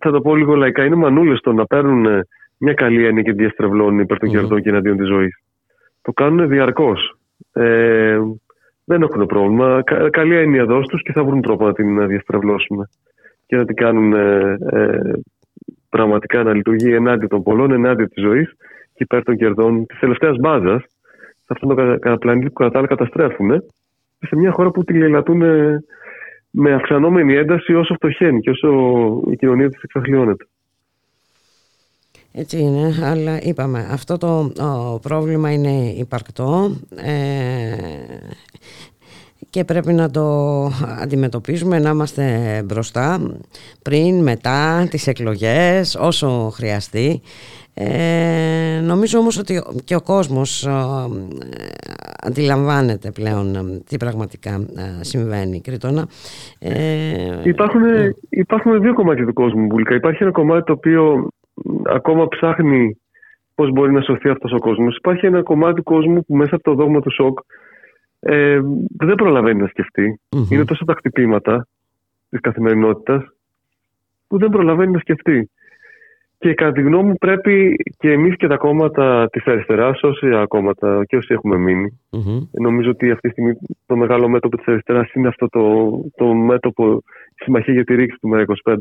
[0.01, 2.05] θα το πω λίγο λαϊκά, είναι μανούλες το να παίρνουν
[2.57, 5.43] μια καλή έννοια και διαστρεβλώνουν υπέρ των κερδών και εναντίον της ζωής.
[6.01, 7.17] Το κάνουν διαρκώς.
[7.53, 8.20] Ε,
[8.86, 9.84] δεν έχουν πρόβλημα.
[10.09, 12.89] Καλή έννοια δώσ' τους και θα βρουν τρόπο να την διαστρεβλώσουμε
[13.45, 15.11] και να την κάνουν ε, ε,
[15.89, 18.49] πραγματικά να λειτουργεί ενάντια των πολλών, ενάντια της ζωής
[18.93, 20.82] και υπέρ των κερδών της τελευταίας μπάζας,
[21.45, 23.63] σε αυτόν τον πλανήτη που κατά τα άλλα καταστρέφουν,
[24.20, 25.41] σε μια χώρα που τη λαιλατούν
[26.49, 28.70] με αυξανόμενη ένταση όσο φτωχαίνει και όσο
[29.32, 30.47] η κοινωνία της εξαθλιώνεται.
[32.32, 34.51] Έτσι είναι, αλλά είπαμε, αυτό το
[35.01, 37.76] πρόβλημα είναι υπαρκτό ε,
[39.49, 40.65] και πρέπει να το
[41.01, 43.36] αντιμετωπίζουμε, να είμαστε μπροστά,
[43.82, 47.22] πριν, μετά, τις εκλογές, όσο χρειαστεί.
[47.82, 50.72] Ε, νομίζω όμως ότι και ο κόσμος ε,
[52.24, 55.62] αντιλαμβάνεται πλέον ε, τι πραγματικά ε, συμβαίνει.
[55.62, 56.08] Κρήτονα.
[56.60, 58.10] Ε, υπάρχουν, ναι.
[58.30, 59.96] υπάρχουν δύο κομμάτια του κόσμου, Μπουλικά.
[59.96, 61.28] Υπάρχει ένα κομμάτι το οποίο
[61.86, 62.98] ακόμα ψάχνει
[63.56, 64.98] πώς μπορεί να σωθεί αυτός ο κόσμος.
[64.98, 67.40] Υπάρχει ένα κομμάτι του κόσμου που μέσα από το δόγμα του σοκ
[68.20, 68.60] ε,
[68.98, 70.20] δεν προλαβαίνει να σκεφτει
[70.50, 71.68] Είναι τόσο τα χτυπήματα
[72.30, 73.24] της καθημερινότητας
[74.28, 75.50] που δεν προλαβαίνει να σκεφτεί.
[76.40, 81.06] Και κατά τη γνώμη μου πρέπει και εμείς και τα κόμματα της αριστεράς, όσοι κόμματα
[81.06, 81.58] και όσοι έχουμε
[82.52, 83.54] νομίζω ότι αυτή τη στιγμή
[83.86, 88.18] το μεγάλο μέτωπο της αριστεράς είναι αυτό το, το μέτωπο, η Συμμαχία για τη Ρήξη
[88.22, 88.76] του ΜΕΡΑ25.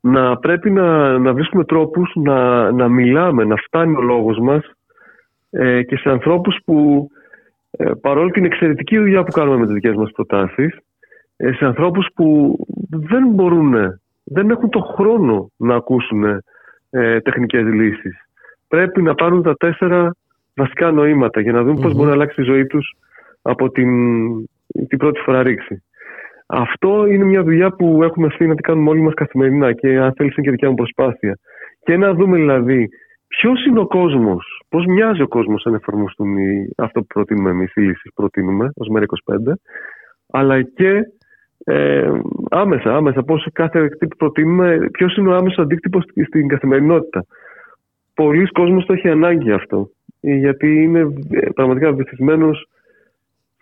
[0.00, 4.70] Να πρέπει να, να βρίσκουμε τρόπους να, να μιλάμε, να φτάνει ο λόγος μας
[5.50, 7.08] ε, και σε ανθρώπους που
[7.70, 10.78] ε, παρόλο την εξαιρετική δουλειά που κάνουμε με τις δικές μας προτάσεις,
[11.36, 12.56] ε, σε ανθρώπους που
[12.90, 14.00] δεν μπορούν,
[14.30, 16.24] δεν έχουν το χρόνο να ακούσουν
[16.90, 18.16] ε, τεχνικές λύσεις.
[18.68, 20.14] Πρέπει να πάρουν τα τέσσερα
[20.54, 22.96] βασικά νοήματα για να δουν πώς μπορεί να αλλάξει η ζωή τους
[23.42, 23.90] από την,
[24.88, 25.82] την πρώτη φορά ρήξη.
[26.46, 30.12] Αυτό είναι μια δουλειά που έχουμε ευθύνη να την κάνουμε όλοι μας καθημερινά και αν
[30.16, 31.38] θέλεις είναι και δικιά μου προσπάθεια.
[31.82, 32.88] Και να δούμε δηλαδή
[33.28, 37.74] ποιος είναι ο κόσμος, πώς μοιάζει ο κόσμος αν εφαρμοστούν οι, αυτό που προτείνουμε εμείς,
[37.74, 39.52] οι λύσεις που προτείνουμε ως ΜΕΡΑ25,
[40.30, 41.12] αλλά και
[41.68, 42.10] ε,
[42.50, 47.24] άμεσα, άμεσα πώς κάθε τι που προτείνουμε, ποιος είναι ο άμεσος αντίκτυπος στην καθημερινότητα.
[48.14, 49.90] Πολλοί κόσμος το έχει ανάγκη αυτό,
[50.20, 50.98] γιατί είναι
[51.30, 52.68] ε, πραγματικά βυθισμένος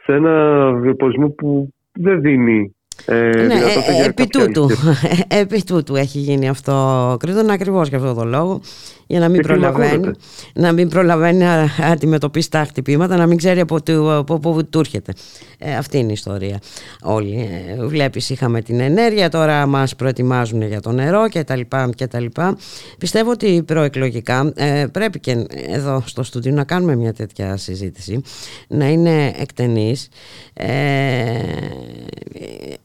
[0.04, 4.66] σε ένα βιοπορισμό που δεν δίνει ε, ναι, ε, επί, τούτου,
[5.40, 8.60] επί τούτου έχει γίνει αυτό Κρήτον ακριβώς για αυτό το λόγο
[9.06, 10.10] για να μην, προλαβαίνει,
[10.54, 13.80] να μην προλαβαίνει να αντιμετωπίσει τα χτυπήματα να μην ξέρει από,
[14.24, 15.12] πού του έρχεται.
[15.58, 16.60] Ε, αυτή είναι η ιστορία.
[17.02, 17.48] Όλοι
[17.78, 22.06] ε, βλέπεις είχαμε την ενέργεια τώρα μας προετοιμάζουν για το νερό και τα λοιπά και
[22.06, 22.56] τα λοιπά.
[22.98, 28.20] Πιστεύω ότι προεκλογικά ε, πρέπει και εδώ στο στούντιο να κάνουμε μια τέτοια συζήτηση
[28.68, 30.08] να είναι εκτενής.
[30.54, 30.64] Ε,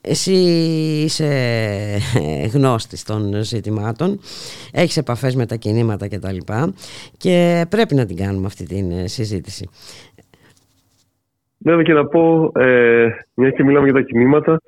[0.01, 0.33] εσύ
[1.05, 1.29] είσαι
[2.53, 4.19] γνώστης των ζητημάτων,
[4.71, 6.73] έχεις επαφές με τα κινήματα και τα λοιπά
[7.17, 9.69] και πρέπει να την κάνουμε αυτή τη συζήτηση.
[11.57, 14.61] Βέβαια και να πω, ε, μια και μιλάμε για τα κινήματα,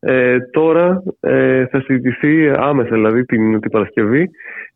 [0.00, 4.30] ε, τώρα ε, θα συζητηθεί άμεσα, δηλαδή την, την Παρασκευή,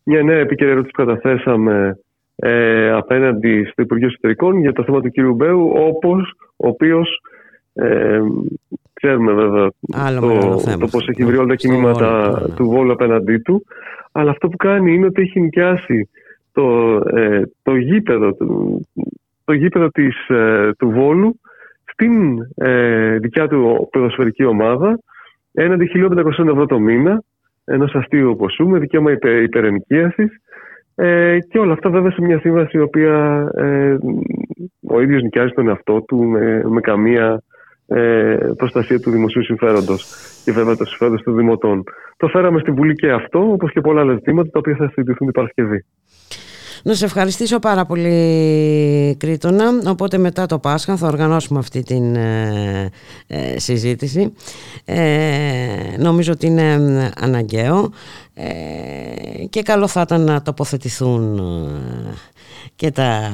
[0.04, 1.98] μια νέα επίκαιρη ερώτηση που καταθέσαμε
[2.36, 5.34] ε, απέναντι στο Υπουργείο Εσωτερικών για το θέμα του κ.
[5.34, 7.20] Μπέου, όπως ο οποίος
[7.72, 8.20] ε,
[8.92, 9.70] ξέρουμε βέβαια
[10.20, 12.54] το, το πώς έχει βρει όλα τα κινήματα ναι, ναι.
[12.54, 13.64] του Βόλου απέναντί του.
[14.12, 16.08] Αλλά αυτό που κάνει είναι ότι έχει νοικιάσει
[16.52, 18.36] το, ε, το γήπεδο,
[19.44, 21.40] το γήπεδο της, ε, του Βόλου
[21.84, 24.98] στην ε, δικιά του ποδοσφαιρική ομάδα
[25.52, 27.22] έναντι 1.500 ευρώ το μήνα
[27.64, 30.40] ενός αστείου ποσού με δικαίωμα υπε, υπερενοικίασης
[30.94, 33.96] ε, και όλα αυτά βέβαια σε μια σύμβαση η οποία ε,
[34.88, 37.38] ο ίδιος νοικιάζει τον εαυτό του με, με καμία ε,
[38.56, 40.06] προστασία του δημοσίου συμφέροντος
[40.44, 41.84] και βέβαια το συμφέροντο των δημοτών.
[42.16, 45.26] Το φέραμε στην Βουλή και αυτό, όπως και πολλά άλλα ζητήματα τα οποία θα συζητηθούν
[45.26, 45.84] την Παρασκευή.
[46.82, 52.90] Να σε ευχαριστήσω πάρα πολύ Κρήτονα Οπότε μετά το Πάσχα θα οργανώσουμε αυτή την ε,
[53.26, 54.32] ε, συζήτηση
[54.84, 57.92] ε, Νομίζω ότι είναι αναγκαίο
[59.50, 61.40] Και καλό θα ήταν να τοποθετηθούν
[62.76, 63.32] και τα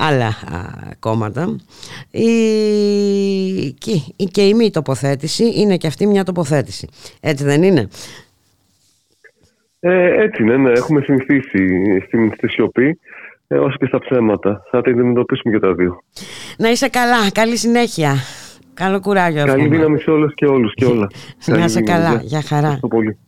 [0.00, 0.34] άλλα
[0.98, 1.56] κόμματα.
[2.10, 2.26] Η,
[3.70, 6.88] και, και η μη τοποθέτηση είναι και αυτή μια τοποθέτηση.
[7.20, 7.88] Έτσι δεν είναι;
[9.80, 10.70] Ε, έτσι είναι, ναι.
[10.70, 11.66] έχουμε συνηθίσει
[12.06, 12.98] στην στη σιωπή
[13.48, 14.62] ε, όσο και στα ψέματα.
[14.70, 16.02] Θα τα αντιμετωπίσουμε και τα δύο.
[16.58, 18.14] Να είσαι καλά, καλή συνέχεια.
[18.74, 21.06] Καλό κουράγιο Καλή δύναμη σε όλες και όλους και όλα.
[21.46, 22.58] Να είσαι καλά, για χαρά.
[22.58, 23.18] Ευχαριστώ πολύ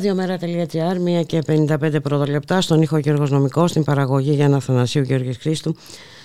[0.00, 5.36] Ραδιομέρα.gr, 1 και 55 πρώτα λεπτά, στον ήχο Γιώργος Νομικός, στην παραγωγή Γιάννα Θανασίου Γιώργης
[5.36, 5.76] Χρήστου,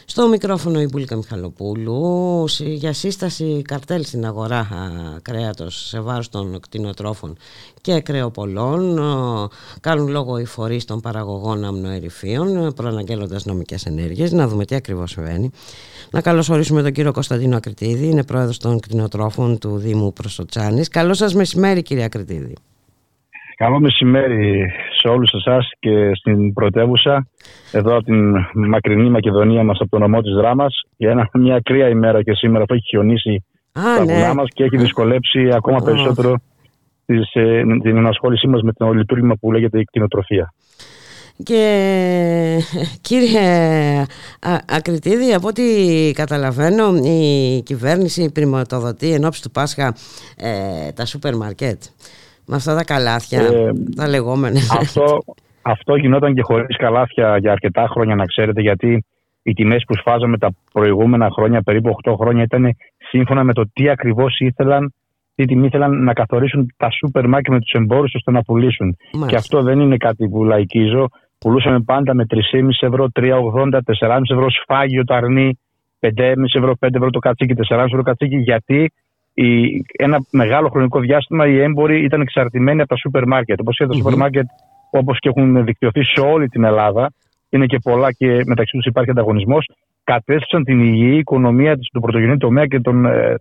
[0.05, 4.67] στο μικρόφωνο η Μπουλίκα Μιχαλοπούλου, για σύσταση καρτέλ στην αγορά
[5.21, 7.37] κρέατος σε βάρος των κτηνοτρόφων
[7.81, 8.99] και κρεοπολών.
[9.79, 14.31] Κάνουν λόγο οι φορείς των παραγωγών αμνοερηφίων, προαναγγέλλοντας νομικές ενέργειες.
[14.31, 15.51] Να δούμε τι ακριβώς συμβαίνει.
[16.11, 20.87] Να καλωσορίσουμε τον κύριο Κωνσταντίνο Ακριτίδη, είναι πρόεδρος των κτηνοτρόφων του Δήμου Προσοτσάνης.
[20.87, 22.53] Καλό σας μεσημέρι κύριε Ακριτίδη.
[23.57, 27.27] Καλό μεσημέρι σε όλους εσάς και στην πρωτεύουσα
[27.71, 31.89] εδώ από την μακρινή Μακεδονία μας από το νομό της Δράμας για ένα, μια κρύα
[31.89, 34.13] ημέρα και σήμερα που έχει χιονίσει Α, τα ναι.
[34.13, 36.35] βουνά μας και έχει δυσκολέψει ακόμα περισσότερο
[37.05, 40.53] τις, ε, την ενασχόλησή μας με το λειτουργήμα που λέγεται η κτηνοτροφία.
[41.43, 41.63] Και
[43.01, 43.99] κύριε
[44.39, 45.63] Α- Ακριτίδη, από ό,τι
[46.13, 49.95] καταλαβαίνω η κυβέρνηση πρηματοδοτεί εν ώψη του Πάσχα
[50.37, 51.81] ε, τα σούπερ μαρκέτ.
[52.47, 54.59] Με αυτά τα καλάθια, Ε, τα λεγόμενα.
[54.79, 55.23] αυτό,
[55.61, 59.05] αυτό γινόταν και χωρίς καλάθια για αρκετά χρόνια να ξέρετε γιατί
[59.43, 62.75] οι τιμές που σφάζαμε τα προηγούμενα χρόνια, περίπου 8 χρόνια, ήταν
[63.09, 64.93] σύμφωνα με το τι ακριβώς ήθελαν,
[65.35, 68.97] τι τιμή ήθελαν να καθορίσουν τα σούπερ μάρκετ με τους εμπόρους ώστε να πουλήσουν.
[69.13, 69.29] Μάλιστα.
[69.29, 71.09] Και αυτό δεν είναι κάτι που λαϊκίζω.
[71.37, 75.59] Πουλούσαμε πάντα με 3,5 ευρώ, 3,80, 4,5 ευρώ σφάγιο το αρνί,
[75.99, 78.37] 5,5 ευρώ, 5 ευρώ το κατσίκι, 4,5 ευρώ κατσίκι.
[78.37, 78.91] Γιατί,
[79.35, 83.59] η, ένα μεγάλο χρονικό διάστημα οι έμποροι ήταν εξαρτημένοι από τα σούπερ μάρκετ.
[83.59, 84.45] Όπως και τα σούπερ μάρκετ,
[84.89, 87.13] όπως και έχουν δικτυωθεί σε όλη την Ελλάδα,
[87.49, 89.69] είναι και πολλά και μεταξύ τους υπάρχει ανταγωνισμός,
[90.03, 93.35] κατέστησαν την υγιή οικονομία του πρωτογενή τομέα και των ε,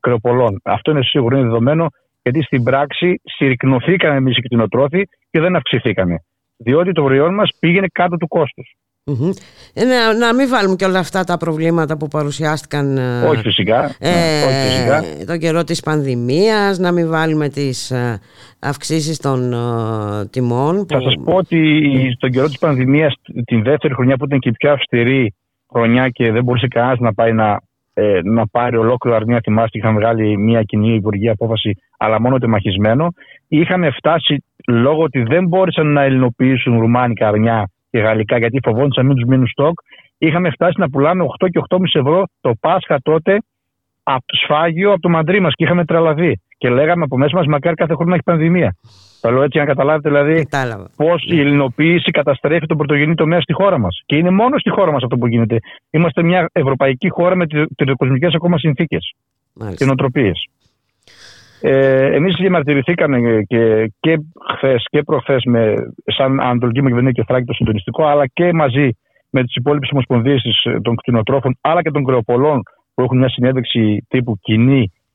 [0.00, 0.60] κρεοπολών.
[0.64, 1.86] Αυτό είναι σίγουρο, είναι δεδομένο,
[2.22, 6.22] γιατί στην πράξη συρρυκνωθήκαμε εμείς οι κτηνοτρόφοι και δεν αυξηθήκαμε.
[6.56, 8.76] Διότι το προϊόν μας πήγαινε κάτω του κόστους.
[9.08, 9.32] Mm-hmm.
[9.74, 14.10] να, να μην βάλουμε και όλα αυτά τα προβλήματα που παρουσιάστηκαν ε, όχι φυσικά, ε,
[14.44, 15.24] όχι φυσικά.
[15.26, 18.20] τον καιρό της πανδημίας να μην βάλουμε τις ε,
[18.58, 19.56] αυξήσεις των ε,
[20.30, 21.58] τιμών Θα σας πω ότι
[22.16, 25.34] στον καιρό της πανδημίας την δεύτερη χρονιά που ήταν και η πιο αυστηρή
[25.70, 27.60] χρονιά και δεν μπορούσε κανένας να πάει να,
[27.94, 33.12] ε, να πάρει ολόκληρο αρνία θυμάστε είχαμε βγάλει μια κοινή υπουργική απόφαση αλλά μόνο τεμαχισμένο
[33.48, 39.14] είχαμε φτάσει λόγω ότι δεν μπόρεσαν να ελληνοποιήσουν ρουμάνικα αρνιά και γαλλικά, γιατί φοβόντουσαν μην
[39.16, 39.78] τους μείνουν στόκ.
[40.18, 43.38] Είχαμε φτάσει να πουλάμε 8 και 8,5 ευρώ το Πάσχα τότε
[44.02, 46.40] από το σφάγιο από το μαντρί μας και είχαμε τρελαθεί.
[46.58, 48.76] Και λέγαμε από μέσα μας, μακάρι κάθε χρόνο να έχει πανδημία.
[49.20, 50.46] Το λέω έτσι για να καταλάβετε δηλαδή
[50.96, 54.02] πώς η ελληνοποίηση καταστρέφει τον πρωτογενή τομέα στη χώρα μας.
[54.06, 55.58] Και είναι μόνο στη χώρα μας αυτό που γίνεται.
[55.90, 59.14] Είμαστε μια ευρωπαϊκή χώρα με τριτοκοσμικέ ακόμα συνθήκες
[59.76, 60.48] και νοοτροπίες.
[61.60, 64.18] Ε, Εμείς διαμαρτυρηθήκαμε και, και
[64.56, 65.42] χθες και προχθές
[66.04, 68.90] σαν Ανατολική Μακεδονία και Θράκη το συντονιστικό, αλλά και μαζί
[69.30, 70.42] με τις υπόλοιπες ομοσπονδίες
[70.82, 72.62] των κτηνοτρόφων, αλλά και των κρεοπολών
[72.94, 74.38] που έχουν μια συνέντευξη τύπου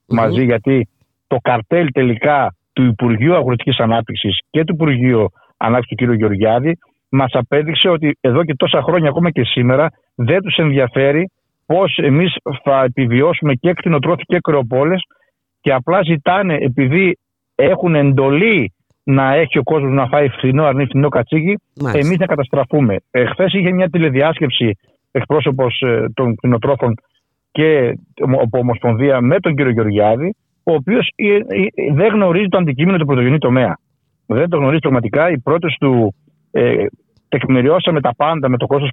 [0.08, 0.88] μαζί, γιατί
[1.28, 6.18] το καρτέλ τελικά του Υπουργείου Αγροτικής Ανάπτυξης και του Υπουργείου Ανάπτυξης του κ.
[6.18, 6.78] Γεωργιάδη
[7.10, 11.30] μας απέδειξε ότι εδώ και τόσα χρόνια, ακόμα και σήμερα, δεν τους ενδιαφέρει
[11.66, 15.02] πώς εμείς θα επιβιώσουμε και κτηνοτρόφοι και κρεοπόλες
[15.64, 17.18] και απλά ζητάνε επειδή
[17.56, 21.60] έχουν εντολή να έχει ο κόσμος να φάει φθηνό αρνί, φθηνό κατσίκι,
[21.94, 22.96] εμείς να καταστραφούμε.
[23.12, 24.78] Εχθέ είχε μια τηλεδιάσκεψη
[25.12, 26.96] εκπρόσωπος ε, των κτηνοτρόφων
[27.52, 27.94] και
[28.42, 31.40] από Ομοσπονδία με τον κύριο Γεωργιάδη, ο οποίος ε, ε,
[31.94, 33.78] δεν γνωρίζει το αντικείμενο του πρωτογενή τομέα.
[34.26, 35.30] Δεν το γνωρίζει πραγματικά.
[35.30, 36.16] Οι πρώτες του
[36.52, 36.86] ε,
[37.34, 38.90] τεκμηριώσαμε τα πάντα με το κόστος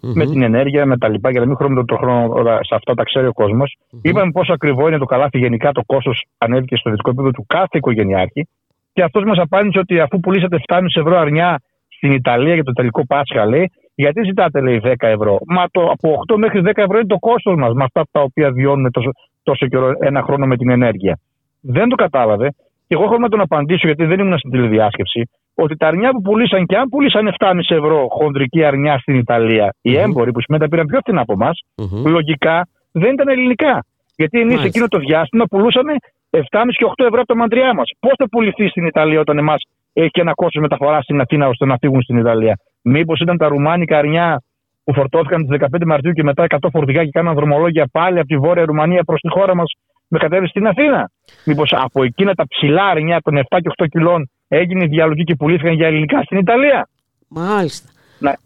[0.00, 2.20] με την ενέργεια, με τα λοιπά, για να μην χρόνο το χρόνο
[2.68, 3.76] σε αυτά τα ξέρει ο κόσμος.
[3.78, 3.98] Mm-hmm.
[4.02, 7.76] Είπαμε πόσο ακριβό είναι το καλάθι γενικά, το κόστος ανέβηκε στο δυτικό επίπεδο του κάθε
[7.78, 8.48] οικογενειάρχη.
[8.92, 13.06] Και αυτός μας απάντησε ότι αφού πουλήσατε 7,5 ευρώ αρνιά στην Ιταλία για το τελικό
[13.06, 17.06] Πάσχα, λέει, γιατί ζητάτε, λέει, 10 ευρώ; Μα το από 8 μέχρι 10 ευρώ είναι
[17.06, 19.10] το κόστος μας με αυτά τα οποία βιώνουμε τόσο,
[19.42, 21.18] τόσο καιρό, ένα χρόνο με την ενέργεια.
[21.60, 22.48] Δεν το κατάλαβε.
[22.86, 25.20] Και εγώ έχω να τον απαντήσω, γιατί δεν ήμουν στην τηλεδιάσκεψη,
[25.62, 29.96] ότι τα αρνιά που πουλήσαν και αν πουλήσαν 7,5 ευρώ χονδρική αρνιά στην Ιταλία, οι
[29.96, 31.56] έμποροι που σημαίνει τα πήραν πιο φθηνά από εμάς,
[32.04, 33.84] λογικά δεν ήταν ελληνικά.
[34.16, 35.92] Γιατί εμείς εκείνο το διάστημα πουλούσαμε
[36.30, 36.40] 7,5
[36.78, 37.90] και 8 ευρώ από τα μαντριά μας.
[38.00, 41.64] Πώς θα πουληθεί στην Ιταλία όταν εμάς έχει και ένα κόστος μεταφοράς στην Αθήνα ώστε
[41.66, 44.42] να φύγουν στην Ιταλία; Μήπως ήταν τα ρουμάνικα αρνιά
[44.84, 48.36] που φορτώθηκαν τις 15 Μαρτίου και μετά 100 φορτηγά και κάναν δρομολόγια πάλι από τη
[48.36, 49.72] Βόρεια Ρουμανία προς τη χώρα μας
[50.08, 51.10] με κατέβει στην Αθήνα;
[51.44, 55.34] Μήπως από εκείνα τα ψηλά αρνιά των 7 και 8 κιλών έγινε η διαλογή και
[55.34, 56.88] πουλήθηκαν για ελληνικά στην Ιταλία.
[57.28, 57.88] Μάλιστα.
[58.18, 58.38] Να,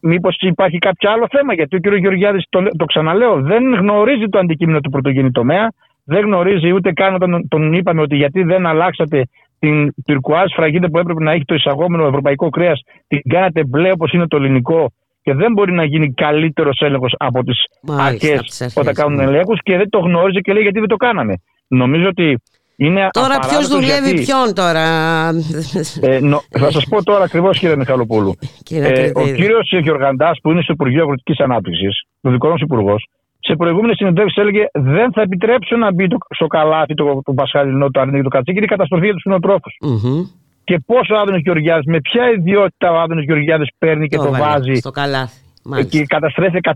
[0.00, 1.94] Μήπως υπάρχει κάποιο άλλο θέμα, γιατί ο κ.
[1.94, 5.72] Γεωργιάδης, το, το ξαναλέω, δεν γνωρίζει το αντικείμενο του πρωτογενή τομέα,
[6.04, 9.22] δεν γνωρίζει ούτε καν όταν τον είπαμε ότι γιατί δεν αλλάξατε
[9.58, 14.12] την τυρκουάζ φραγίδα που έπρεπε να έχει το εισαγόμενο ευρωπαϊκό κρέας, την κάνατε μπλε όπως
[14.12, 14.92] είναι το ελληνικό
[15.22, 17.64] και δεν μπορεί να γίνει καλύτερος έλεγχος από τις
[17.98, 21.34] αρχές όταν κάνουν ελέγχους και δεν το γνώριζε και λέει γιατί δεν το κάναμε.
[21.68, 22.42] Νομίζω ότι
[22.80, 24.24] είναι τώρα ποιος δουλεύει γιατί...
[24.24, 24.84] ποιον τώρα;
[26.00, 28.34] Ε, νο, θα σας πω τώρα ακριβώς κύριε Μιχαλοπούλου.
[28.70, 33.08] ε, ο κύριος Γεωργαντάς που είναι στο Υπουργείο Αγροτικής Ανάπτυξης, ο δικός μας υπουργός,
[33.40, 37.90] σε προηγούμενες συνεντεύξεις έλεγε δεν θα επιτρέψω να μπει το, στο καλάθι το, το Πασχαλινό,
[37.90, 39.70] το αρνητικό το κατσίκι, είναι η καταστροφή τους συνοτρόφου.
[39.88, 40.20] Mm-hmm.
[40.64, 44.30] Και πόσο ο Άδωνος Γεωργιάδης, με ποια ιδιότητα ο Άδωνος Γεωργιάδης παίρνει και το, το
[44.30, 44.74] βάζει.
[44.74, 45.36] Στο καλάθι.
[45.88, 46.72] Και καταστρέφει 100.000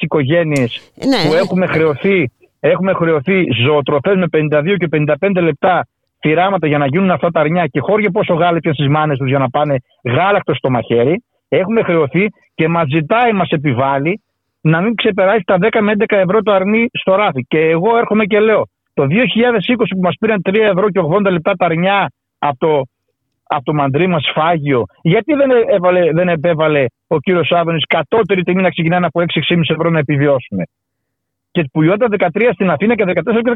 [0.00, 2.30] οικογένειες ε, ναι, που έχουμε χρεωθεί
[2.72, 4.88] Έχουμε χρεωθεί ζωοτροφές με 52 και
[5.30, 5.86] 55 λεπτά
[6.20, 9.28] θυράματα για να γίνουν αυτά τα αρνιά και χώρια πόσο γάλα και στις μάνες τους
[9.28, 11.24] για να πάνε γάλακτος στο μαχαίρι.
[11.48, 14.22] Έχουμε χρεωθεί και μας ζητάει, μας επιβάλλει
[14.60, 17.42] να μην ξεπεράσει τα 10 με 11 ευρώ το αρνί στο ράφι.
[17.48, 18.62] Και εγώ έρχομαι και λέω,
[18.94, 22.82] το 2020 που μας πήραν 3 ευρώ και 80 λεπτά τα αρνιά από το,
[23.42, 28.62] από το μαντρί μας φάγιο, γιατί δεν, έβαλε, δεν επέβαλε ο κύριος Άβενη κατώτερη τιμή
[28.62, 29.24] να ξεκινάνε από 6-6,5
[29.68, 30.64] ευρώ να επιβιώσουμε
[31.54, 33.12] και που ήταν 13 στην Αθήνα και 14
[33.44, 33.52] και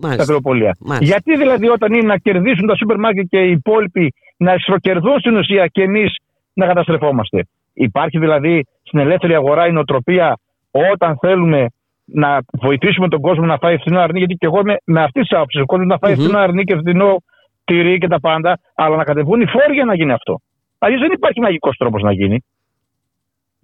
[0.00, 0.76] 15 στα κρεοπολία.
[1.00, 5.36] Γιατί δηλαδή όταν είναι να κερδίσουν τα σούπερ μάρκετ και οι υπόλοιποι να εσχροκερδούν στην
[5.36, 6.16] ουσία και εμείς
[6.54, 7.46] να καταστρεφόμαστε.
[7.72, 10.38] Υπάρχει δηλαδή στην ελεύθερη αγορά η νοοτροπία
[10.70, 11.66] όταν θέλουμε
[12.04, 15.36] να βοηθήσουμε τον κόσμο να φάει φθηνό αρνί, γιατί και εγώ είμαι με αυτή τη
[15.36, 15.60] άποψη.
[15.60, 16.22] Ο κόσμος να φάει mm-hmm.
[16.22, 17.16] φθηνό αρνί και φθηνό
[17.64, 20.40] τυρί και τα πάντα, αλλά να κατεβούν οι φόροι για να γίνει αυτό.
[20.78, 22.44] Αλλιώς δεν υπάρχει μαγικός τρόπος να γίνει.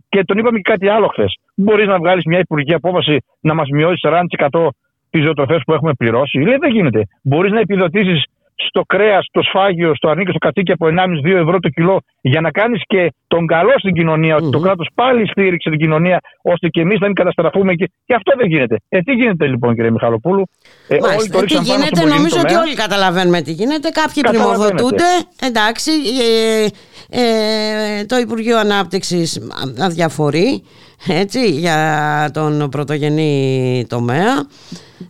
[0.09, 1.39] Και τον είπαμε και κάτι άλλο χθες.
[1.63, 4.01] Μπορείς να βγάλεις μια υπουργική απόφαση να μας μειώσεις
[4.51, 4.69] 40%
[5.11, 6.39] τις ζωοτροφές που έχουμε πληρώσει.
[6.39, 7.03] Λέει δεν γίνεται.
[7.23, 8.25] Μπορείς να επιδοτήσεις
[8.69, 12.41] στο κρέας, στο σφάγιο, στο αρνί και στο κατοίκι από 1,5-2 ευρώ το κιλό για
[12.41, 16.69] να κάνεις και τον καλό στην κοινωνία, ότι το κράτος πάλι στήριξε την κοινωνία, ώστε
[16.69, 17.75] και εμείς να μην καταστραφούμε.
[17.75, 18.77] Και, και αυτό δεν γίνεται.
[18.89, 20.45] Ε, τι γίνεται λοιπόν, κύριε Μιχαλοπούλου;
[20.89, 23.89] Ε, όλοι το τι γίνεται, νομίζω ότι όλοι καταλαβαίνουμε τι γίνεται.
[23.89, 25.11] Κάποιοι πρημοδοτούνται.
[25.43, 25.91] Εντάξει,
[26.21, 26.67] ε,
[27.21, 29.51] ε, το Υπουργείο Ανάπτυξης
[29.81, 30.63] αδιαφορεί
[31.09, 31.79] έτσι, για
[32.33, 34.35] τον πρωτογενή τομέα.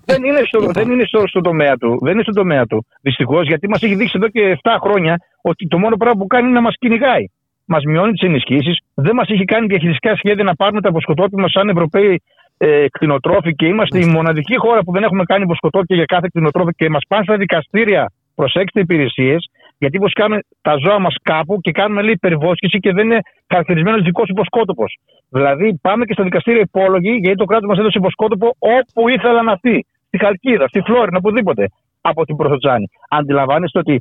[0.05, 1.99] Δεν είναι, στο, δεν είναι στο, στο τομέα του.
[2.03, 2.87] Δεν είναι στο τομέα του.
[3.01, 6.45] Δυστυχώς, γιατί μας έχει δείξει εδώ και 7 χρόνια ότι το μόνο πράγμα που κάνει
[6.45, 7.25] είναι να μας κυνηγάει.
[7.65, 11.49] Μας μειώνει τις ενισχύσεις, δεν μας έχει κάνει διαχειριστικά σχέδια να πάρουμε τα αποσκοτόπια μα
[11.49, 12.23] σαν Ευρωπαίοι
[12.59, 16.73] ε, κτηνοτρόφοι και είμαστε η μοναδική χώρα που δεν έχουμε κάνει αποσκοτόπια για κάθε κτηνοτρόφι
[16.77, 18.13] και μας πάνε στα δικαστήρια.
[18.35, 19.50] Προσέξτε υπηρεσίες,
[19.83, 24.29] γιατί βοσκάμε τα ζώα μας κάπου και κάνουμε λέει υπερβόσκηση και δεν είναι χαρακτηρισμένος δικός
[24.29, 24.85] υποσκότοπο.
[25.29, 29.87] Δηλαδή πάμε και στα δικαστήρια υπόλογοι, γιατί το κράτος μας έδωσε υποσκότοπο όπου ήθελαν αυτοί.
[30.07, 31.65] Στη Χαλκίδα, στη Φλόρινα, οπουδήποτε
[32.01, 32.87] από την Προσοτζάνη.
[33.09, 34.01] Αντιλαμβάνεστε ότι ε, ε,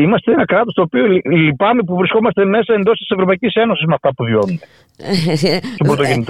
[0.00, 4.14] είμαστε ένα κράτος το οποίο λυπάμαι που βρισκόμαστε μέσα εντός της Ευρωπαϊκής Ένωσης με αυτά
[4.14, 4.58] που βιώνουμε.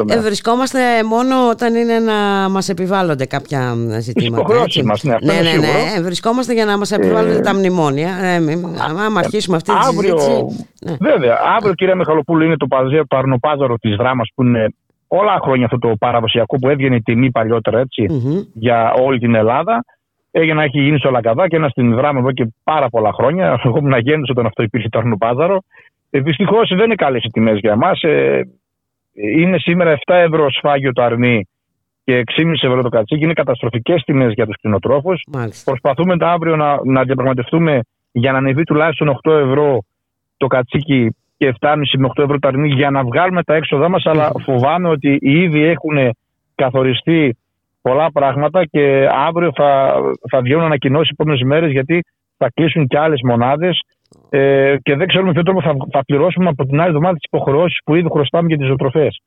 [0.15, 4.43] ε, βρισκόμαστε μόνο όταν είναι να μας επιβάλλονται κάποια ζητήματα.
[4.43, 8.09] υποχρεώσει μας, ναι, ναι, ναι, ναι, Βρισκόμαστε για να μας επιβάλλονται τα μνημόνια.
[8.23, 8.37] Ε,
[9.07, 10.69] άμα αρχίσουμε αυτή τη συζήτηση.
[10.87, 10.97] Ναι.
[11.11, 12.67] Βέβαια, αύριο, κυρία Μιχαλοπούλου, είναι το
[13.09, 14.75] παρνοπάζαρο της δράμας που είναι
[15.07, 17.83] όλα χρόνια αυτό το παραδοσιακό που έβγαινε η τιμή παλιότερα
[18.53, 19.85] για όλη την Ελλάδα.
[20.35, 23.61] Έγινε να έχει γίνει στο Λαγκαδά και ένα στην Δράμα εδώ και πάρα πολλά χρόνια.
[23.65, 25.63] Εγώ ήμουν αγέννητο όταν αυτό υπήρχε το Αρνοπάζαρο.
[26.11, 28.03] Ε, Δυστυχώς δεν είναι καλέ οι τιμές για εμάς.
[28.03, 28.41] Ε,
[29.13, 31.49] είναι σήμερα 7 ευρώ σφάγιο το αρνί
[32.05, 33.25] και 6,5 ευρώ το κατσίκι.
[33.25, 35.23] Είναι καταστροφικές τιμές για τους κτηνοτρόφους.
[35.65, 37.81] Προσπαθούμε το αύριο να, να διαπραγματευτούμε
[38.13, 39.83] για να ανεβεί τουλάχιστον 8 ευρώ
[40.37, 44.07] το κατσίκι και 7,5 με 8 ευρώ το αρνί για να βγάλουμε τα έξοδά μας.
[44.07, 46.17] Αλλά φοβάμαι ότι ήδη έχουν
[46.55, 47.37] καθοριστεί
[47.83, 49.95] πολλά πράγματα και αύριο θα,
[50.31, 52.05] θα βγαίνουν ανακοινώσεις επόμενες μέρες γιατί
[52.37, 53.81] θα κλείσουν και άλλες μονάδες
[54.31, 57.79] ε, και δεν ξέρουμε ποιο τρόπο θα, θα πληρώσουμε από την άλλη εβδομάδα τις υποχρεώσεις
[57.85, 59.21] που ήδη χρωστάμε για τις ζωοτροφές.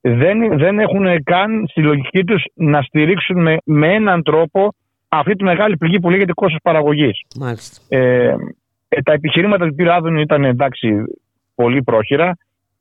[0.00, 4.74] Δεν, δεν έχουν καν στη λογική τους να στηρίξουν με, με έναν τρόπο
[5.08, 7.20] αυτή τη μεγάλη πληγή που λέγεται κόστος παραγωγής.
[7.88, 8.34] Ε,
[8.88, 9.88] ε, τα επιχειρήματα του κ.
[9.88, 10.88] Άδωνου ήταν εντάξει
[11.54, 12.36] πολύ πρόχειρα.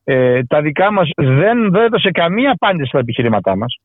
[0.10, 3.80] Ε, τα δικά μας δεν, έδωσε καμία απάντηση στα επιχειρήματά μας.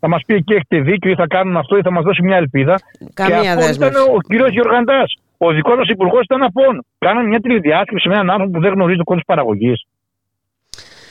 [0.00, 2.36] Θα μας πει εκεί έχετε δίκιο ή θα κάνουμε αυτό ή θα μας δώσει μια
[2.36, 2.74] ελπίδα.
[3.14, 4.50] Καμία και αυτό ήταν ο κ.
[4.50, 5.04] Γιωργαντά.
[5.36, 6.84] Ο δικός μας υπουργός ήταν απόν.
[6.98, 9.86] Κάναμε μια τηλεδιάσκεψη με έναν άνθρωπο που δεν γνωρίζει το κόστο παραγωγής.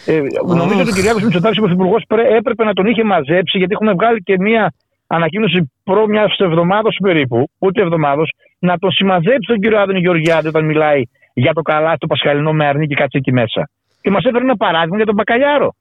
[0.05, 0.55] Ε, oh.
[0.55, 1.23] Νομίζω ότι ο κ.
[1.23, 2.03] Μητσοτάκης, ο υπουργός,
[2.37, 4.73] έπρεπε να τον είχε μαζέψει γιατί έχουμε βγάλει και μια
[5.07, 9.75] ανακοίνωση προ μιας εβδομάδα περίπου, ούτε εβδομάδος, να τον συμμαζέψει τον κ.
[9.75, 11.01] Άδωνη Γεωργιάδη όταν μιλάει
[11.33, 13.69] για το καλά το Πασχαλινό με αρνή και κάτσε εκεί μέσα.
[14.05, 15.75] Και μας έφερε ένα παράδειγμα για τον Μπακαλιάρο.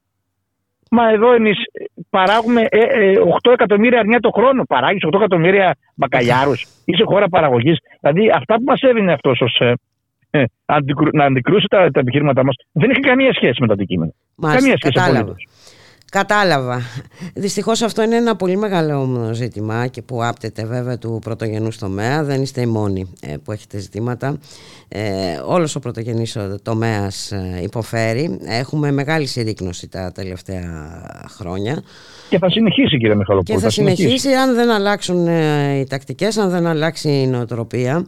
[0.91, 1.57] Μα εδώ εμείς
[2.11, 4.65] παράγουμε 8 ε, ε, εκατομμύρια αρνιά το χρόνο.
[4.65, 6.67] Παράγεις 8 εκατομμύρια μπακαλιάρους.
[6.85, 7.79] Είσαι χώρα παραγωγής.
[8.01, 9.61] Δηλαδή αυτά που μας έδινε αυτός ως.
[10.31, 10.45] Ε,
[11.13, 14.13] να αντικρούσει τα, τα επιχείρηματά μας δεν έχει καμία σχέση με το αντικείμενο.
[14.41, 15.01] καμία σχέση
[16.19, 16.45] κατάλαβα.
[16.55, 16.83] Κατάλαβα.
[17.35, 22.25] Δυστυχώς αυτό είναι ένα πολύ μεγάλο ζήτημα και που άπτεται βέβαια του πρωτογενούς τομέα.
[22.25, 24.39] Δεν είστε οι μόνοι ε, που έχετε ζητήματα.
[24.89, 25.03] Ε,
[25.47, 28.39] όλος ο πρωτογενής τομέας ε, υποφέρει.
[28.45, 31.83] Έχουμε μεγάλη συρρήκνωση τα τελευταία χρόνια.
[32.29, 33.59] Και θα συνεχίσει κύριε Μιχαλοπούλου.
[33.59, 38.07] Και θα, συνεχίσει, αν δεν αλλάξουν ε, οι τακτικές, αν δεν αλλάξει η νοοτροπία.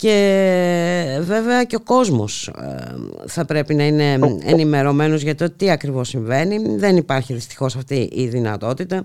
[0.00, 2.50] Και βέβαια και ο κόσμος
[3.26, 6.76] θα πρέπει να είναι ενημερωμένος για το τι ακριβώς συμβαίνει.
[6.76, 9.04] Δεν υπάρχει δυστυχώς αυτή η δυνατότητα.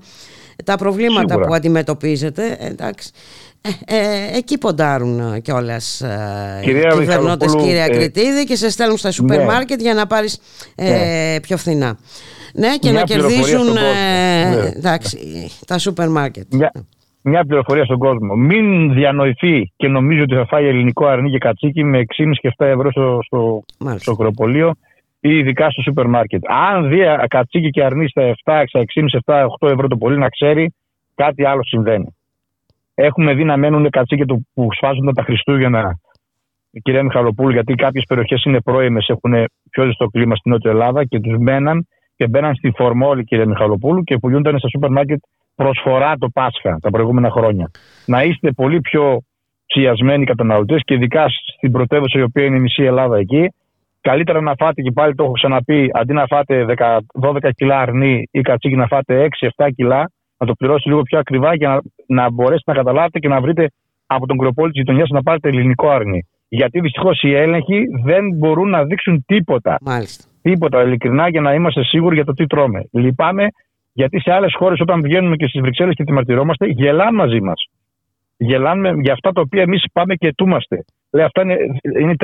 [0.64, 3.12] Τα προβλήματα που αντιμετωπίζετε, εντάξει,
[3.62, 9.38] ε, ε, εκεί ποντάρουν κιόλας ε, οι κυβερνώτες, κύριε Ακριτίδη, και σε στέλνουν στα σούπερ
[9.38, 9.46] ναι.
[9.46, 10.40] μάρκετ για να πάρεις
[10.76, 11.40] ε, ναι.
[11.40, 11.98] πιο φθηνά.
[12.54, 14.72] Ναι, και να κερδίσουν ε, ναι.
[14.76, 15.18] εντάξει,
[15.68, 16.54] τα σούπερ μάρκετ.
[16.54, 16.72] Μια,
[17.24, 18.36] μια πληροφορία στον κόσμο.
[18.36, 22.66] Μην διανοηθεί και νομίζει ότι θα φάει ελληνικό αρνί και κατσίκι με 6,5 και 7
[22.66, 23.64] ευρώ στο, στο,
[23.96, 24.74] στο κροπολείο
[25.20, 26.42] ή ειδικά στο σούπερ μάρκετ.
[26.48, 28.84] Αν δει κατσίκι και αρνί στα 7, 6,5,
[29.26, 30.74] 7, 8 ευρώ το πολύ, να ξέρει
[31.16, 32.16] κάτι άλλο συμβαίνει.
[32.96, 36.00] Έχουμε δει να μένουν κατσίκια του που σφάζονται τα Χριστούγεννα,
[36.82, 39.34] κυρία Μιχαλοπούλου, γιατί κάποιες περιοχές είναι πρώιμες, έχουν
[39.70, 44.04] πιο ζεστό κλίμα στην Νότια Ελλάδα και τους μέναν και μπαίναν στη Φορμόλη, κυρία Μιχαλοπούλου,
[44.04, 45.20] και πουλούνταν στα σούπερ μάρκετ
[45.56, 47.72] προσφορά το Πάσχα τα προηγούμενα χρόνια.
[48.06, 49.22] Να είστε πολύ πιο
[49.66, 51.26] ψιασμένοι καταναλωτές και ειδικά
[51.58, 53.54] στην πρωτεύουσα η οποία είναι η μισή Ελλάδα εκεί.
[54.02, 56.66] Καλύτερα να φάτε και πάλι το έχω ξαναπεί, αντί να φάτε
[57.22, 59.28] 12 κιλά αρνί ή κατσίκι, να φάτε
[59.58, 61.82] 6-7 κιλά να το πληρώσει λίγο πιο ακριβά για να,
[62.24, 63.70] να μπορέσετε να καταλάβετε και να βρείτε
[64.06, 66.28] από τον κροπόλη της γειτονιάς να πάρετε ελληνικό άρνη.
[66.48, 69.78] Γιατί δυστυχώς οι έλεγχοι δεν μπορούν να δείξουν τίποτα.
[69.82, 70.24] Μάλιστα.
[70.42, 72.84] Τίποτα ειλικρινά για να είμαστε σίγουροι για το τι τρώμε.
[72.92, 73.48] Λυπάμαι
[73.94, 77.68] Γιατί σε άλλες χώρες, όταν βγαίνουμε και στις Βρυξέλλες και τη μαρτυρόμαστε, γελάνε μαζί μας.
[78.38, 80.86] Γελάνε για αυτά τα οποία εμείς πάμε και ετούμαστε.
[81.12, 81.56] Λέει, αυτά είναι,
[82.00, 82.16] είναι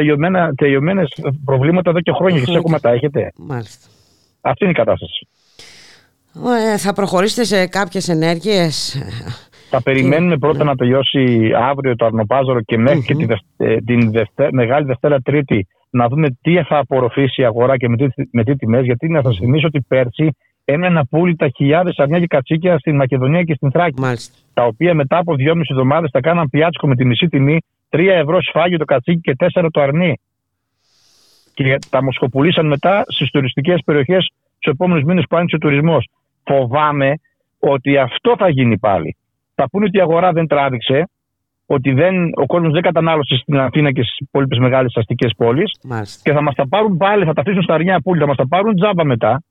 [0.56, 1.10] τελειωμένες
[1.46, 3.32] προβλήματα εδώ και χρόνια και ακόμα τα έχετε.
[3.38, 3.88] Μάλιστα.
[4.42, 5.28] Αυτή είναι η κατάσταση.
[6.74, 9.04] Ε, θα προχωρήσετε σε κάποιες ενέργειες.
[9.70, 13.26] Θα περιμένουμε πρώτα να τελειώσει αύριο το αρνοπάζορο και μέχρι και τη
[13.58, 14.12] ε, την
[14.52, 18.56] Μεγάλη Δευτέρα Τρίτη να δούμε τι θα απορροφήσει η αγορά και με τι, με τι
[18.56, 18.84] τιμές.
[18.86, 20.36] Γιατί να σας θυμίσω ότι πέρσι
[20.74, 24.00] έμεναν απόλυτα χιλιάδες αρνιά και κατσίκια στην Μακεδονία και στην Θράκη.
[24.00, 24.38] Μάλιστα.
[24.54, 27.58] Τα οποία μετά από δυόμιση εβδομάδες τα κάναν πιάτσικο με τη μισή τιμή,
[27.90, 30.20] 3 ευρώ σφάγιο το κατσίκι και 4 το αρνί.
[31.54, 36.10] Και τα μοσχοπουλήσαν μετά στις τουριστικές περιοχές του επόμενους μήνες που άνοιξε ο τουρισμός.
[36.44, 37.14] Φοβάμαι
[37.60, 39.16] ότι αυτό θα γίνει πάλι.
[39.56, 41.10] Θα πούνε ότι η αγορά δεν τράβηξε,
[41.66, 45.80] ότι δεν, ο κόσμος δεν κατανάλωσε στην Αθήνα και στις υπόλοιπες μεγάλες αστικές πόλεις.
[46.24, 48.48] Και θα μας τα πάρουν πάλι, θα τα αφήσουν στα αρνιά πουλ, θα μας τα
[48.48, 49.42] πάρουν τζάμπα μετά.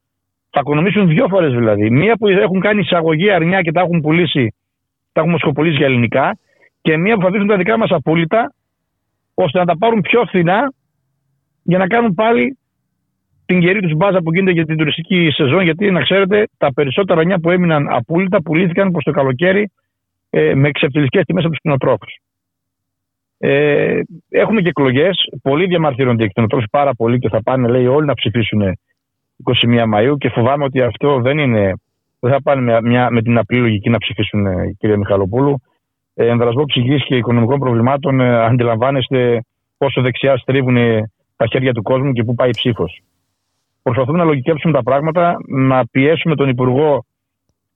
[0.50, 1.90] Θα οικονομήσουν δύο φορές δηλαδή.
[1.90, 4.54] Μία που έχουν κάνει εισαγωγή αρνιά και τα έχουν πουλήσει,
[5.12, 6.38] τα έχουν μοσχοπολίσει για ελληνικά.
[6.80, 8.54] Και μία που θα αφήσουν τα δικά μας απόλυτα,
[9.34, 10.72] ώστε να τα πάρουν πιο φθηνά
[11.62, 12.58] για να κάνουν πάλι
[13.46, 15.62] την καιρή τους μπάζα που γίνεται για την τουριστική σεζόν.
[15.62, 19.70] Γιατί να ξέρετε, τα περισσότερα αρνιά που έμειναν απόλυτα πουλήθηκαν προς το καλοκαίρι
[20.30, 22.18] ε, με εξεπτελιστικέ τιμές από τους κτηνοτρόφους.
[23.38, 25.16] Ε, έχουμε και εκλογές.
[25.42, 28.78] Πολλοί διαμαρτύρονται οι κτηνοτρόφοι πάρα πολύ και θα πάνε, λέει, όλοι να ψηφίσουν
[29.44, 31.72] 21 Μαου και φοβάμαι ότι αυτό δεν είναι.
[32.20, 35.62] Δεν θα πάνε με, μια, με την απλή λογική να ψηφίσουν, ε, κύριε Μιχαλοπούλου.
[36.14, 39.44] Ε, εμβρασμό ψυχή και οικονομικών προβλημάτων, ε, αντιλαμβάνεστε
[39.78, 40.76] πόσο δεξιά στρίβουν
[41.36, 43.02] τα χέρια του κόσμου και πού πάει η ψήφος.
[43.82, 47.04] Προσπαθούμε να λογικεύσουμε τα πράγματα, να πιέσουμε τον Υπουργό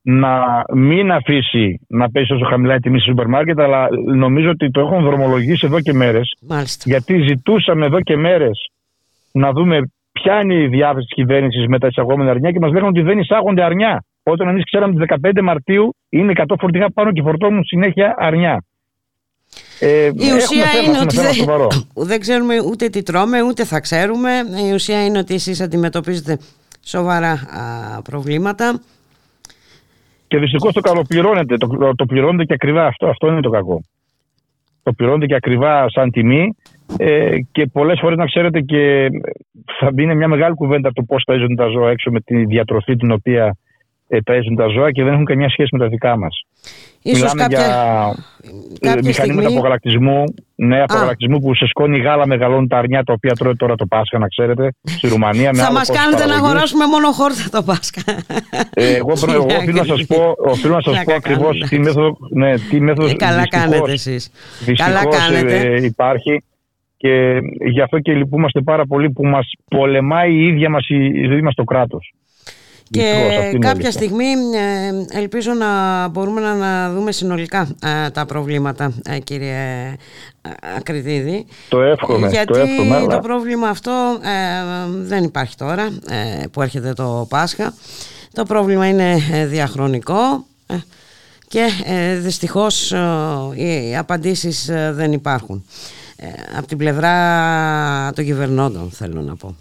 [0.03, 4.71] να μην αφήσει να πέσει όσο χαμηλά η τιμή στο σούπερ μάρκετ, αλλά νομίζω ότι
[4.71, 6.37] το έχουν δρομολογήσει εδώ και μέρες.
[6.85, 8.71] Γιατί ζητούσαμε εδώ και μέρες
[9.33, 9.81] να δούμε
[10.13, 13.19] ποια είναι η διάθεση της κυβέρνησης με τα εισαγόμενα αρνιά και μας λέγανε ότι δεν
[13.19, 14.05] εισάγονται αρνιά.
[14.23, 18.65] Όταν εμείς ξέραμε ότι 15 Μαρτίου είναι 100 φορτηγά πάνω και φορτώνουν συνέχεια αρνιά.
[19.81, 21.69] Ε, η ουσία είναι ότι δεν,
[22.11, 24.31] δεν ξέρουμε ούτε τι τρώμε, ούτε θα ξέρουμε.
[24.69, 26.39] Η ουσία είναι ότι εσείς αντιμετωπίζετε
[26.85, 27.41] σοβαρά
[28.05, 28.81] προβλήματα.
[30.29, 31.57] Και δυστυχώς το καλοπληρώνεται.
[31.57, 33.07] Το, το πληρώνεται και ακριβά αυτό.
[33.07, 33.83] Αυτό είναι το κακό.
[34.83, 36.57] Το πληρώνεται και ακριβά σαν τιμή.
[36.97, 39.09] Ε, και πολλές φορές να ξέρετε και
[39.81, 43.11] θα μπει μια μεγάλη κουβέντα το πώς παίζουν τα ζώα έξω με τη διατροφή την
[43.11, 43.57] οποία
[44.09, 46.47] ε, παίζουν τα ζώα και δεν έχουν καμιά σχέση με τα δικά μας.
[47.03, 47.59] Ίσως Μιλάμε κάποια...
[48.81, 49.45] για ε, μηχανήματα στιγμή...
[49.45, 50.25] απογαλακτισμού,
[50.55, 54.19] ναι, απογαλακτισμού που σε σκόνη γάλα μεγαλώνουν τα αρνιά τα οποία τρώει τώρα το Πάσχα,
[54.19, 55.51] να ξέρετε, στη Ρουμανία.
[55.55, 58.03] Θα μας κάνετε να αγοράσουμε μόνο χόρτα το Πάσχα.
[58.75, 62.17] Ε, εγώ, εγώ οφείλω να σας πω, οφείλω να σας πω ακριβώς τι μέθοδο.
[62.31, 64.31] Ναι, τι μέθοδο ε, καλά κάνετε εσείς.
[64.77, 65.57] Καλά κάνετε.
[65.57, 66.43] Ε, υπάρχει.
[67.03, 71.43] Και γι' αυτό και λυπούμαστε πάρα πολύ που μας πολεμάει η ίδια μας η ζωή
[71.43, 72.15] μας το κράτος.
[72.91, 74.25] Και κάποια στιγμή
[74.55, 79.57] ε, ελπίζω να μπορούμε να δούμε συνολικά ε, τα προβλήματα, ε, κύριε
[80.77, 81.47] Ακριτίδη.
[81.69, 82.29] Το εύχομαι.
[82.29, 83.93] Γιατί το, εύχομαι, το πρόβλημα αυτό
[84.87, 85.89] δεν υπάρχει τώρα
[86.53, 87.75] που έρχεται το Πάσχα.
[88.33, 89.17] Το πρόβλημα είναι
[89.49, 90.45] διαχρονικό
[91.49, 91.67] και
[92.21, 92.91] δυστυχώς
[93.55, 95.65] οι απαντήσεις δεν υπάρχουν.
[96.59, 97.15] Από την πλευρά
[98.15, 99.57] των κυβερνώντων θέλω να πω.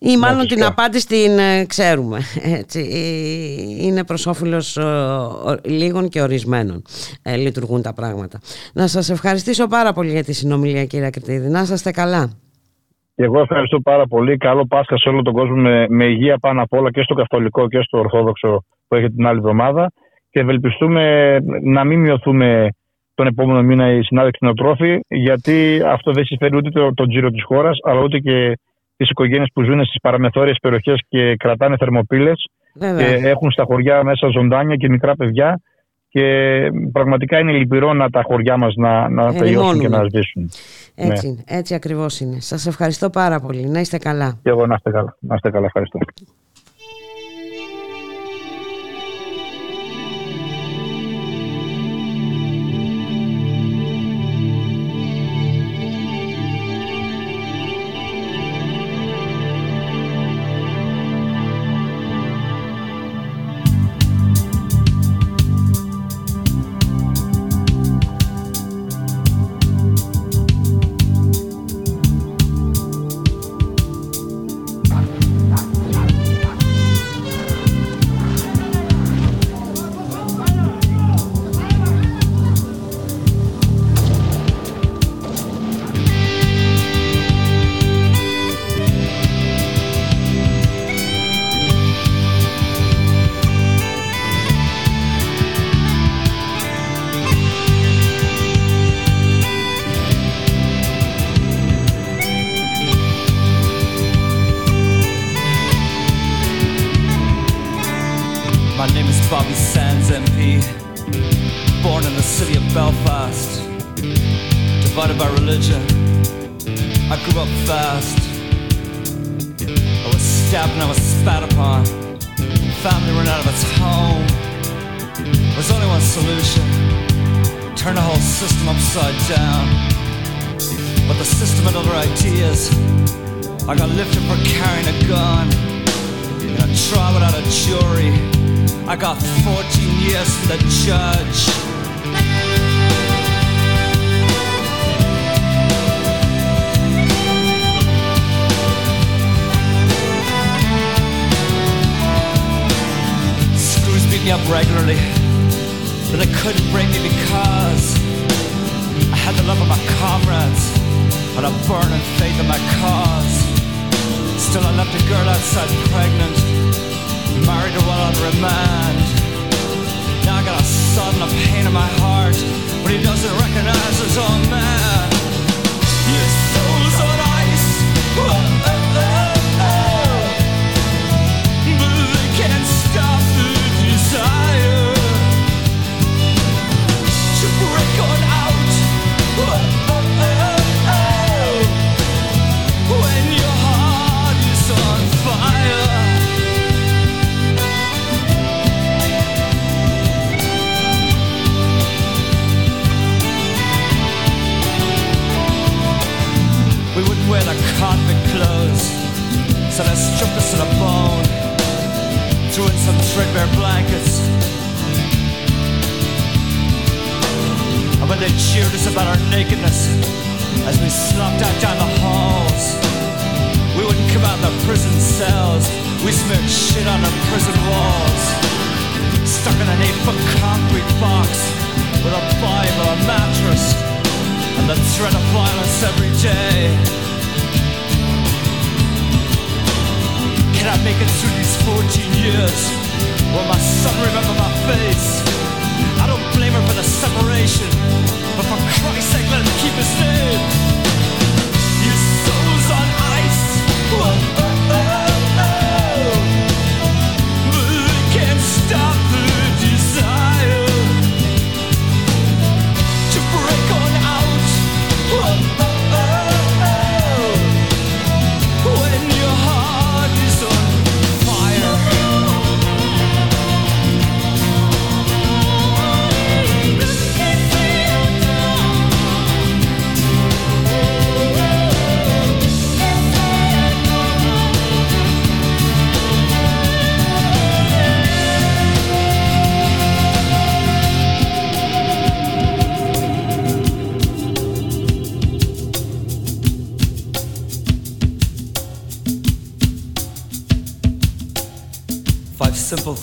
[0.00, 2.18] Ή μάλλον την απάντηση την ε, ξέρουμε.
[2.58, 2.80] Έτσι.
[2.80, 4.84] Ε, είναι προς όφελος ε,
[5.64, 6.82] λίγων και ορισμένων
[7.36, 8.38] λειτουργούν τα πράγματα.
[8.74, 11.48] Να σας ευχαριστήσω πάρα πολύ για τη συνομιλία κύριε Κριτίδη.
[11.48, 12.30] Να είστε καλά.
[13.14, 14.36] Εγώ ευχαριστώ πάρα πολύ.
[14.36, 17.68] Καλό Πάσχα σε όλο τον κόσμο με, με υγεία πάνω απ' όλα και στο καθολικό
[17.68, 19.92] και στο ορθόδοξο που έχετε την άλλη εβδομάδα
[20.30, 22.68] και ευελπιστούμε να μην μειωθούμε
[23.18, 27.42] τον επόμενο μήνα οι συνάδελφοι κτηνοτρόφοι γιατί αυτό δεν συμφέρει ούτε τον το τζίρο της
[27.44, 28.58] χώρας αλλά ούτε και
[28.96, 34.28] τις οικογένειες που ζουν στις παραμεθόριες περιοχές και κρατάνε θερμοπύλες και έχουν στα χωριά μέσα
[34.28, 35.60] ζωντάνια και μικρά παιδιά.
[36.08, 36.24] Και
[36.92, 40.50] πραγματικά είναι λυπηρό να τα χωριά μας να, να τελειώσουν και να σβήσουν.
[40.94, 41.56] Έτσι, ναι.
[41.56, 42.40] έτσι ακριβώς είναι.
[42.40, 43.68] Σας ευχαριστώ πάρα πολύ.
[43.68, 44.38] Να είστε καλά.
[44.42, 45.16] Και εγώ να είστε καλά.
[45.20, 45.66] Να είστε καλά.
[45.66, 45.98] Ευχαριστώ.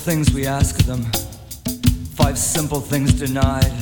[0.05, 1.03] things we ask of them,
[2.13, 3.73] five simple things denied.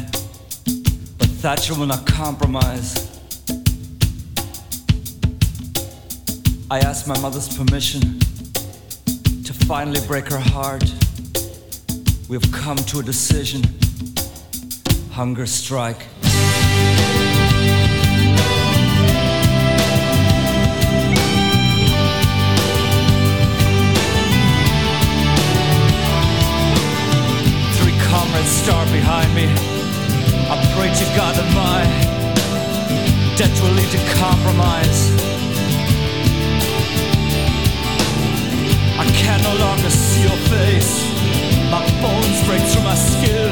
[1.18, 2.96] But Thatcher will not compromise.
[6.72, 8.20] I asked my mother's permission
[9.44, 10.86] to finally break her heart.
[12.30, 13.64] We've come to a decision
[15.12, 16.08] hunger strike.
[29.04, 29.48] behind me.
[30.48, 31.80] I pray to God that my
[33.36, 35.12] debt will lead to compromise.
[38.96, 40.94] I can no longer see your face.
[41.68, 43.52] My bones break through my skin.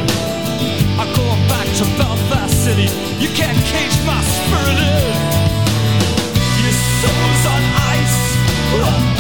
[0.95, 2.87] I go back to Belfast City.
[3.19, 5.11] You can't cage my spirit in.
[6.63, 9.10] Your soul's on ice.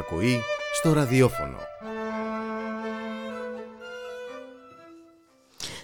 [0.00, 0.40] Η ανυπακοή
[0.72, 1.58] στο ραδιόφωνο.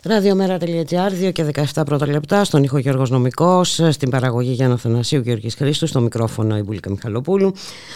[0.07, 5.55] Ραδιομέρα.gr, 2 και 17 πρώτα λεπτά, στον ήχο Γιώργος Νομικός, στην παραγωγή Γιάννα Θανασίου Γιώργης
[5.55, 7.53] Χρήστου, στο μικρόφωνο η Μπουλίκα Μιχαλοπούλου.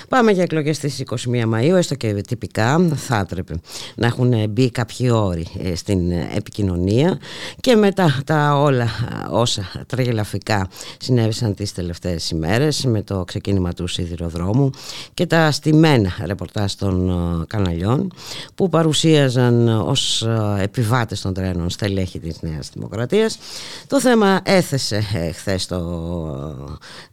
[0.08, 1.14] Πάμε για εκλογές στις 21
[1.54, 3.54] Μαΐου, έστω και τυπικά θα έπρεπε
[3.94, 7.18] να έχουν μπει κάποιοι όροι ε, στην επικοινωνία
[7.60, 8.88] και μετά τα όλα
[9.30, 10.68] όσα τριγελαφικά
[10.98, 14.70] συνέβησαν τις τελευταίες ημέρες με το ξεκίνημα του σιδηροδρόμου
[15.14, 18.12] και τα στημένα ρεπορτάζ των ε, καναλιών
[18.54, 23.38] που παρουσίαζαν ως ε, επιβάτες των τρένων στελέχη έχει της Νέας Δημοκρατίας.
[23.86, 25.80] Το θέμα έθεσε ε, χθες το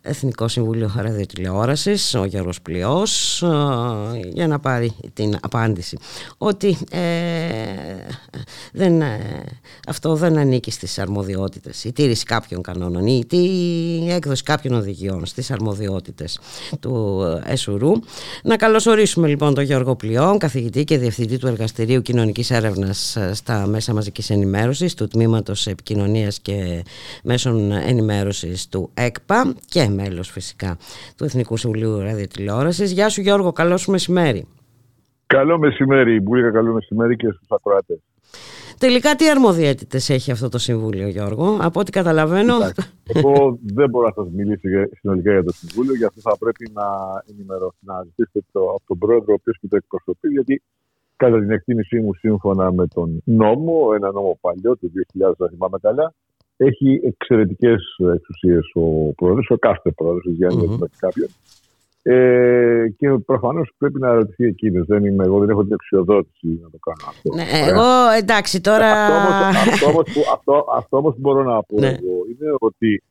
[0.01, 3.47] Εθνικό Συμβούλιο Ραδιοτηλεόρασης, ο Γιώργος Πλειός, ε,
[4.34, 5.97] για να πάρει την απάντηση
[6.38, 6.99] ότι ε,
[8.73, 9.19] δεν, ε,
[9.88, 15.51] αυτό δεν ανήκει στις αρμοδιότητες, η τήρηση κάποιων κανόνων ή η έκδοση κάποιων οδηγιών στις
[15.51, 16.39] αρμοδιότητες
[16.80, 17.99] του ΕΣΟΡΟΥ.
[18.43, 23.93] Να καλωσορίσουμε λοιπόν τον Γιώργο Πλειό, καθηγητή και διευθυντή του Εργαστηρίου Κοινωνικής Έρευνας στα Μέσα
[23.93, 26.83] Μαζικής Ενημέρωσης του Τμήματος Επικοινωνίας και
[27.23, 30.77] Μέσων Ενημέρωσης του ΕΚΠΑ και μέλος φυσικά
[31.17, 32.91] του Εθνικού Συμβουλίου Ραδιοτηλεόρασης.
[32.91, 34.47] Γεια σου Γιώργο, καλό σου μεσημέρι.
[35.27, 37.99] Καλό μεσημέρι, Μπουλίκα, καλό μεσημέρι και στους ακροατές.
[38.79, 42.53] Τελικά τι αρμοδιότητες έχει αυτό το Συμβούλιο Γιώργο, από ό,τι καταλαβαίνω.
[43.03, 44.67] Εγώ δεν μπορώ να σας μιλήσω
[44.99, 46.87] συνολικά για το Συμβούλιο, γι' αυτό θα πρέπει να
[47.31, 50.61] ενημερώσω, να ζητήσετε το, από τον Πρόεδρο, ο οποίος και το εκπροσωπεί, γιατί
[51.18, 55.77] Κατά την εκτίμησή μου, σύμφωνα με τον νόμο, ένα νόμο παλιό του 2000, αν θυμάμαι
[55.81, 56.14] καλά,
[56.57, 61.30] έχει εξαιρετικές εξουσίες ο πρόεδρος, ο κάθε πρόεδρος, για να mm κάποιον.
[62.10, 64.85] Ε, και προφανώς πρέπει να ρωτηθεί εκείνος.
[64.88, 67.34] Δεν είμαι εγώ, δεν έχω την αξιοδότηση να το κάνω αυτό.
[67.34, 68.91] Ναι, εγώ εντάξει τώρα.
[70.77, 71.88] Αυτό όμω που μπορώ να πω ναι.
[71.88, 73.03] εγώ είναι ότι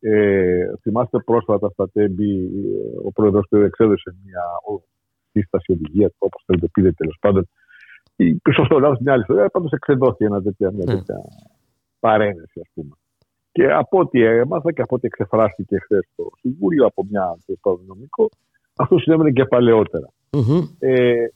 [0.00, 4.42] ε, θυμάστε πρόσφατα στα τέμπη ε, ο πρόεδρος του εξέδωσε μια
[5.32, 7.48] σύσταση, οδηγία, όπω θέλετε πείτε τέλος πάντων.
[8.52, 9.48] Σωστό, λάθος μια άλλη ιστορία.
[9.48, 10.94] Πάντως εξεδόθηκε ένα τέτοια, μια ναι.
[10.94, 11.16] τέτοια
[12.00, 12.94] παρένεση, ας πούμε.
[13.52, 17.38] Και από ό,τι έμαθα και από ό,τι εξεφράστηκε χθες στο Συμβούλιο από μια
[17.86, 18.28] νομικό,
[18.76, 20.08] αυτό συνέβαινε και παλαιότερα.
[20.30, 20.68] Mm-hmm.
[20.78, 21.26] Ε,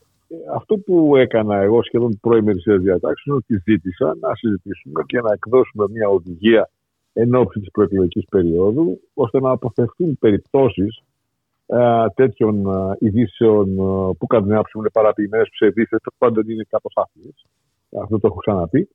[0.54, 5.32] αυτό που έκανα εγώ σχεδόν πρώην μερισία διατάξεων είναι ότι ζήτησα να συζητήσουμε και να
[5.32, 6.70] εκδώσουμε μια οδηγία
[7.12, 11.02] εν ώψη της προεκλογικής περίοδου, ώστε να αποφευθούν περιπτώσεις ε,
[12.14, 16.92] τέτοιων ε, ειδήσεων ε, που κατά την άποψη μου είναι παραποιημένες ψευδίσει, πάντων είναι κάπως
[16.96, 17.46] άθλιες.
[18.02, 18.88] Αυτό το έχω ξαναπεί.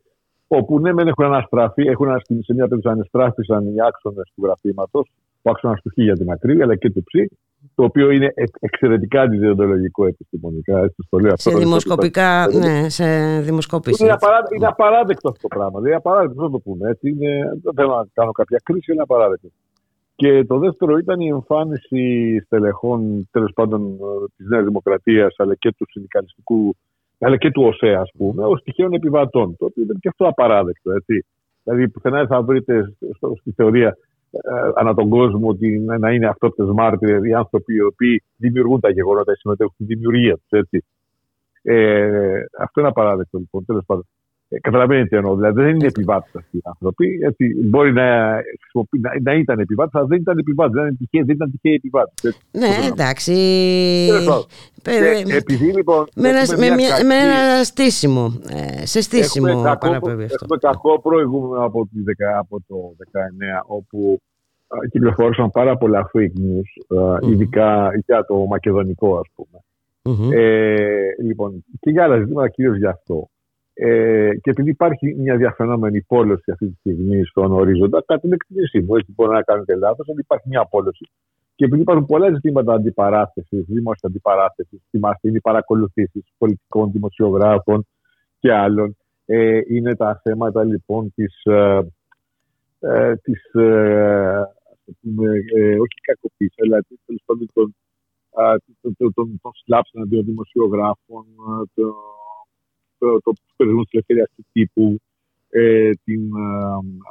[0.48, 5.50] Όπου ναι, μεν έχουν αναστραφεί, έχουν σε μια περίπτωση αναστράφησαν οι άξονες του γραφήματος, ο
[5.50, 7.34] άξονας του Χ για την ακρίβεια, αλλά και του Ψ,
[7.76, 10.80] το οποίο είναι εξαιρετικά αντιδιοντολογικό επιστημονικά.
[10.80, 14.04] Έτσι, το λέω σε δημοσκοπικά, ναι, σε δημοσκόπηση.
[14.04, 15.80] Είναι, απαράδεκτο, είναι απαράδεκτο αυτό το πράγμα.
[15.80, 17.10] Είναι απαράδεκτο, δεν το πούμε έτσι.
[17.10, 19.48] Είναι, δεν θέλω να κάνω κάποια κρίση, είναι απαράδεκτο.
[20.20, 23.98] Και το δεύτερο ήταν η εμφάνιση στελεχών τέλος πάντων
[24.36, 26.76] της Νέας Δημοκρατίας αλλά και του συνδικαλιστικού
[27.20, 29.56] αλλά και του ΟΣΕ, ας πούμε, ως τυχαίων επιβατών.
[29.58, 30.92] Το οποίο ήταν και αυτό απαράδεκτο.
[30.92, 31.26] Έτσι.
[31.64, 32.94] Δηλαδή, πουθενά δεν θα βρείτε
[33.40, 33.98] στη θεωρία
[34.32, 34.40] ε,
[34.76, 39.36] ανά τον κόσμο ότι να είναι αυτόπτες μάρτυρες οι άνθρωποι οι οποίοι δημιουργούν τα γεγονότα,
[39.36, 40.70] συμμετέχουν στη δημιουργία τους.
[41.62, 43.66] Ε, αυτό είναι απαράδεκτο λοιπόν.
[43.66, 44.08] Τέλος πάντων.
[44.52, 45.36] Ε, καταλαβαίνετε τι εννοώ.
[45.36, 47.20] Δηλαδή δεν είναι επιβάτε αυτοί οι άνθρωποι.
[47.22, 50.82] Έτσι, μπορεί να, να, να ήταν επιβάτε, αλλά δεν ήταν επιβάτε.
[50.82, 52.12] Δεν, ήταν δεν ήταν τυχαίοι επιβάτε.
[52.52, 53.34] Ναι, εντάξει.
[54.84, 56.08] Ε, επειδή λοιπόν.
[56.16, 57.06] Με ένα, με, κακή...
[57.06, 58.34] με ένα στήσιμο.
[58.50, 60.36] Ε, σε στήσιμο παραπέμπει αυτό.
[60.42, 64.22] Έχουμε κακό προηγούμενο από, τη, από το 19, όπου
[64.92, 67.32] κυκλοφόρησαν πάρα πολλά fake news, mm-hmm.
[67.32, 69.64] ειδικά για το μακεδονικό, ας πούμε.
[70.04, 70.34] Mm-hmm.
[70.34, 70.88] Ε,
[71.24, 73.30] λοιπόν, και για άλλα ζητήματα, κυρίως γι' αυτό.
[73.82, 78.80] Ε, και επειδή υπάρχει μια διαφαινόμενη πόλωση αυτή τη στιγμή στον ορίζοντα, κατά την εκτίμησή
[78.80, 81.10] μου, έτσι μπορεί να κάνω και λάθο, ότι υπάρχει μια πόλωση.
[81.56, 87.88] Και επειδή υπάρχουν πολλά ζητήματα αντιπαράθεση, δημόσια αντιπαράθεση, θυμάστε, είναι οι παρακολουθήσει πολιτικών δημοσιογράφων
[88.40, 88.98] και άλλων.
[89.26, 91.24] Ε, είναι τα θέματα λοιπόν τη.
[91.44, 91.80] Ε,
[92.80, 94.44] ε, της, ε,
[95.56, 97.76] ε, όχι κακοποίηση, αλλά τέλο πάντων των,
[98.82, 101.26] των, των, των, των σλάψ εναντίον δημοσιογράφων,
[101.74, 101.94] το,
[103.00, 104.86] το περιορισμού της ελευθερίας του τύπου,
[105.50, 106.22] ε, την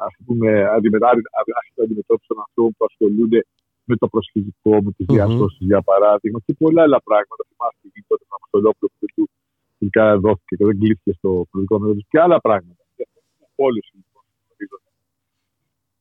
[0.07, 3.41] ας πούμε, αντιμετώπιση των ανθρώπων που ασχολούνται
[3.89, 7.43] με το προσφυγικό, με τις διασώσει για παράδειγμα και πολλά άλλα πράγματα.
[7.49, 9.25] Θυμάστε την τότε τον Αποστολόπουλο που του
[9.79, 12.83] τελικά δόθηκε και δεν κλείθηκε στο πολιτικό μέρο και άλλα πράγματα.
[13.55, 14.23] Όλες λοιπόν.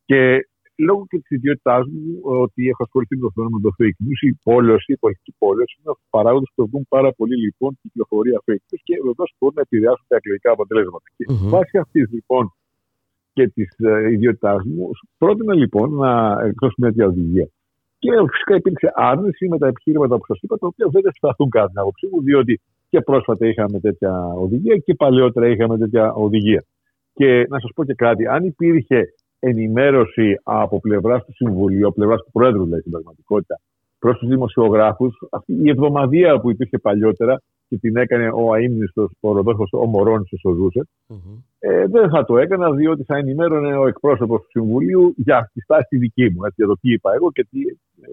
[0.06, 0.50] Και
[0.88, 4.34] λόγω και της ιδιότητάς μου ότι έχω ασχοληθεί με το φαινόμενο το fake news, η
[4.48, 8.82] πόλωση, η πολιτική πόλωση είναι παράγοντε που οδηγούν πάρα πολύ λοιπόν την κυκλοφορία fake news
[8.88, 11.08] και βεβαίως μπορούν να επηρεάσουν τα εκλογικά αποτελέσματα.
[11.10, 11.26] Mm-hmm.
[11.26, 12.44] Και βάσει αυτής λοιπόν
[13.36, 16.12] και της ε, ιδιότητάς μου, πρότεινα λοιπόν να
[16.50, 17.48] εκδώσω μια τέτοια οδηγία.
[18.00, 21.68] Και φυσικά υπήρξε άρνηση με τα επιχείρηματα που σας είπα, τα οποία δεν ευσταθούν κατά
[21.68, 24.12] την άποψή μου, διότι και πρόσφατα είχαμε τέτοια
[24.44, 26.66] οδηγία και παλαιότερα είχαμε τέτοια οδηγία.
[27.14, 32.24] Και να σας πω και κάτι, αν υπήρχε ενημέρωση από πλευράς του Συμβουλίου, από πλευράς
[32.24, 33.60] του Πρόεδρου, δηλαδή στην πραγματικότητα,
[34.00, 39.32] προς τους δημοσιογράφους, αυτή η εβδομαδία που υπήρχε παλιότερα και την έκανε ο αίμνηστο, ο
[39.32, 40.88] Ροδόχο, ο Μωρόνισο, ο ζουσε
[41.60, 45.88] ε, δεν θα το έκανα διότι θα ενημέρωνε ο εκπρόσωπος του Συμβουλίου για τη στάση
[45.90, 46.44] τη δική μου.
[46.44, 47.60] Έτσι, για το τι είπα εγώ και τι
[48.02, 48.12] ε,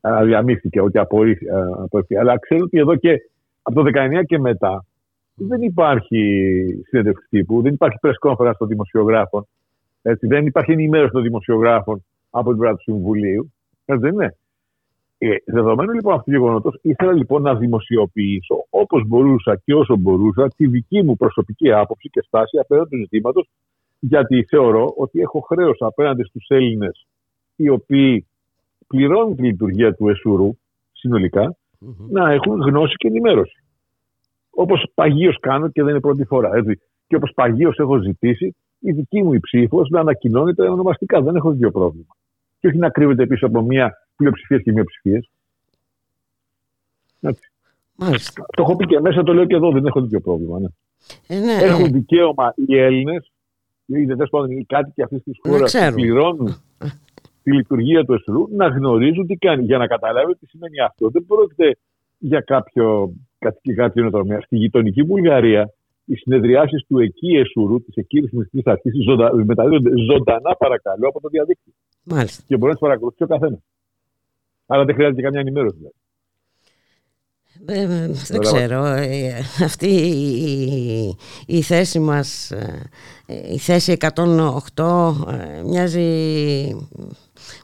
[0.00, 2.18] αδιαμήφθηκε, ότι απορρίφθηκε.
[2.18, 3.18] Αλλά ξέρω ότι εδώ και
[3.62, 4.84] από το 19 και μετά
[5.34, 6.44] δεν υπάρχει
[6.88, 9.46] συνέντευξη τύπου, δεν υπάρχει press conference των δημοσιογράφων,
[10.06, 13.52] έτσι, δεν υπάρχει ενημέρωση των δημοσιογράφων από την πλευρά του Συμβουλίου.
[13.84, 14.36] Έτσι δεν είναι.
[15.18, 20.48] Ε, δεδομένου λοιπόν αυτού του γεγονότος, ήθελα λοιπόν να δημοσιοποιήσω όπως μπορούσα και όσο μπορούσα
[20.56, 23.48] τη δική μου προσωπική άποψη και στάση απέναντι του ζητήματος,
[23.98, 27.06] γιατί θεωρώ ότι έχω χρέος απέναντι στους Έλληνες
[27.56, 28.26] οι οποίοι
[28.86, 30.58] πληρώνουν τη λειτουργία του ΕΣΟΥΡΟΥ
[30.92, 31.56] συνολικα
[32.10, 33.64] να έχουν γνώση και ενημέρωση.
[34.50, 36.50] Όπως παγίως κάνω και δεν είναι πρώτη φορά.
[36.54, 36.80] Έτσι.
[37.06, 41.22] Και όπως παγίως έχω ζητήσει η δική μου ψήφος να ανακοινώνεται ονομαστικά.
[41.22, 42.16] Δεν έχω δύο πρόβλημα.
[42.60, 45.30] Και όχι να κρύβεται πίσω από μια πλειοψηφίες και μειοψηφίες.
[48.26, 50.58] Το έχω πει και μέσα, το λέω και εδώ, δεν έχω τέτοιο πρόβλημα.
[50.58, 50.68] Ναι.
[51.26, 53.30] Ε, ναι, Έχουν δικαίωμα οι Έλληνες,
[53.86, 56.56] οι δεν πάντων οι κάτοικοι αυτής της χώρας που πληρώνουν
[57.42, 59.64] τη λειτουργία του ΕΣΡΟΥ να γνωρίζουν τι κάνει.
[59.64, 61.10] Για να καταλάβουν τι σημαίνει αυτό.
[61.10, 61.76] Δεν πρόκειται
[62.18, 63.12] για κάποιο
[63.74, 64.40] κάτι νοτρομία.
[64.40, 65.70] Στη γειτονική Βουλγαρία,
[66.04, 68.92] οι συνεδριάσεις του εκεί ΕΣΟΥΡΟΥ, της εκεί ρυθμιστική αρχής,
[69.44, 71.72] μεταδίδονται ζωντανά παρακαλώ από το διαδίκτυο.
[72.02, 72.42] Μάλιστα.
[72.46, 73.60] Και μπορείς να τις παρακολουθήσει ο καθένας.
[74.66, 75.76] Άρα δεν χρειάζεται καμιά ενημέρωση.
[75.76, 75.94] Δηλαδή.
[77.66, 77.86] Ε,
[78.28, 78.84] δεν ξέρω.
[78.84, 79.32] Ε,
[79.64, 81.16] αυτή η,
[81.46, 82.90] η, θέση μας, ε,
[83.52, 83.96] η θέση
[84.76, 85.14] 108
[85.64, 86.06] μοιάζει...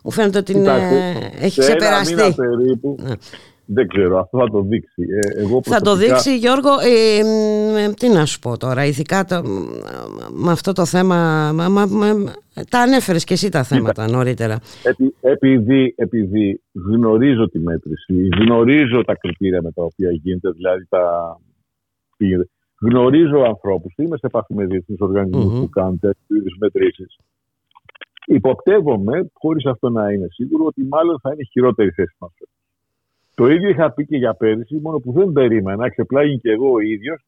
[0.04, 0.52] Μου φαίνεται ότι
[1.38, 2.34] έχει ξεπεραστεί.
[2.34, 3.12] περίπου, ναι.
[3.72, 5.02] Δεν ξέρω, αυτό θα το δείξει.
[5.02, 6.70] Ε, εγώ Θα το δείξει, Γιώργο.
[6.70, 9.42] Ε, τι να σου πω τώρα, ηθικά το,
[10.32, 11.16] με αυτό το θέμα.
[11.52, 11.86] Μα, μα,
[12.68, 14.58] τα ανέφερες και εσύ τα θέματα νωρίτερα.
[14.82, 21.36] Επει, επειδή, επειδή γνωρίζω τη μέτρηση, γνωρίζω τα κριτήρια με τα οποία γίνεται, δηλαδή τα.
[22.80, 27.16] Γνωρίζω ανθρώπους, είμαι σε επαφή με διεθνείς οργανισμούς που κάνουν τέτοιου είδους μετρήσεις.
[28.26, 32.32] Υποπτεύομαι, χωρίς αυτό να είναι σίγουρο, ότι μάλλον θα είναι χειρότερη θέση μας.
[33.40, 36.80] Το ίδιο είχα πει και για πέρυσι, μόνο που δεν περίμενα, ξεπλάγει και εγώ ο
[36.80, 37.24] ίδιος,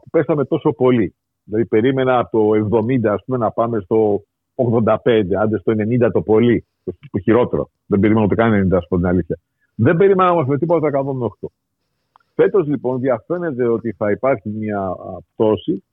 [0.00, 1.14] που πέσαμε τόσο πολύ.
[1.44, 4.22] Δηλαδή, περίμενα από το 70 ας πούμε, να πάμε στο
[4.54, 6.66] 85, άντε στο 90 το πολύ,
[7.10, 7.70] το χειρότερο.
[7.86, 9.38] Δεν περίμενα ούτε καν 90, ας πούμε την αλήθεια.
[9.74, 11.48] Δεν περίμενα όμως με τίποτα το 108.
[12.34, 14.96] Φέτος λοιπόν διαφαίνεται ότι θα υπάρχει μια
[15.34, 15.84] πτώση.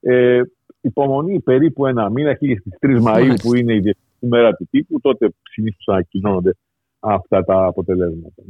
[0.00, 0.40] Ε,
[0.80, 5.00] υπομονή περίπου ένα μήνα και στις 3 Μαου που είναι η Διεθνή Μέρα του Τύπου,
[5.00, 6.56] τότε συνήθως ανακοινώνονται
[7.00, 8.42] αυτά τα αποτελέσματα.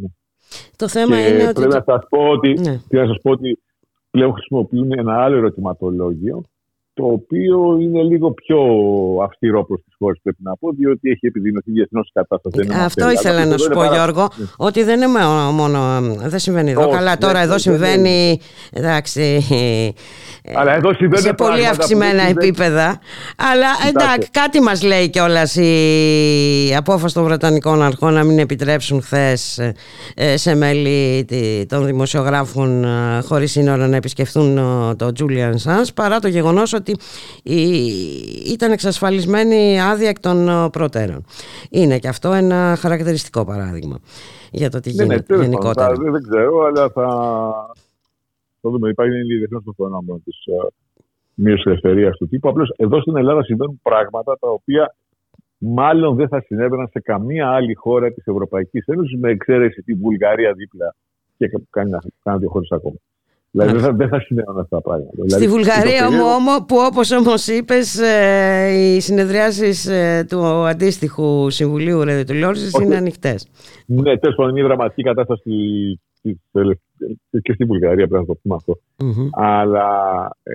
[0.50, 0.70] Ναι.
[0.76, 1.52] Το θέμα και είναι ότι...
[1.52, 2.80] Πρέπει να σας πω ότι, ναι.
[2.88, 3.58] να σας πω ότι
[4.10, 6.44] πλέον χρησιμοποιούν ένα άλλο ερωτηματολόγιο
[6.94, 8.58] το οποίο είναι λίγο πιο
[9.22, 12.68] αυστηρό προς τι χώρε, πρέπει να πω, διότι έχει επιδεινωθεί διεθνώς η κατάσταση.
[12.84, 14.46] Αυτό ήθελα να σου πω, Γιώργο, ναι.
[14.56, 15.06] ότι δεν είναι
[15.52, 16.00] μόνο.
[16.16, 16.88] Δεν συμβαίνει εδώ.
[16.88, 18.40] Καλά, τώρα εδώ συμβαίνει.
[18.72, 19.46] Εντάξει.
[20.54, 22.98] Αλλά εδώ συμβαίνει σε πολύ αυξημένα επίπεδα.
[23.36, 29.58] Αλλά εντάξει, κάτι μας λέει κιόλας η απόφαση των Βρετανικών Αρχών να μην επιτρέψουν χθες
[30.14, 31.26] ε, σε μέλη
[31.68, 36.96] των δημοσιογράφων ε, χωρίς σύνορα να επισκεφθούν ε, το Julian Sands παρά το γεγονός ότι
[38.46, 41.24] ήταν εξασφαλισμένη άδεια εκ των ε, προτέρων.
[41.70, 43.98] Είναι και αυτό ένα χαρακτηριστικό παράδειγμα
[44.50, 45.92] για το τι ναι, ναι γίνεται ναι, γενικότερα.
[45.92, 47.06] Δεν, δεν ξέρω, αλλά θα,
[48.60, 48.88] θα δούμε.
[48.88, 50.68] Υπάρχει ένα διεθνέ το φαινόμενο της uh,
[51.34, 52.48] μείωσης ελευθερίας του τύπου.
[52.48, 54.94] Απλώς εδώ στην Ελλάδα συμβαίνουν πράγματα τα οποία
[55.58, 60.52] μάλλον δεν θα συνέβαιναν σε καμία άλλη χώρα της Ευρωπαϊκής Ένωσης με εξαίρεση τη Βουλγαρία
[60.52, 60.94] δίπλα
[61.36, 61.90] και κάνει
[62.22, 62.96] να δύο χώρες ακόμα.
[63.50, 65.10] Δηλαδή δεν θα, δεν θα συνέβαιναν αυτά τα πράγματα.
[65.10, 72.04] Στη δηλαδή, Βουλγαρία όμως, που όπως όμως είπες ε, οι συνεδριάσεις ε, του αντίστοιχου Συμβουλίου
[72.04, 73.48] Ρεδιτουλόρησης είναι ανοιχτές.
[73.86, 75.52] Ναι, τέλος πάντων είναι δραματική κατάσταση
[77.42, 78.78] και στη Βουλγαρία πρέπει να το πούμε αυτό.
[78.96, 79.28] Mm-hmm.
[79.30, 79.88] Αλλά
[80.42, 80.54] ε,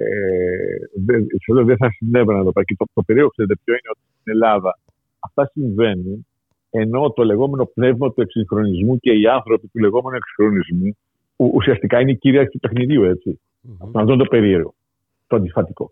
[1.05, 1.25] δεν,
[1.65, 2.65] δεν θα συνέβαιναν εδώ πέρα.
[2.65, 4.79] Και το, το περίεργο ξέρετε ποιο είναι ότι στην Ελλάδα
[5.19, 6.25] αυτά συμβαίνουν
[6.69, 10.97] ενώ το λεγόμενο πνεύμα του εξυγχρονισμού και οι άνθρωποι του λεγόμενου εξυγχρονισμού
[11.35, 13.39] ουσιαστικά είναι η κυρίαρχη του παιχνιδιού, έτσι.
[13.67, 13.89] Mm-hmm.
[13.93, 14.73] Αυτό είναι το περίεργο,
[15.27, 15.91] το αντιφατικό.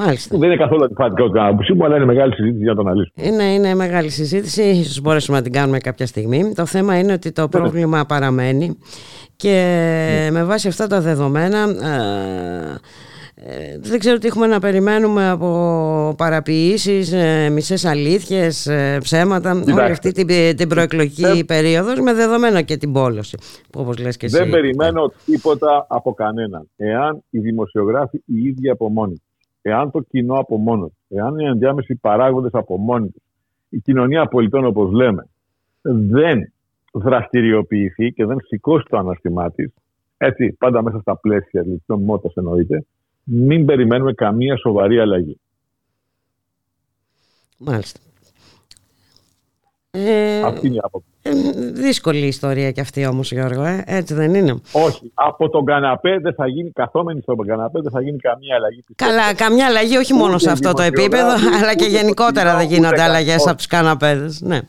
[0.00, 0.38] Μάλιστα.
[0.38, 3.26] Δεν είναι καθόλου αντιφατικό το άποψή μου, αλλά είναι μεγάλη συζήτηση για να το αναλύσουμε.
[3.26, 6.52] Είναι, είναι μεγάλη συζήτηση, ίσως μπορέσουμε να την κάνουμε κάποια στιγμή.
[6.54, 7.58] Το θέμα είναι ότι το ναι, ναι.
[7.60, 8.78] πρόβλημα παραμένει
[9.36, 9.48] και
[10.24, 10.30] ναι.
[10.30, 12.78] με βάση αυτά τα δεδομένα Ε,
[13.78, 20.12] δεν ξέρω τι έχουμε να περιμένουμε από παραποιήσεις, ε, μισές αλήθειες, ε, ψέματα, όλη αυτή
[20.12, 23.38] την, την προεκλογική περίοδος με δεδομένα και την πόλωση.
[23.72, 24.36] Που όπως λες και εσύ.
[24.36, 26.68] Δεν περιμένω τίποτα από κανέναν.
[26.76, 29.22] Εάν οι δημοσιογράφοι οι ίδιοι από μόνοι
[29.62, 33.12] εάν το κοινό από μόνος εάν οι ενδιάμεσοι παράγοντες από μόνοι
[33.68, 35.28] η κοινωνία πολιτών όπως λέμε,
[36.10, 36.52] δεν
[36.92, 39.74] δραστηριοποιηθεί και δεν σηκώσει το αναστημά της,
[40.16, 42.86] έτσι πάντα μέσα στα πλαίσια ληψιών μότας εννοείται,
[43.30, 45.40] μην περιμένουμε καμία σοβαρή αλλαγή.
[47.56, 48.00] Μάλιστα.
[49.90, 51.08] Ε, αυτή είναι η άποψη.
[51.22, 51.30] Ε,
[51.72, 54.60] δύσκολη ιστορία και αυτή όμως Γιώργο, ε; έτσι δεν είναι.
[54.72, 58.84] Όχι, από τον καναπέ δεν θα γίνει, καθόμενη στον καναπέ δεν θα γίνει καμία αλλαγή.
[58.96, 61.30] Καλά, καμία αλλαγή όχι μόνο σε αυτό το επίπεδο,
[61.62, 64.40] αλλά και γενικότερα δεν γίνονται αλλαγές από τους καναπέδες.
[64.40, 64.60] Ναι.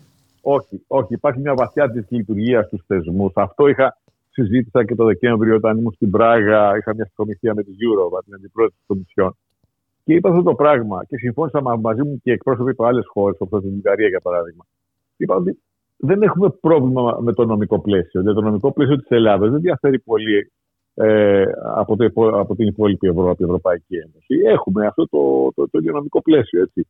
[0.41, 3.31] Όχι, όχι, υπάρχει μια βαθιά τη λειτουργία του θεσμούς.
[3.35, 3.97] Αυτό είχα
[4.43, 8.33] συζήτησα και το Δεκέμβριο όταν ήμουν στην Πράγα, είχα μια συγκομισία με τη Euro, την
[8.33, 9.37] αντιπρόεδρο της Κομισιόν.
[10.03, 13.63] Και είπα αυτό το πράγμα και συμφώνησα μαζί μου και εκπρόσωποι από άλλες χώρες, όπως
[13.63, 14.65] η Βουλγαρία για παράδειγμα.
[15.17, 15.59] Είπα ότι
[15.97, 18.21] δεν έχουμε πρόβλημα με το νομικό πλαίσιο.
[18.21, 20.51] Γιατί το νομικό πλαίσιο της Ελλάδας δεν διαφέρει πολύ
[20.93, 21.43] ε,
[21.75, 24.35] από, το, από την υπόλοιπη Ευρώπη, Ευρωπαϊκή Ένωση.
[24.45, 26.61] Έχουμε αυτό το, το, το, το νομικό πλαίσιο.
[26.61, 26.87] Έτσι.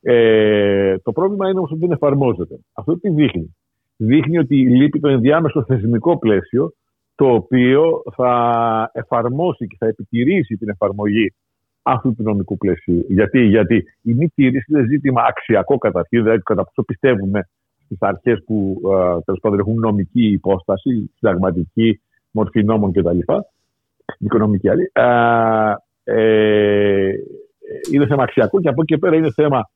[0.00, 2.58] Ε, το πρόβλημα είναι όμως ότι δεν εφαρμόζεται.
[2.72, 3.56] Αυτό τι δείχνει;
[3.96, 6.72] Δείχνει ότι λείπει το ενδιάμεσο θεσμικό πλαίσιο
[7.14, 11.34] το οποίο θα εφαρμόσει και θα επιτηρήσει την εφαρμογή
[11.82, 13.04] αυτού του νομικού πλαισίου.
[13.08, 17.48] Γιατί, Γιατί η μη τήρηση είναι ζήτημα αξιακό καταρχήν, δηλαδή κατά πόσο πιστεύουμε
[17.84, 18.80] στις αρχές που
[19.24, 22.00] τέλος πάντων έχουν νομική υπόσταση, συνταγματική,
[22.30, 23.18] μορφή νόμων κτλ.
[24.18, 24.90] Οικονομική άλλη.
[26.04, 27.12] Ε,
[27.92, 29.70] είναι θέμα αξιακό και από εκεί και πέρα είναι θέμα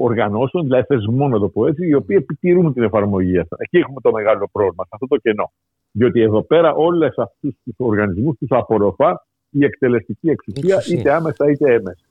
[0.00, 3.56] οργανώσεων, δηλαδή θεσμών, να το πω έτσι, οι οποίοι επιτηρούν την εφαρμογή αυτά.
[3.58, 5.52] Εκεί έχουμε το μεγάλο πρόβλημα, σε αυτό το κενό.
[5.92, 11.74] Διότι εδώ πέρα όλες αυτούς τους οργανισμούς τους απορροφά η εκτελεστική εξουσία, είτε άμεσα είτε
[11.74, 12.04] έμεσα.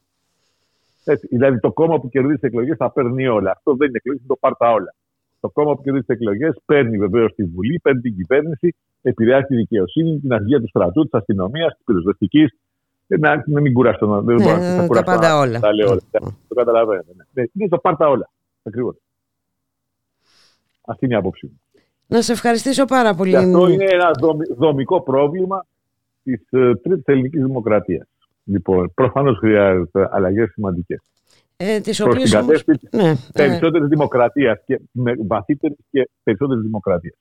[1.06, 3.52] Έτσι, δηλαδή το κόμμα που κερδίζει τις εκλογές θα παίρνει όλα.
[3.52, 4.96] Αυτό δεν είναι εκλογές, είναι το πάρτα όλα.
[5.40, 9.56] Το κόμμα που κερδίζει τις εκλογές παίρνει βεβαίως τη Βουλή, παίρνει την κυβέρνηση, επηρεάζει τη
[9.56, 12.56] δικαιοσύνη, την αργία του στρατού, της αστυνομίας, της πυροσβεστικής, ε,
[13.08, 14.06] να, να μην κουράσω.
[14.06, 15.60] Να, δεν ναι, τα πάντα όλα.
[15.60, 16.02] Τα λέω όλα.
[16.48, 17.12] Το καταλαβαίνετε.
[17.16, 17.24] Ναι.
[17.32, 17.44] ναι.
[17.54, 18.30] Είναι το πάρτα όλα.
[18.64, 18.96] Ακριβώς.
[20.88, 21.60] Αυτή είναι η άποψή μου.
[22.08, 23.32] Να σε ευχαριστήσω πάρα πολύ.
[23.32, 24.12] Και αυτό είναι ένα
[24.56, 25.66] δομικό πρόβλημα
[26.24, 28.08] της ε, τρίτης ελληνικής δημοκρατίας.
[28.44, 31.02] Λοιπόν, προφανώς χρειάζεται αλλαγές σημαντικές.
[31.58, 33.90] Ε, τις Προς την κατεύθυνση ναι, περισσότερης ε...
[33.90, 37.16] δημοκρατίας και με βαθύτερης και περισσότερης δημοκρατίας.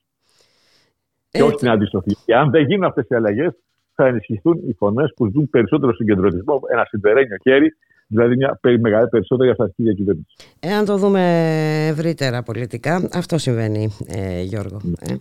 [1.31, 2.16] Ε, και όχι την αντιστροφή.
[2.24, 3.52] Και αν δεν γίνουν αυτές οι αλλαγές,
[3.95, 7.77] θα ενισχυθούν οι φωνές που ζουν περισσότερο συγκεντρωτισμό, ένα συμπεραίνιο χέρι,
[8.07, 10.35] δηλαδή μια μεγάλη περισσότερη αυταρχική διακυβέρνηση.
[10.61, 11.23] Εάν το δούμε
[11.91, 14.81] ευρύτερα πολιτικά, αυτό συμβαίνει, ε, Γιώργο.
[15.01, 15.15] Ε.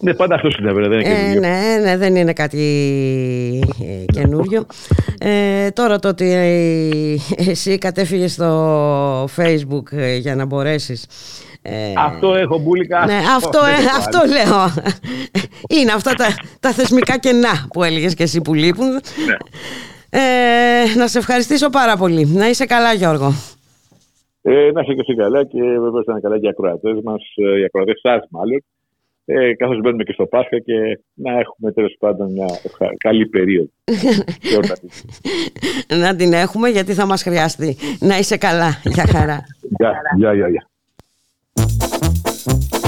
[0.00, 2.60] Ναι, πάντα αυτό συνέβαινε, δεν είναι ε, ναι, ναι, δεν είναι κάτι
[3.82, 4.66] ε, καινούριο.
[5.18, 6.32] Ε, τώρα το ότι
[7.36, 11.06] εσύ κατέφυγες στο facebook για να μπορέσεις
[11.62, 13.04] ε, αυτό έχω μπουλικα.
[13.04, 14.84] Ναι, αυτό, ε, αυτό λέω.
[15.80, 16.26] Είναι αυτά τα,
[16.60, 18.90] τα θεσμικά κενά που έλεγες και εσύ που λείπουν.
[18.90, 19.36] Ναι.
[20.10, 22.26] Ε, να σε ευχαριστήσω πάρα πολύ.
[22.26, 23.32] Να είσαι καλά Γιώργο.
[24.42, 27.22] Ε, να είσαι και εσύ καλά και βεβαίως να είναι καλά και οι ακροατές μας,
[27.36, 28.64] ε, οι ακροατές σας μάλλον.
[29.24, 32.46] Ε, καθώς μπαίνουμε και στο Πάσχα και να έχουμε τέλος πάντων μια
[32.98, 33.70] καλή περίοδο.
[36.02, 37.76] να την έχουμε γιατί θα μας χρειαστεί.
[38.00, 38.80] Να είσαι καλά.
[38.84, 39.40] Για χαρά.
[40.16, 40.70] Γεια, γεια, γεια.
[41.54, 42.81] Thank you.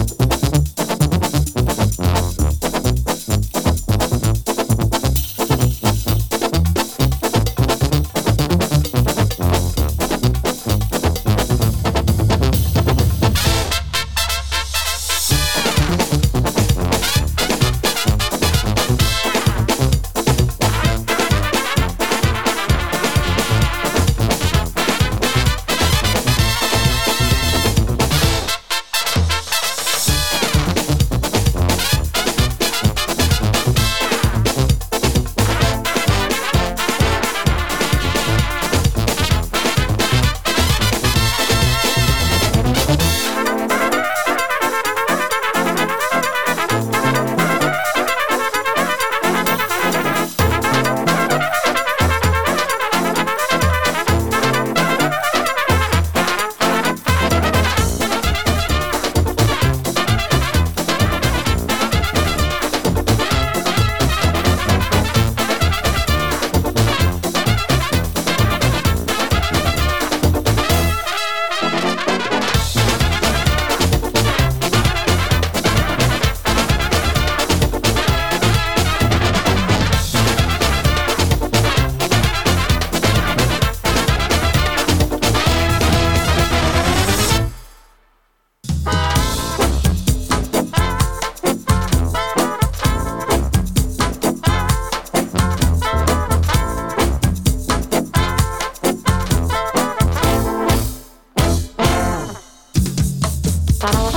[103.84, 104.13] Bye.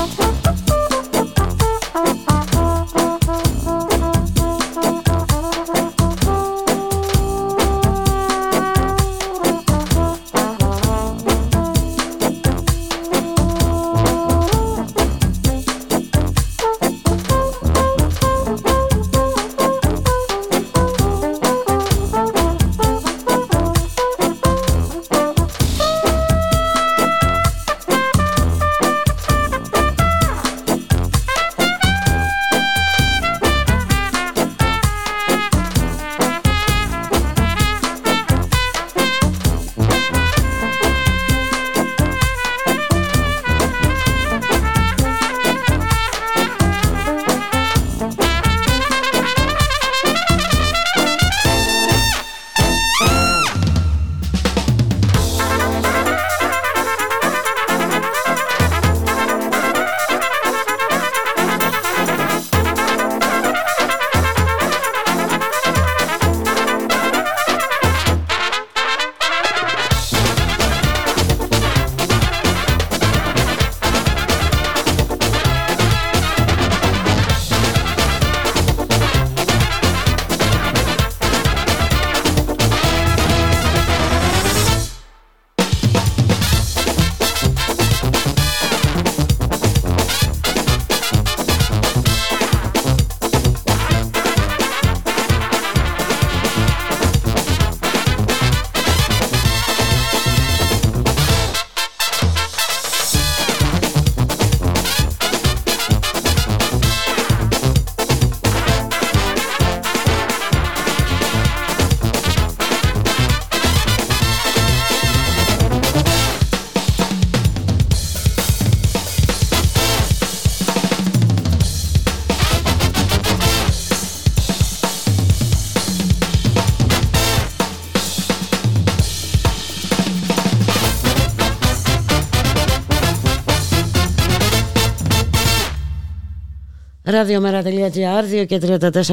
[137.18, 138.60] Ραδιομέρα.gr, 2 και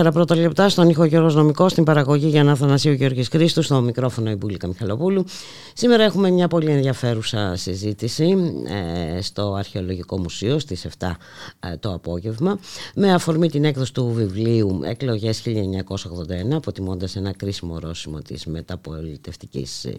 [0.05, 3.81] 34 πρώτα λεπτά στον ήχο Γιώργος Νομικός, στην παραγωγή για να Θανασίου Γιώργης Χρήστου, στο
[3.81, 5.25] μικρόφωνο η Μπουλίκα Μιχαλοπούλου.
[5.73, 8.37] Σήμερα έχουμε μια πολύ ενδιαφέρουσα συζήτηση
[9.17, 11.15] ε, στο Αρχαιολογικό Μουσείο στις 7 ε,
[11.85, 12.59] το απόγευμα
[12.95, 15.51] με αφορμή την έκδοση του βιβλίου Εκλογές 1981
[16.53, 19.95] αποτιμώντας ένα κρίσιμο ορόσημο της μεταπολιτευτικής ε,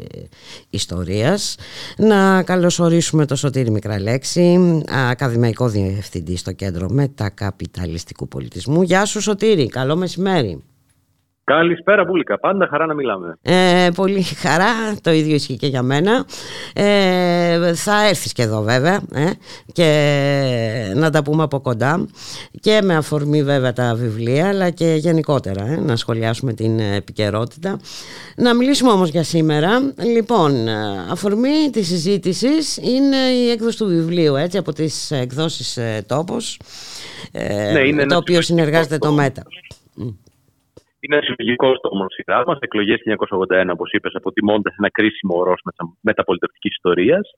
[0.69, 1.55] ιστορίας.
[1.97, 8.81] Να καλωσορίσουμε το Σωτήρη Μικραλέξη, ακαδημαϊκό διευθυντή στο Κέντρο Μετακαπιταλισμού καπιταλιστικού πολιτισμού.
[8.81, 10.63] Γεια σου Σωτήρη, καλό μεσημέρι.
[11.45, 13.37] Καλησπέρα Μπούλικα, πάντα χαρά να μιλάμε.
[13.41, 14.65] Ε, πολύ χαρά,
[15.01, 16.25] το ίδιο ισχύει και για μένα.
[16.73, 19.29] Ε, θα έρθεις και εδώ βέβαια ε,
[19.73, 22.07] και να τα πούμε από κοντά
[22.59, 27.79] και με αφορμή βέβαια τα βιβλία αλλά και γενικότερα ε, να σχολιάσουμε την επικαιρότητα.
[28.35, 29.93] Να μιλήσουμε όμως για σήμερα.
[30.15, 30.67] Λοιπόν,
[31.11, 36.59] αφορμή της συζήτησης είναι η έκδοση του βιβλίου έτσι, από τις εκδόσεις ε, Τόπος
[37.93, 39.43] ναι, το οποίο συνεργάζεται το ΜΕΤΑ.
[41.05, 47.29] Είναι συλλογικό το σειρά μας, εκλογές 1981, όπως είπες, αποτιμώντα ένα κρίσιμο ορόσημο μεταπολιτευτικής ιστορίας.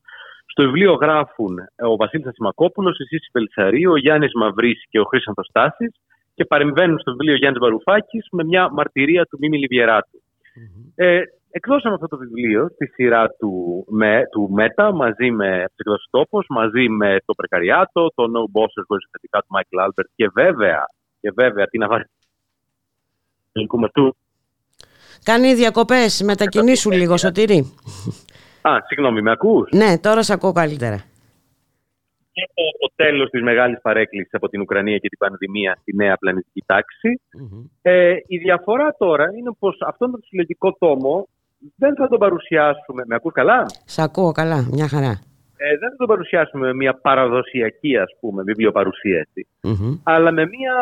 [0.45, 1.57] Στο βιβλίο γράφουν
[1.91, 5.91] ο Βασίλης Ασημακόπουλο, η Σύση Πελτσαρίου, ο Γιάννης Μαυρής και ο Χρήσανθο Τάση
[6.35, 10.18] και παρεμβαίνουν στο βιβλίο Γιάννης Βαρουφάκης με μια μαρτυρία του Μίμη Λιβιεράτου.
[10.18, 10.91] Mm-hmm.
[10.95, 11.22] Ε,
[11.52, 16.89] εκδώσαμε αυτό το βιβλίο στη σειρά του, με, του ΜΕΤΑ μαζί με τους Τόπος, μαζί
[16.89, 20.85] με το Πρεκαριάτο, το No Bosses βοηθητικά του Μάικλ Άλμπερτ και βέβαια,
[21.22, 21.84] και βέβαια την
[23.58, 24.14] αβαρή
[25.24, 27.74] Κάνει διακοπές, μετακινήσου λίγο Σωτήρη.
[28.62, 31.04] Α, συγγνώμη, με ακούς; Ναι, τώρα σε ακούω καλύτερα.
[32.32, 36.18] Και το, το τέλος της μεγάλης παρέκκλισης από την Ουκρανία και την πανδημία στη νέα
[36.18, 36.64] πλανητική
[37.82, 41.28] Ε, η διαφορά τώρα είναι πως αυτόν τον συλλογικό τόμο
[41.76, 43.04] δεν θα τον παρουσιάσουμε.
[43.08, 45.20] Με ακούς καλά; Σε ακούω καλά, μια χαρά.
[45.58, 48.44] Ε, δεν θα τον παρουσιάσουμε με μια παραδοσιακή ας πούμε
[50.04, 50.76] αλλά με μια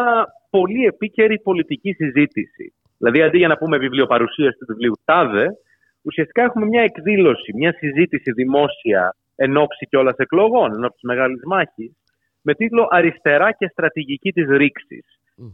[0.50, 2.74] πολύ επίκαιρη πολιτική συζήτηση.
[2.98, 5.48] Δηλαδή, αντί για να πούμε βιβλιοπαρουσίαση του βιβλίου Τάδε,
[6.02, 11.92] ουσιαστικά έχουμε μια εκδήλωση, μια συζήτηση δημόσια εν ώψη κιόλα εκλογών, εν ώψης μεγάλης μάχης,
[12.42, 15.04] με τίτλο Αριστερά και στρατηγική της ρηξη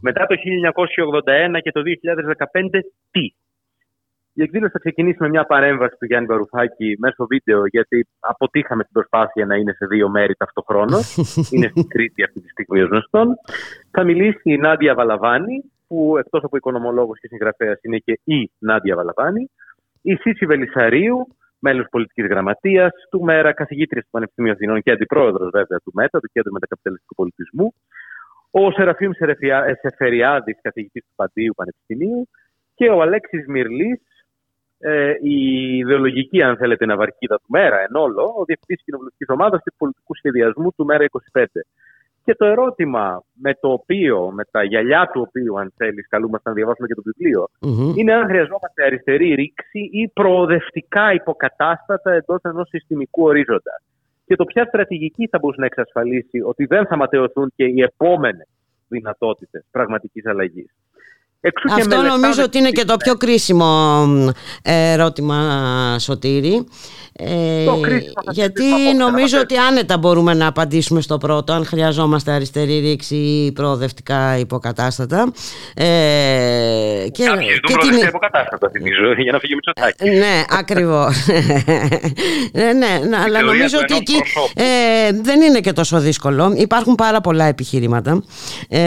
[0.00, 0.34] Μετά το
[1.54, 2.80] 1981 και το 2015,
[3.10, 3.34] τι;
[4.34, 8.92] Η εκδήλωση θα ξεκινήσει με μια παρέμβαση του Γιάννη Βαρουφάκη μέσω βίντεο, γιατί αποτύχαμε την
[8.92, 11.16] προσπάθεια να είναι σε δύο μέρη ταυτοχρόνως.
[11.52, 13.34] είναι στην Κρήτη αυτή τη στιγμή ω γνωστόν.
[13.90, 18.96] Θα μιλήσει η Νάντια Βαλαβάνη, που εκτός από οικονομολόγος και συγγραφέας είναι και η Νάντια
[18.96, 19.50] Βαλαβάνη.
[20.02, 21.26] Η Σύση Βελισσαρίου,
[21.58, 26.30] μέλος πολιτικής γραμματείας του ΜΕΡΑ, καθηγήτρια του Πανεπιστημίου Αθηνών και αντιπρόεδρος βέβαια του ΜΕΤΑ, του
[26.32, 27.74] Κέντρου Μετακαπιταλιστικού Πολιτισμού.
[28.50, 29.10] Ο Σεραφείμ
[29.80, 32.28] Σεφεριάδης, καθηγητής του Παντίου Πανεπιστημίου.
[32.74, 34.00] Και ο Αλέξης Μυρλής,
[34.84, 35.36] ε, η
[35.76, 40.72] ιδεολογική, αν θέλετε, ναυαρκίδα του ΜΕΡΑ εν όλο, ο διευθυντής κοινοβουλευτικής ομάδας και πολιτικού σχεδιασμού
[40.76, 41.44] του ΜΕΡΑ 25.
[42.24, 46.54] Και το ερώτημα με το οποίο, με τα γυαλιά του οποίου, αν θέλεις, καλούμαστε να
[46.54, 47.48] διαβάσουμε και το βιβλιο
[47.96, 53.82] είναι αν χρειαζόμαστε αριστερή ρήξη ή προοδευτικά υποκατάστατα εντός ενός συστημικού ορίζοντα.
[54.26, 58.48] Και το ποια στρατηγική θα μπορούσε να εξασφαλίσει ότι δεν θα ματαιωθούν και οι επόμενες
[58.88, 60.74] δυνατότητες πραγματικής αλλαγής.
[61.76, 64.04] Αυτό νομίζω ότι είναι και το πιο κρίσιμο
[64.62, 66.66] ερώτημα Σωτήρη.
[67.16, 67.64] Ε,
[68.30, 68.64] γιατί
[68.98, 75.32] νομίζω ότι άνετα μπορούμε να απαντήσουμε στο πρώτο αν χρειαζόμαστε αριστερή ρήξη ή προοδευτικά υποκατάστατα.
[75.74, 75.84] Ε,
[77.12, 78.08] και, Κάποιοι και την...
[78.08, 80.18] υποκατάστατα θυμίζω για να φύγει Μητσοτάκης.
[80.18, 81.16] Ναι ακριβώς.
[82.52, 82.62] Ναι,
[83.08, 84.22] ναι, αλλά νομίζω ότι εκεί
[84.54, 84.64] ε,
[85.22, 86.54] δεν είναι και τόσο δύσκολο.
[86.56, 88.22] Υπάρχουν πάρα πολλά επιχειρήματα
[88.68, 88.80] ε,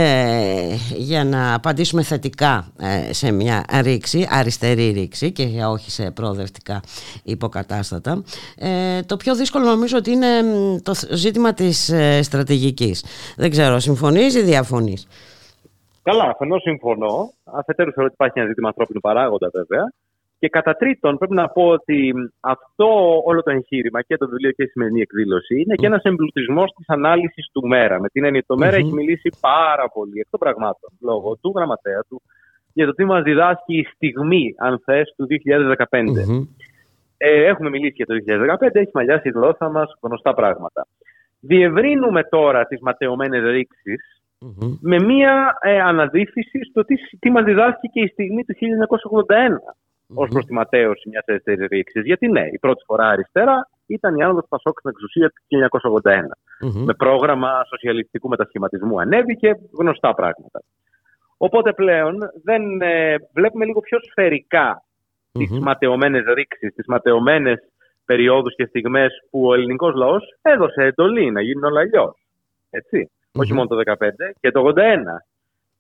[0.96, 2.45] για να απαντήσουμε θετικά
[2.80, 6.82] ε, σε μια ρήξη, αριστερή ρήξη και όχι σε προοδευτικά
[7.24, 8.24] υποκατάστατα
[8.58, 10.28] ε, το πιο δύσκολο νομίζω ότι είναι
[10.84, 13.06] το ζήτημα της ε, στρατηγικής.
[13.38, 15.08] Δεν ξέρω, συμφωνείς ή διαφωνείς;
[16.08, 17.16] Καλά, αφενός συμφωνώ.
[17.44, 19.84] Αφετέρου θεωρώ ότι υπάρχει ένα ζήτημα ανθρώπινου παράγοντα βέβαια.
[20.40, 22.88] Και κατά τρίτον, πρέπει να πω ότι αυτό
[23.26, 26.90] όλο το εγχείρημα και το βιβλίο και η σημερινή εκδήλωση είναι και ένας εμπλουτισμός της
[26.90, 28.00] ανάλυσης του Μέρα.
[28.00, 31.54] Με την έννοια ότι το Μέρα έχει μιλήσει πάρα πολύ εκ των πραγμάτων λόγω του
[31.56, 32.22] γραμματέα του
[32.76, 36.48] για το τι μας διδάσκει η στιγμή, αν θες, του 2015.
[37.18, 38.14] Ε, έχουμε μιλήσει για το
[38.66, 40.88] 2015, έχει μαλλιάσει η γλώσσα μας γνωστά πράγματα.
[41.40, 43.42] Διευρύνουμε τώρα τις ματαιωμένες
[44.82, 50.14] με μία ε, αναδίφυση στο τι, τι μας διδάσκει και η στιγμή του 1981 mm-hmm.
[50.14, 52.04] ως προς τη ματέωση μιας αριστερή ρήξης.
[52.04, 55.42] Γιατί ναι, η πρώτη φορά αριστερά ήταν η άνοδος Πασόκ στην εξουσία του
[56.62, 56.82] 1981.
[56.86, 60.60] Με πρόγραμμα σοσιαλιστικού μετασχηματισμού ανέβηκε, γνωστά πράγματα.
[61.38, 65.38] Οπότε πλέον δεν, ε, βλέπουμε λίγο πιο σφαιρικά mm-hmm.
[65.38, 67.60] τις ματαιωμένες ρήξεις, τις ματαιωμένες
[68.06, 72.16] περιόδους και στιγμές που ο ελληνικός λαός έδωσε εντολή να γίνουν όλα αλλιώς.
[72.70, 73.12] Έτσι.
[73.34, 74.10] όχι μόνο το 2015
[74.40, 74.82] και το 81.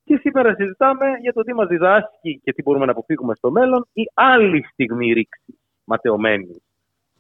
[0.04, 3.88] Και σήμερα συζητάμε για το τι μας διδάσκει και τι μπορούμε να αποφύγουμε στο μέλλον
[3.94, 6.62] η άλλη στιγμή ρήξης ματαιωμένη.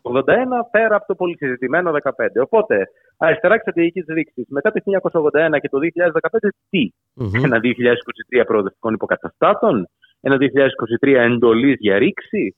[0.06, 0.34] Το 81
[0.72, 2.10] πέρα από το πολύ συζητημένο 15.
[2.44, 2.76] Οπότε,
[3.18, 4.80] αριστερά στρατηγικής ρήξη μετά το
[5.56, 6.90] 1981 και το 2015, τι;
[7.22, 7.44] Mm-hmm.
[7.44, 7.60] Ένα
[8.40, 9.90] 2023 προοδευτικών υποκαταστάτων,
[10.22, 10.38] ένα
[11.02, 12.56] 2023 εντολής για ρήξη,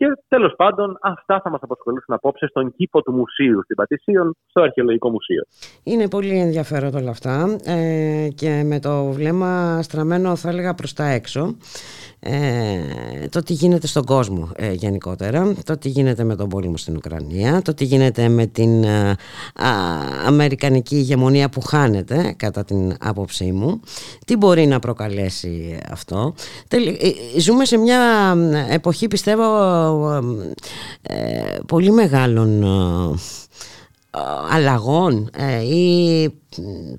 [0.00, 4.62] και τέλος πάντων, αυτά θα μας απασχολήσουν απόψε στον κήπο του μουσείου στην Πατησίων, στο
[4.62, 5.42] Αρχαιολογικό Μουσείο.
[5.84, 11.04] Είναι πολύ ενδιαφέροντα όλα αυτά ε, και με το βλέμμα στραμμένο, θα έλεγα, προς τα
[11.04, 11.56] έξω.
[12.22, 16.96] Ε, το τι γίνεται στον κόσμο ε, γενικότερα, το τι γίνεται με τον πόλεμο στην
[16.96, 19.16] Ουκρανία, το τι γίνεται με την ε,
[20.26, 23.80] αμερικανική ηγεμονία που χάνεται κατά την άποψή μου,
[24.26, 26.34] τι μπορεί να προκαλέσει αυτό.
[27.38, 28.34] Ζούμε σε μια
[28.70, 30.22] εποχή πιστεύω
[31.66, 32.64] πολύ μεγάλων
[34.52, 35.30] αλλαγών
[35.70, 36.28] ή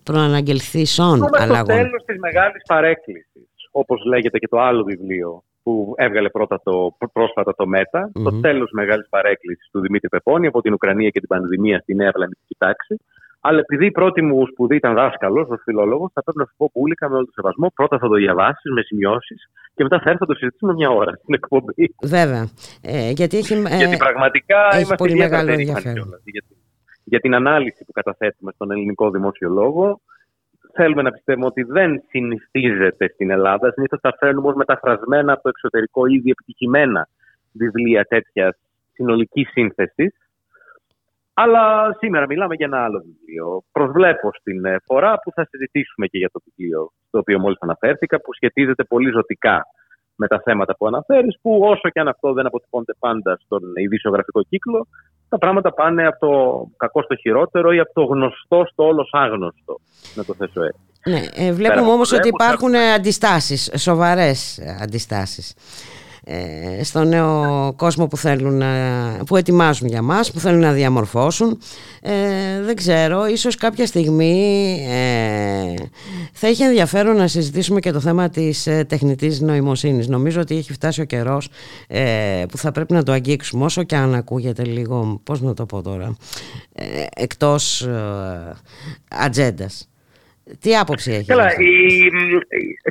[0.04, 1.66] προαναγγελθήσεων αλλαγών.
[1.66, 3.26] Στο τέλος της μεγάλης παρέκκλησης
[3.72, 8.24] όπως λέγεται και το άλλο βιβλίο που έβγαλε πρώτα το, πρόσφατα το ΜΕΤΑ, mm-hmm.
[8.24, 12.12] το τέλος μεγάλης παρέκκλησης του Δημήτρη Πεπώνη από την Ουκρανία και την πανδημία στη νέα
[12.12, 13.00] πλανητική τάξη.
[13.44, 16.70] Αλλά επειδή η πρώτη μου σπουδή ήταν δάσκαλος, ως φιλόλογο, θα πρέπει να σου πω
[16.74, 17.72] πουλικα με όλο το σεβασμό.
[17.76, 21.12] Πρώτα θα το διαβάσεις με σημειώσεις και μετά θα έρθω να το συζητήσουμε μια ώρα
[21.16, 21.96] στην εκπομπή.
[22.04, 22.50] Βέβαια.
[22.82, 26.08] Ε, γιατί, έχει, ε, γιατί πραγματικά έχει είμαστε πολύ μεγάλο ενδιαφέρον.
[26.24, 26.44] Για,
[27.04, 30.02] για την ανάλυση που καταθέτουμε στον ελληνικό δημόσιο λόγο
[30.74, 33.72] θέλουμε να πιστεύουμε ότι δεν συνηθίζεται στην Ελλάδα.
[33.72, 37.08] Συνήθως τα φέρνουμε ως μεταφρασμένα από το εξωτερικό ήδη επιτυχημένα
[37.52, 38.58] βιβλία τέτοιας
[38.94, 40.16] συνολικής σύνθεσης.
[41.34, 43.64] Αλλά σήμερα μιλάμε για ένα άλλο βιβλίο.
[43.72, 48.22] Προσβλέπω στην ε, φορά που θα συζητήσουμε και για το βιβλίο στο οποίο μόλις αναφέρθηκα,
[48.22, 49.66] που σχετίζεται πολύ ζωτικά
[50.22, 54.42] με τα θέματα που αναφέρεις, που όσο και αν αυτό δεν αποτυπώνεται πάντα στον ειδησιογραφικό
[54.50, 54.88] κύκλο,
[55.30, 56.32] τα πράγματα πάνε από το
[56.78, 59.80] κακό στο χειρότερο ή από το γνωστό στο όλος άγνωστο,
[60.16, 60.82] να το θέσω έτσι.
[61.06, 65.56] Ναι, ε, βλέπουμε όμως ότι υπάρχουν αντιστάσεις, σοβαρές αντιστάσεις.
[66.24, 68.62] Ε, στο νέο κόσμο που θέλουν
[69.26, 71.60] που ετοιμάζουν για μας που θέλουν να διαμορφώσουν.
[72.02, 75.74] Ε, δεν ξέρω ίσως κάποια στιγμή ε,
[76.34, 80.08] θα έχει ενδιαφέρον να συζητήσουμε και το θέμα της ε, τεχνητής νοημοσύνης.
[80.08, 81.50] Νομίζω ότι έχει φτάσει ο καιρός
[81.88, 83.66] ε, που θα πρέπει να το αγγίξουμε.
[83.66, 86.16] Όσο και αν ακούγεται λίγο πώς να το πω τώρα
[87.16, 87.88] εκτός
[89.10, 89.91] ατζέντας
[90.60, 91.26] τι άποψη έχει.
[91.26, 92.10] Καλά, οι,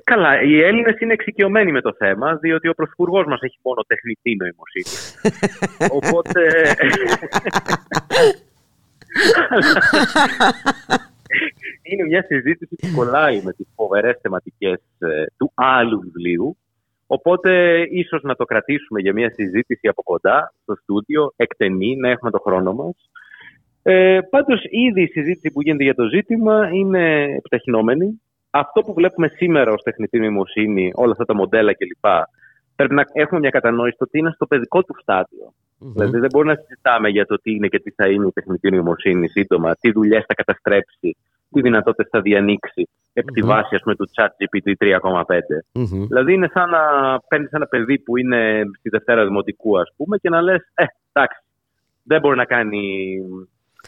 [0.04, 4.36] καλά, οι Έλληνες είναι εξοικειωμένοι με το θέμα, διότι ο Πρωθυπουργός μας έχει μόνο τεχνητή
[4.36, 5.24] νοημοσύνη.
[5.98, 6.40] Οπότε...
[11.82, 16.56] είναι μια συζήτηση που κολλάει με τις φοβερές θεματικές ε, του άλλου βιβλίου.
[17.06, 22.30] Οπότε ίσως να το κρατήσουμε για μια συζήτηση από κοντά στο στούντιο, εκτενή, να έχουμε
[22.30, 23.10] το χρόνο μας
[23.82, 28.20] ε, Πάντως, ήδη η συζήτηση που γίνεται για το ζήτημα είναι επιταχυνόμενη.
[28.50, 32.06] Αυτό που βλέπουμε σήμερα ως τεχνητή νοημοσύνη, όλα αυτά τα μοντέλα κλπ.,
[32.76, 36.60] πρέπει να έχουμε μια κατανόηση ότι είναι στο παιδικό του σταδιο Δηλαδή, δεν μπορούμε να
[36.60, 40.24] συζητάμε για το τι είναι και τι θα είναι η τεχνητή νοημοσύνη σύντομα, τι δουλειές
[40.26, 41.16] θα καταστρέψει,
[41.50, 44.92] τι δυνατότητες θα διανοίξει επί τη βάση ας πούμε, του chat GPT 3,5.
[46.08, 46.80] Δηλαδή, είναι σαν να
[47.28, 51.42] παίρνεις ένα παιδί που είναι στη Δευτέρα Δημοτικού, ας πούμε, και να λες: Ε, εντάξει,
[52.02, 53.12] δεν μπορεί να κάνει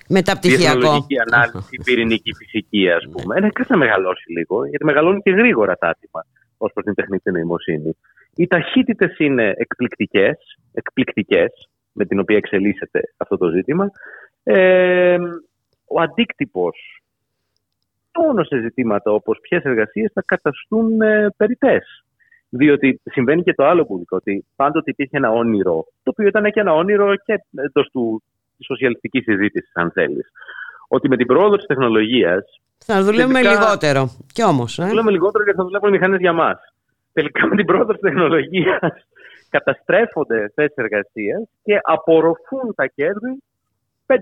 [0.08, 1.06] Μεταπτυχιακό.
[1.30, 3.34] ανάλυση, πυρηνική φυσική, ας πούμε.
[3.38, 6.26] Είναι κάτι να μεγαλώσει λίγο, γιατί μεγαλώνει και γρήγορα τα άτομα
[6.56, 7.96] ως προς την τεχνητή νοημοσύνη.
[8.34, 13.90] Οι ταχύτητες είναι εκπληκτικές, εκπληκτικές, με την οποία εξελίσσεται αυτό το ζήτημα.
[14.42, 15.16] Ε,
[15.86, 17.02] ο αντίκτυπος
[18.18, 22.04] μόνο σε ζητήματα όπως ποιες εργασίες θα καταστούν ε, περιττές.
[22.48, 26.60] Διότι συμβαίνει και το άλλο που ότι πάντοτε υπήρχε ένα όνειρο, το οποίο ήταν και
[26.60, 28.22] ένα όνειρο και εντός του
[28.56, 30.32] της σοσιαλιστικής συζήτησης, αν θέλεις.
[30.88, 32.44] Ότι με την πρόοδο της τεχνολογίας.
[32.78, 34.10] Θα δουλεύουμε τελικά, λιγότερο.
[34.32, 34.78] Κι όμως.
[34.78, 36.58] Ε; Θα δουλεύουμε λιγότερο γιατί θα δουλεύουν οι μηχανές για μας.
[37.12, 38.92] Τελικά με την πρόοδο της τεχνολογίας
[39.54, 43.42] καταστρέφονται θέσεις εργασίας και απορροφούν τα κέρδη
[44.06, 44.16] 5-6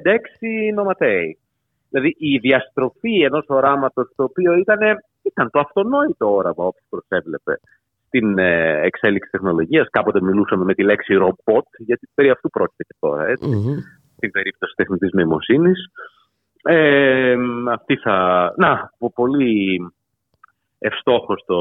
[0.74, 1.38] νοματέοι.
[1.90, 4.78] Δηλαδή η διαστροφή ενός οράματος το οποίο ήταν,
[5.22, 7.60] ήταν το αυτονόητο όραμα όπως προσέβλεπε
[8.06, 9.88] στην ε, εξέλιξη τεχνολογίας.
[9.90, 13.24] Κάποτε μιλούσαμε με τη λέξη ρομπότ, γιατί περί αυτού πρόκειται και τώρα.
[14.20, 15.90] Στην περίπτωση τεχνητής νοημοσύνης.
[16.62, 17.36] Ε,
[17.70, 18.14] αυτή θα...
[18.56, 19.80] Να, πολύ
[20.78, 21.58] ευστόχο το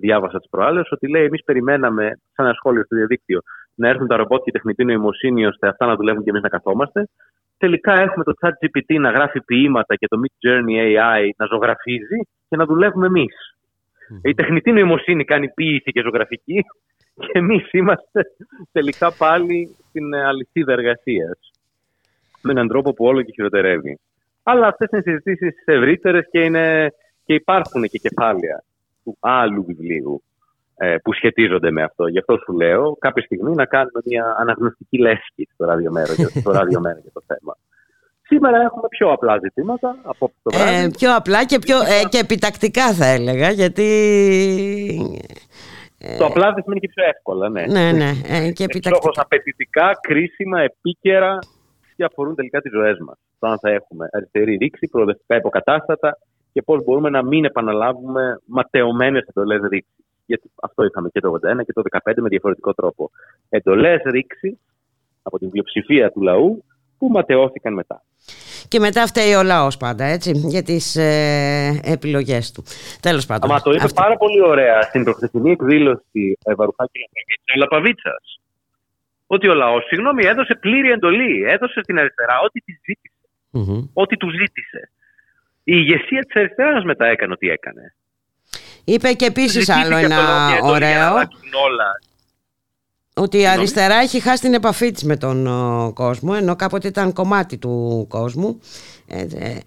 [0.00, 3.40] διάβασα τις προάλλες, ότι λέει: Εμείς περιμέναμε, σαν ένα σχόλιο στο διαδίκτυο,
[3.74, 6.48] να έρθουν τα ρομπότ και η τεχνητή νοημοσύνη ώστε αυτά να δουλεύουν και εμείς να
[6.48, 7.08] καθόμαστε.
[7.58, 12.18] Τελικά έχουμε το chat GPT να γράφει ποίηματα και το Mid Journey AI να ζωγραφίζει
[12.48, 13.34] και να δουλεύουμε εμείς.
[14.22, 16.64] Η τεχνητή νοημοσύνη κάνει ποίηση και ζωγραφική
[17.14, 18.22] και εμείς είμαστε
[18.72, 21.38] τελικά πάλι στην αλυσίδα εργασίας
[22.44, 23.98] με έναν τρόπο που όλο και χειροτερεύει.
[24.42, 26.92] Αλλά αυτές είναι συζητήσεις ευρύτερες και, είναι,
[27.24, 28.62] και υπάρχουν και κεφάλαια
[29.04, 30.22] του άλλου βιβλίου
[30.76, 32.06] ε, που σχετίζονται με αυτό.
[32.06, 36.98] Γι' αυτό σου λέω κάποια στιγμή να κάνουμε μια αναγνωστική λέσχη στο ραδιομέρο στο ραδιομέρο
[37.02, 37.56] για το θέμα.
[38.26, 40.84] Σήμερα έχουμε πιο απλά ζητήματα από το βράδυ.
[40.84, 43.88] Ε, πιο απλά και, πιο, ε, και επιτακτικά θα έλεγα, γιατί...
[45.98, 47.66] Ε, το απλά δεν σημαίνει και πιο εύκολα, ναι.
[47.66, 48.10] Ναι, ναι.
[48.28, 49.20] Ε, και επιτακτικά.
[49.20, 51.38] απαιτητικά, κρίσιμα, επίκαιρα
[51.96, 53.16] και αφορούν τελικά τις ζωές μας.
[53.38, 56.18] Το αν θα έχουμε αριστερή ρήξη, προοδευτικά υποκατάστατα
[56.52, 60.04] και πώς μπορούμε να μην επαναλάβουμε ματαιωμένες εντολές ρήξης.
[60.26, 63.10] Γιατί αυτό είχαμε και το 81 και το 15 με διαφορετικό τρόπο.
[63.48, 64.56] Εντολές ρήξης
[65.22, 66.64] από την πλειοψηφία του λαού
[66.98, 68.02] που ματαιώθηκαν μετά.
[68.68, 72.64] Και μετά φταίει ο λαός πάντα, έτσι, για τις ε, επιλογές του.
[73.00, 73.50] Τέλος πάντων.
[73.50, 76.98] Μα το είπε πάρα πολύ ωραία στην προχθεσινή εκδήλωση ε, Βαρουφάκη
[77.56, 78.40] Λαπαβίτσας.
[79.34, 81.44] Ότι ο λαός, συγγνώμη, έδωσε πλήρη εντολή.
[81.54, 83.24] Έδωσε στην αριστερά ό,τι της ζήτησε.
[83.52, 83.88] Mm-hmm.
[83.92, 84.90] Ό,τι του ζήτησε.
[85.64, 87.94] Η ηγεσία της αριστεράς μετά έκανε ό,τι έκανε.
[88.84, 90.18] Είπε και επίσης άλλο ένα
[90.62, 91.14] ωραίο.
[91.66, 91.90] Όλα
[93.14, 95.48] ότι η αριστερά έχει χάσει την επαφή της με τον
[95.92, 98.60] κόσμο ενώ κάποτε ήταν κομμάτι του κόσμου
[99.06, 99.58] ε, ε,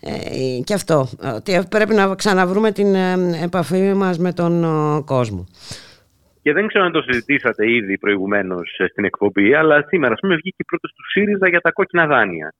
[0.00, 2.94] ε, και αυτό ότι πρέπει να ξαναβρούμε την
[3.42, 4.64] επαφή μας με τον
[5.04, 5.46] κόσμο
[6.46, 10.62] και δεν ξέρω αν το συζητήσατε ήδη προηγουμένως στην εκπομπή, αλλά σήμερα, ας πούμε, βγήκε
[10.66, 12.54] η πρόταση του ΣΥΡΙΖΑ για τα κόκκινα δάνεια.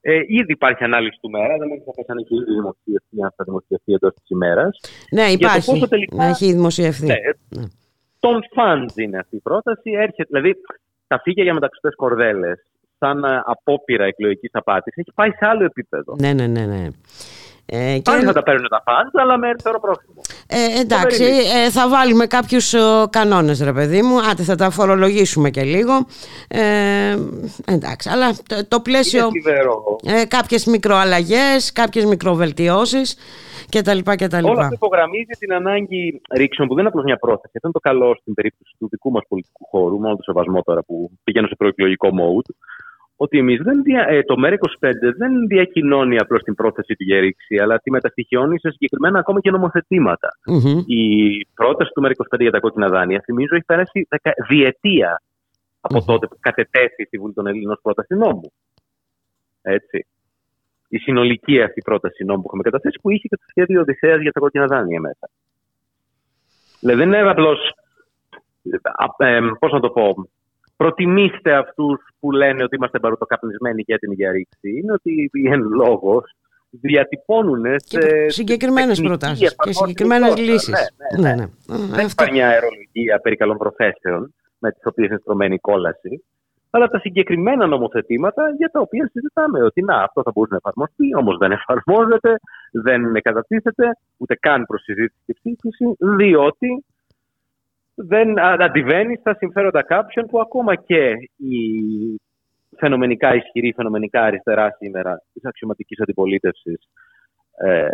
[0.00, 3.92] Ε, ήδη υπάρχει ανάλυση του μέρα, δεν έχει θα και ήδη δημοσιευτεί, αν θα δημοσιευτεί
[3.92, 4.80] εντός της ημέρας.
[5.10, 5.86] Ναι, υπάρχει.
[5.88, 6.24] Τελικά...
[6.24, 7.06] Έχει δημοσιευτεί.
[7.06, 7.14] Ναι,
[7.56, 7.64] ναι
[8.24, 9.90] των funds είναι αυτή η πρόταση.
[9.90, 10.54] Έρχεται, δηλαδή,
[11.06, 12.58] τα φύγια για μεταξωτές κορδέλες,
[12.98, 16.16] σαν ε, απόπειρα εκλογικής απάτης, έχει πάει σε άλλο επίπεδο.
[16.20, 16.66] Ναι, ναι, ναι.
[16.66, 16.88] ναι.
[17.66, 18.26] Ε, Πάλι και...
[18.26, 20.20] θα τα παίρνουν τα funds, αλλά με αριστερό πρόστιμο.
[20.48, 21.24] Ε, εντάξει,
[21.64, 22.74] ε, θα βάλουμε κάποιους
[23.10, 24.16] κανόνες, ρε παιδί μου.
[24.30, 25.92] Άντε, θα τα φορολογήσουμε και λίγο.
[26.48, 27.18] Ε,
[27.66, 29.28] εντάξει, αλλά το, το πλαίσιο.
[30.04, 33.16] Ε, κάποιες μικροαλλαγές, κάποιες μικροβελτιώσεις
[33.70, 33.98] κτλ.
[33.98, 34.44] κτλ.
[34.44, 37.52] Όλο αυτό υπογραμμίζει την ανάγκη ρήξεων που δεν είναι απλώς μια πρόθεση.
[37.54, 40.62] Αυτό είναι το καλό στην περίπτωση του δικού μας πολιτικού χώρου, με όλο το σεβασμό
[40.62, 42.54] τώρα που πηγαίνω σε προεκλογικό mode.
[43.16, 43.60] Ότι εμείς
[44.08, 48.70] ε, το ΜΕΡΑ25 δεν διακοινώνει απλώς την πρόθεση του για ρήξη, αλλά τη μεταστοιχιώνει σε
[48.70, 50.28] συγκεκριμένα ακόμα και νομοθετηματα
[50.86, 54.08] Η πρόταση του ΜΕΡΑ25 για τα κόκκινα δάνεια, θυμίζω, έχει περάσει
[54.48, 55.22] διετία
[55.80, 58.52] από τότε που κατετέθη στη Βουλή των Ελλήνων πρόταση νόμου.
[59.62, 60.06] Έτσι
[60.94, 64.32] η συνολική αυτή πρόταση νόμου που έχουμε καταθέσει, που είχε και το σχέδιο Οδυσσέας για
[64.32, 65.30] τα κόκκινα δάνεια μέσα.
[66.80, 67.58] Δηλαδή δεν είναι απλώς.
[69.16, 70.28] Ε, Πώς να το πω.
[70.84, 74.70] Προτιμήστε αυτούς που λένε ότι είμαστε μπαρουτοκαπνισμένοι για την διαρρήξη.
[74.78, 76.22] Είναι ότι οι εν λόγω
[76.70, 80.74] διατυπώνουν σε συγκεκριμένες προτάσεις και συγκεκριμένες λύσεις.
[81.20, 81.46] Ναι, ναι, ναι.
[81.76, 81.96] ναι.
[81.96, 86.22] Δεν υπάρχει μια αερολογία περί καλών προθέσεων με τις οποίες είναι στρωμένη η κόλαση
[86.74, 89.62] αλλά τα συγκεκριμένα νομοθετήματα για τα οποία συζητάμε.
[89.62, 92.32] Ότι να, αυτό θα μπορούσε να εφαρμοστεί, όμως δεν εφαρμόζεται,
[92.72, 93.84] δεν κατατίθεται,
[94.16, 96.84] ούτε καν προς συζήτηση και ψήφιση, διότι
[97.94, 101.56] δεν αντιβαίνεις στα συμφέροντα κάποιων που ακόμα και η
[102.76, 106.78] φαινομενικά ισχυρή, φαινομενικά αριστερά σήμερα της αξιωματικής αντιπολίτευσης
[107.56, 107.86] ε,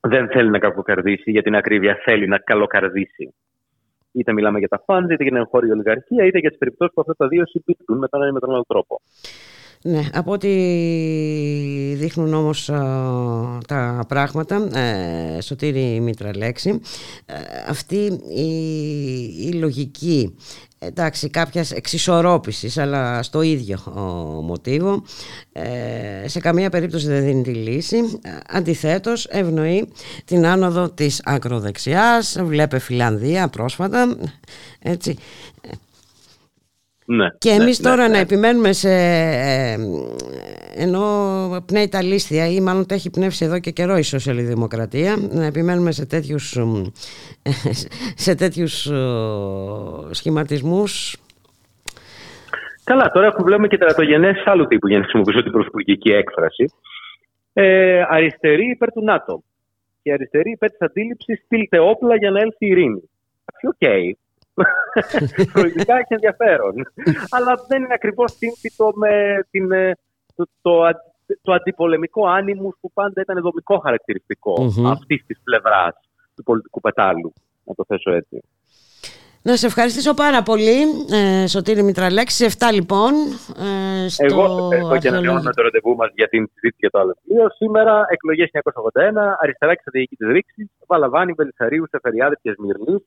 [0.00, 3.34] δεν θέλει να κακοκαρδίσει, για την ακρίβεια θέλει να καλοκαρδίσει
[4.16, 7.00] Είτε μιλάμε για τα φαντ, είτε για την εγχώρια ολιγαρχία, είτε για τις περιπτώσεις που
[7.00, 9.00] αυτά τα δύο συμπίπτουν με τον ένα ή με τον άλλο τρόπο.
[9.86, 10.48] Ναι, από ό,τι
[11.94, 12.64] δείχνουν όμως
[13.66, 16.80] τα πράγματα, ε, Σωτήρη Μητραλέξη,
[17.26, 17.34] ε,
[17.68, 18.46] αυτή η,
[19.46, 20.34] η λογική
[20.78, 23.78] εντάξει κάποιας εξισορρόπησης αλλά στο ίδιο
[24.44, 25.02] μοτίβο
[25.52, 27.96] ε, σε καμία περίπτωση δεν δίνει τη λύση.
[28.48, 29.92] Αντιθέτως ευνοεί
[30.24, 34.16] την άνοδο της ακροδεξιάς βλέπε Φιλανδία πρόσφατα
[34.78, 35.16] έτσι
[37.04, 39.76] ναι, και εμείς ναι, τώρα ναι, να επιμένουμε σε ε,
[40.76, 41.02] ενώ
[41.66, 45.92] πνέει τα λίστια ή μάλλον τα έχει πνεύσει εδώ και καιρό η σοσιαλδημοκρατία να επιμένουμε
[45.92, 46.58] σε τέτοιους
[48.24, 48.90] σε τέτοιους
[50.10, 51.18] σχηματισμούς
[52.84, 56.64] Καλά, τώρα έχουμε βλέπουμε και τερατογενές άλλου τύπου για να χρησιμοποιήσω την πρωθυπουργική έκφραση.
[57.52, 59.42] Ε, αριστερή υπέρ του ΝΑΤΟ
[60.02, 63.10] και αριστερή υπέρ της αντίληψης στείλτε όπλα για να έλθει η ειρήνη.
[63.62, 64.10] OK, okay.
[65.52, 66.74] Προηγικά έχει ενδιαφέρον.
[67.30, 69.92] Αλλά δεν είναι ακριβώς σύμφυτο με την, ε,
[70.34, 70.72] το, το,
[71.42, 74.90] το αντιπολεμικό animus που πάντα ήταν δομικό χαρακτηριστικό mm-hmm.
[74.90, 75.94] αυτής της πλευράς
[76.36, 77.32] του πολιτικού πετάλου.
[77.64, 78.42] Να το θέσω έτσι.
[79.46, 80.76] Να σε ευχαριστήσω πάρα πολύ,
[81.12, 82.46] ε, Σωτήρη Μητραλέξη.
[82.58, 83.12] 7 λοιπόν.
[84.04, 87.16] Ε, στο Εγώ ευχαριστώ και ανανεώνουμε το ραντεβού μας για την συζήτηση για το άλλο
[87.22, 87.50] βιβλίο.
[87.50, 93.02] Σήμερα εκλογές 1981, αριστερά και στρατηγική της ρήξης, Βαλαβάνη, Βελισσαρίου, Σεφεριάδη και Σμυρνής,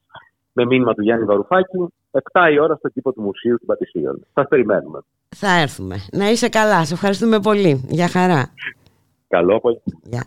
[0.58, 1.78] με μήνυμα του Γιάννη Βαρουφάκη.
[2.12, 2.20] 7
[2.54, 4.26] η ώρα στο κήπο του Μουσείου των Πατησίων.
[4.34, 5.00] Θα περιμένουμε.
[5.36, 5.96] Θα έρθουμε.
[6.12, 6.86] Να είσαι καλά.
[6.86, 7.86] Σε ευχαριστούμε πολύ.
[7.90, 8.50] Για χαρά.
[9.28, 10.00] Καλό απόγευμα.
[10.04, 10.24] Γεια.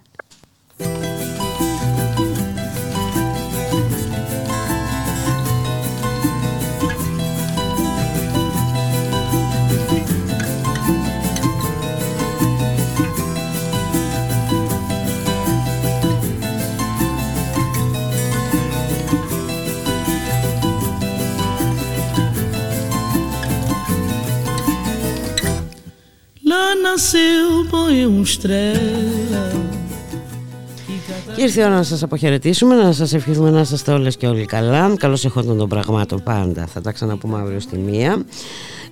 [31.36, 34.44] Και ήρθε η ώρα να σας αποχαιρετήσουμε, να σας ευχηθούμε να είστε όλες και όλοι
[34.44, 34.94] καλά.
[34.97, 36.66] Καλώς εχόντων των πραγμάτων πάντα.
[36.66, 38.24] Θα τα ξαναπούμε αύριο στη μία.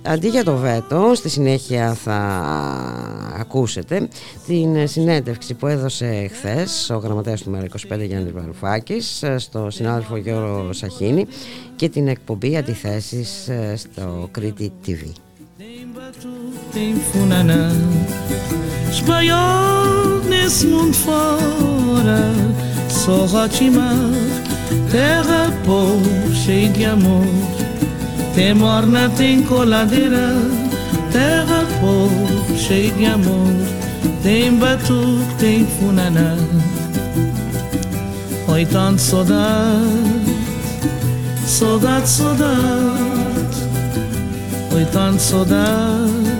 [0.01, 2.17] Αντί για το βέτο, στη συνέχεια θα
[3.39, 4.07] ακούσετε
[4.47, 11.25] την συνέντευξη που έδωσε χθες ο γραμματέας του ΜΕΡΑ25 Γιάννης Βαρουφάκης στο συνάδελφο Γιώργο Σαχίνη
[11.75, 15.28] και την εκπομπή Αντιθέσεις στο Κρήτη TV.
[16.73, 17.71] Tem funanã
[18.91, 22.31] Espanhol nesse mundo fora
[22.89, 23.95] Só Rotimar
[24.91, 27.25] Terra povo cheia de amor.
[28.35, 30.33] Tem morna, tem coladeira
[31.11, 33.53] Terra povo cheia de amor.
[34.23, 36.35] Tem batuque, tem funaná
[38.47, 39.35] Oi, tanto saudade
[41.45, 43.18] Saudade, saudade
[44.79, 46.39] Oi, tanto saudade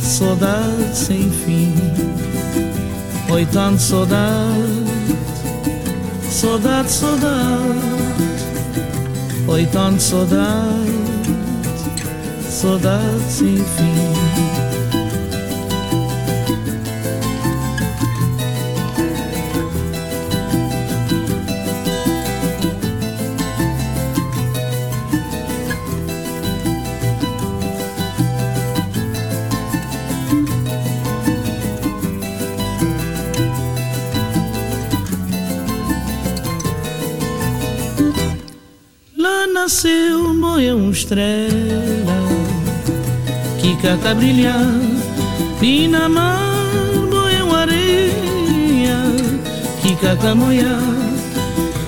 [0.00, 1.74] saudade sem fim.
[3.30, 4.86] Oi, tanto saudade,
[6.30, 7.78] saudade, saudade.
[9.48, 10.92] Oi, tanto saudade,
[12.48, 14.59] saudade sem fim.
[39.70, 42.18] Nasceu moeu uma estrela
[43.60, 44.66] que cata brilhar
[45.62, 46.42] e na mar
[47.08, 48.98] moeu areia
[49.80, 50.76] que cata moia.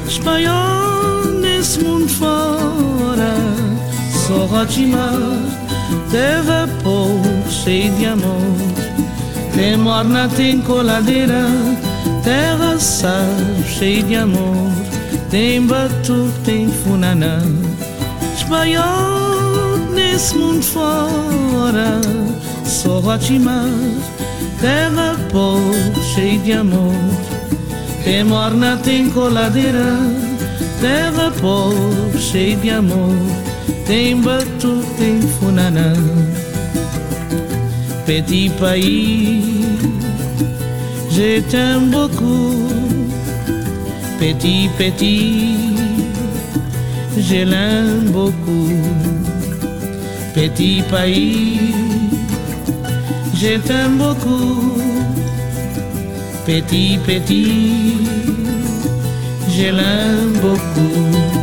[0.07, 3.35] Espanhol nesse mundo fora
[4.13, 5.19] só rotimar
[6.13, 8.57] terra pouco cheio de amor.
[9.57, 11.47] Tem morna tem coladeira
[12.23, 13.27] terra sal
[13.67, 14.71] cheio de amor.
[15.31, 17.62] Tem batuque, tem funanã
[18.53, 22.01] Espanhol nesse mundo fora.
[22.67, 23.65] Só Rotimar
[24.61, 25.75] Terra povo
[26.15, 26.95] cheio de amor.
[28.05, 29.97] Tem morna, tem coladeira
[30.83, 33.17] Terra povo cheio de amor.
[33.87, 35.95] Tem batuque, tem funanã.
[38.05, 39.63] Petit pays
[41.11, 42.69] Je t'aime beaucoup.
[44.19, 45.62] Petit, petit,
[47.19, 48.71] je l'aime beaucoup.
[50.35, 51.75] Petit pays,
[53.35, 54.73] je t'aime beaucoup.
[56.47, 57.97] Petit, petit,
[59.49, 61.42] je l'aime beaucoup.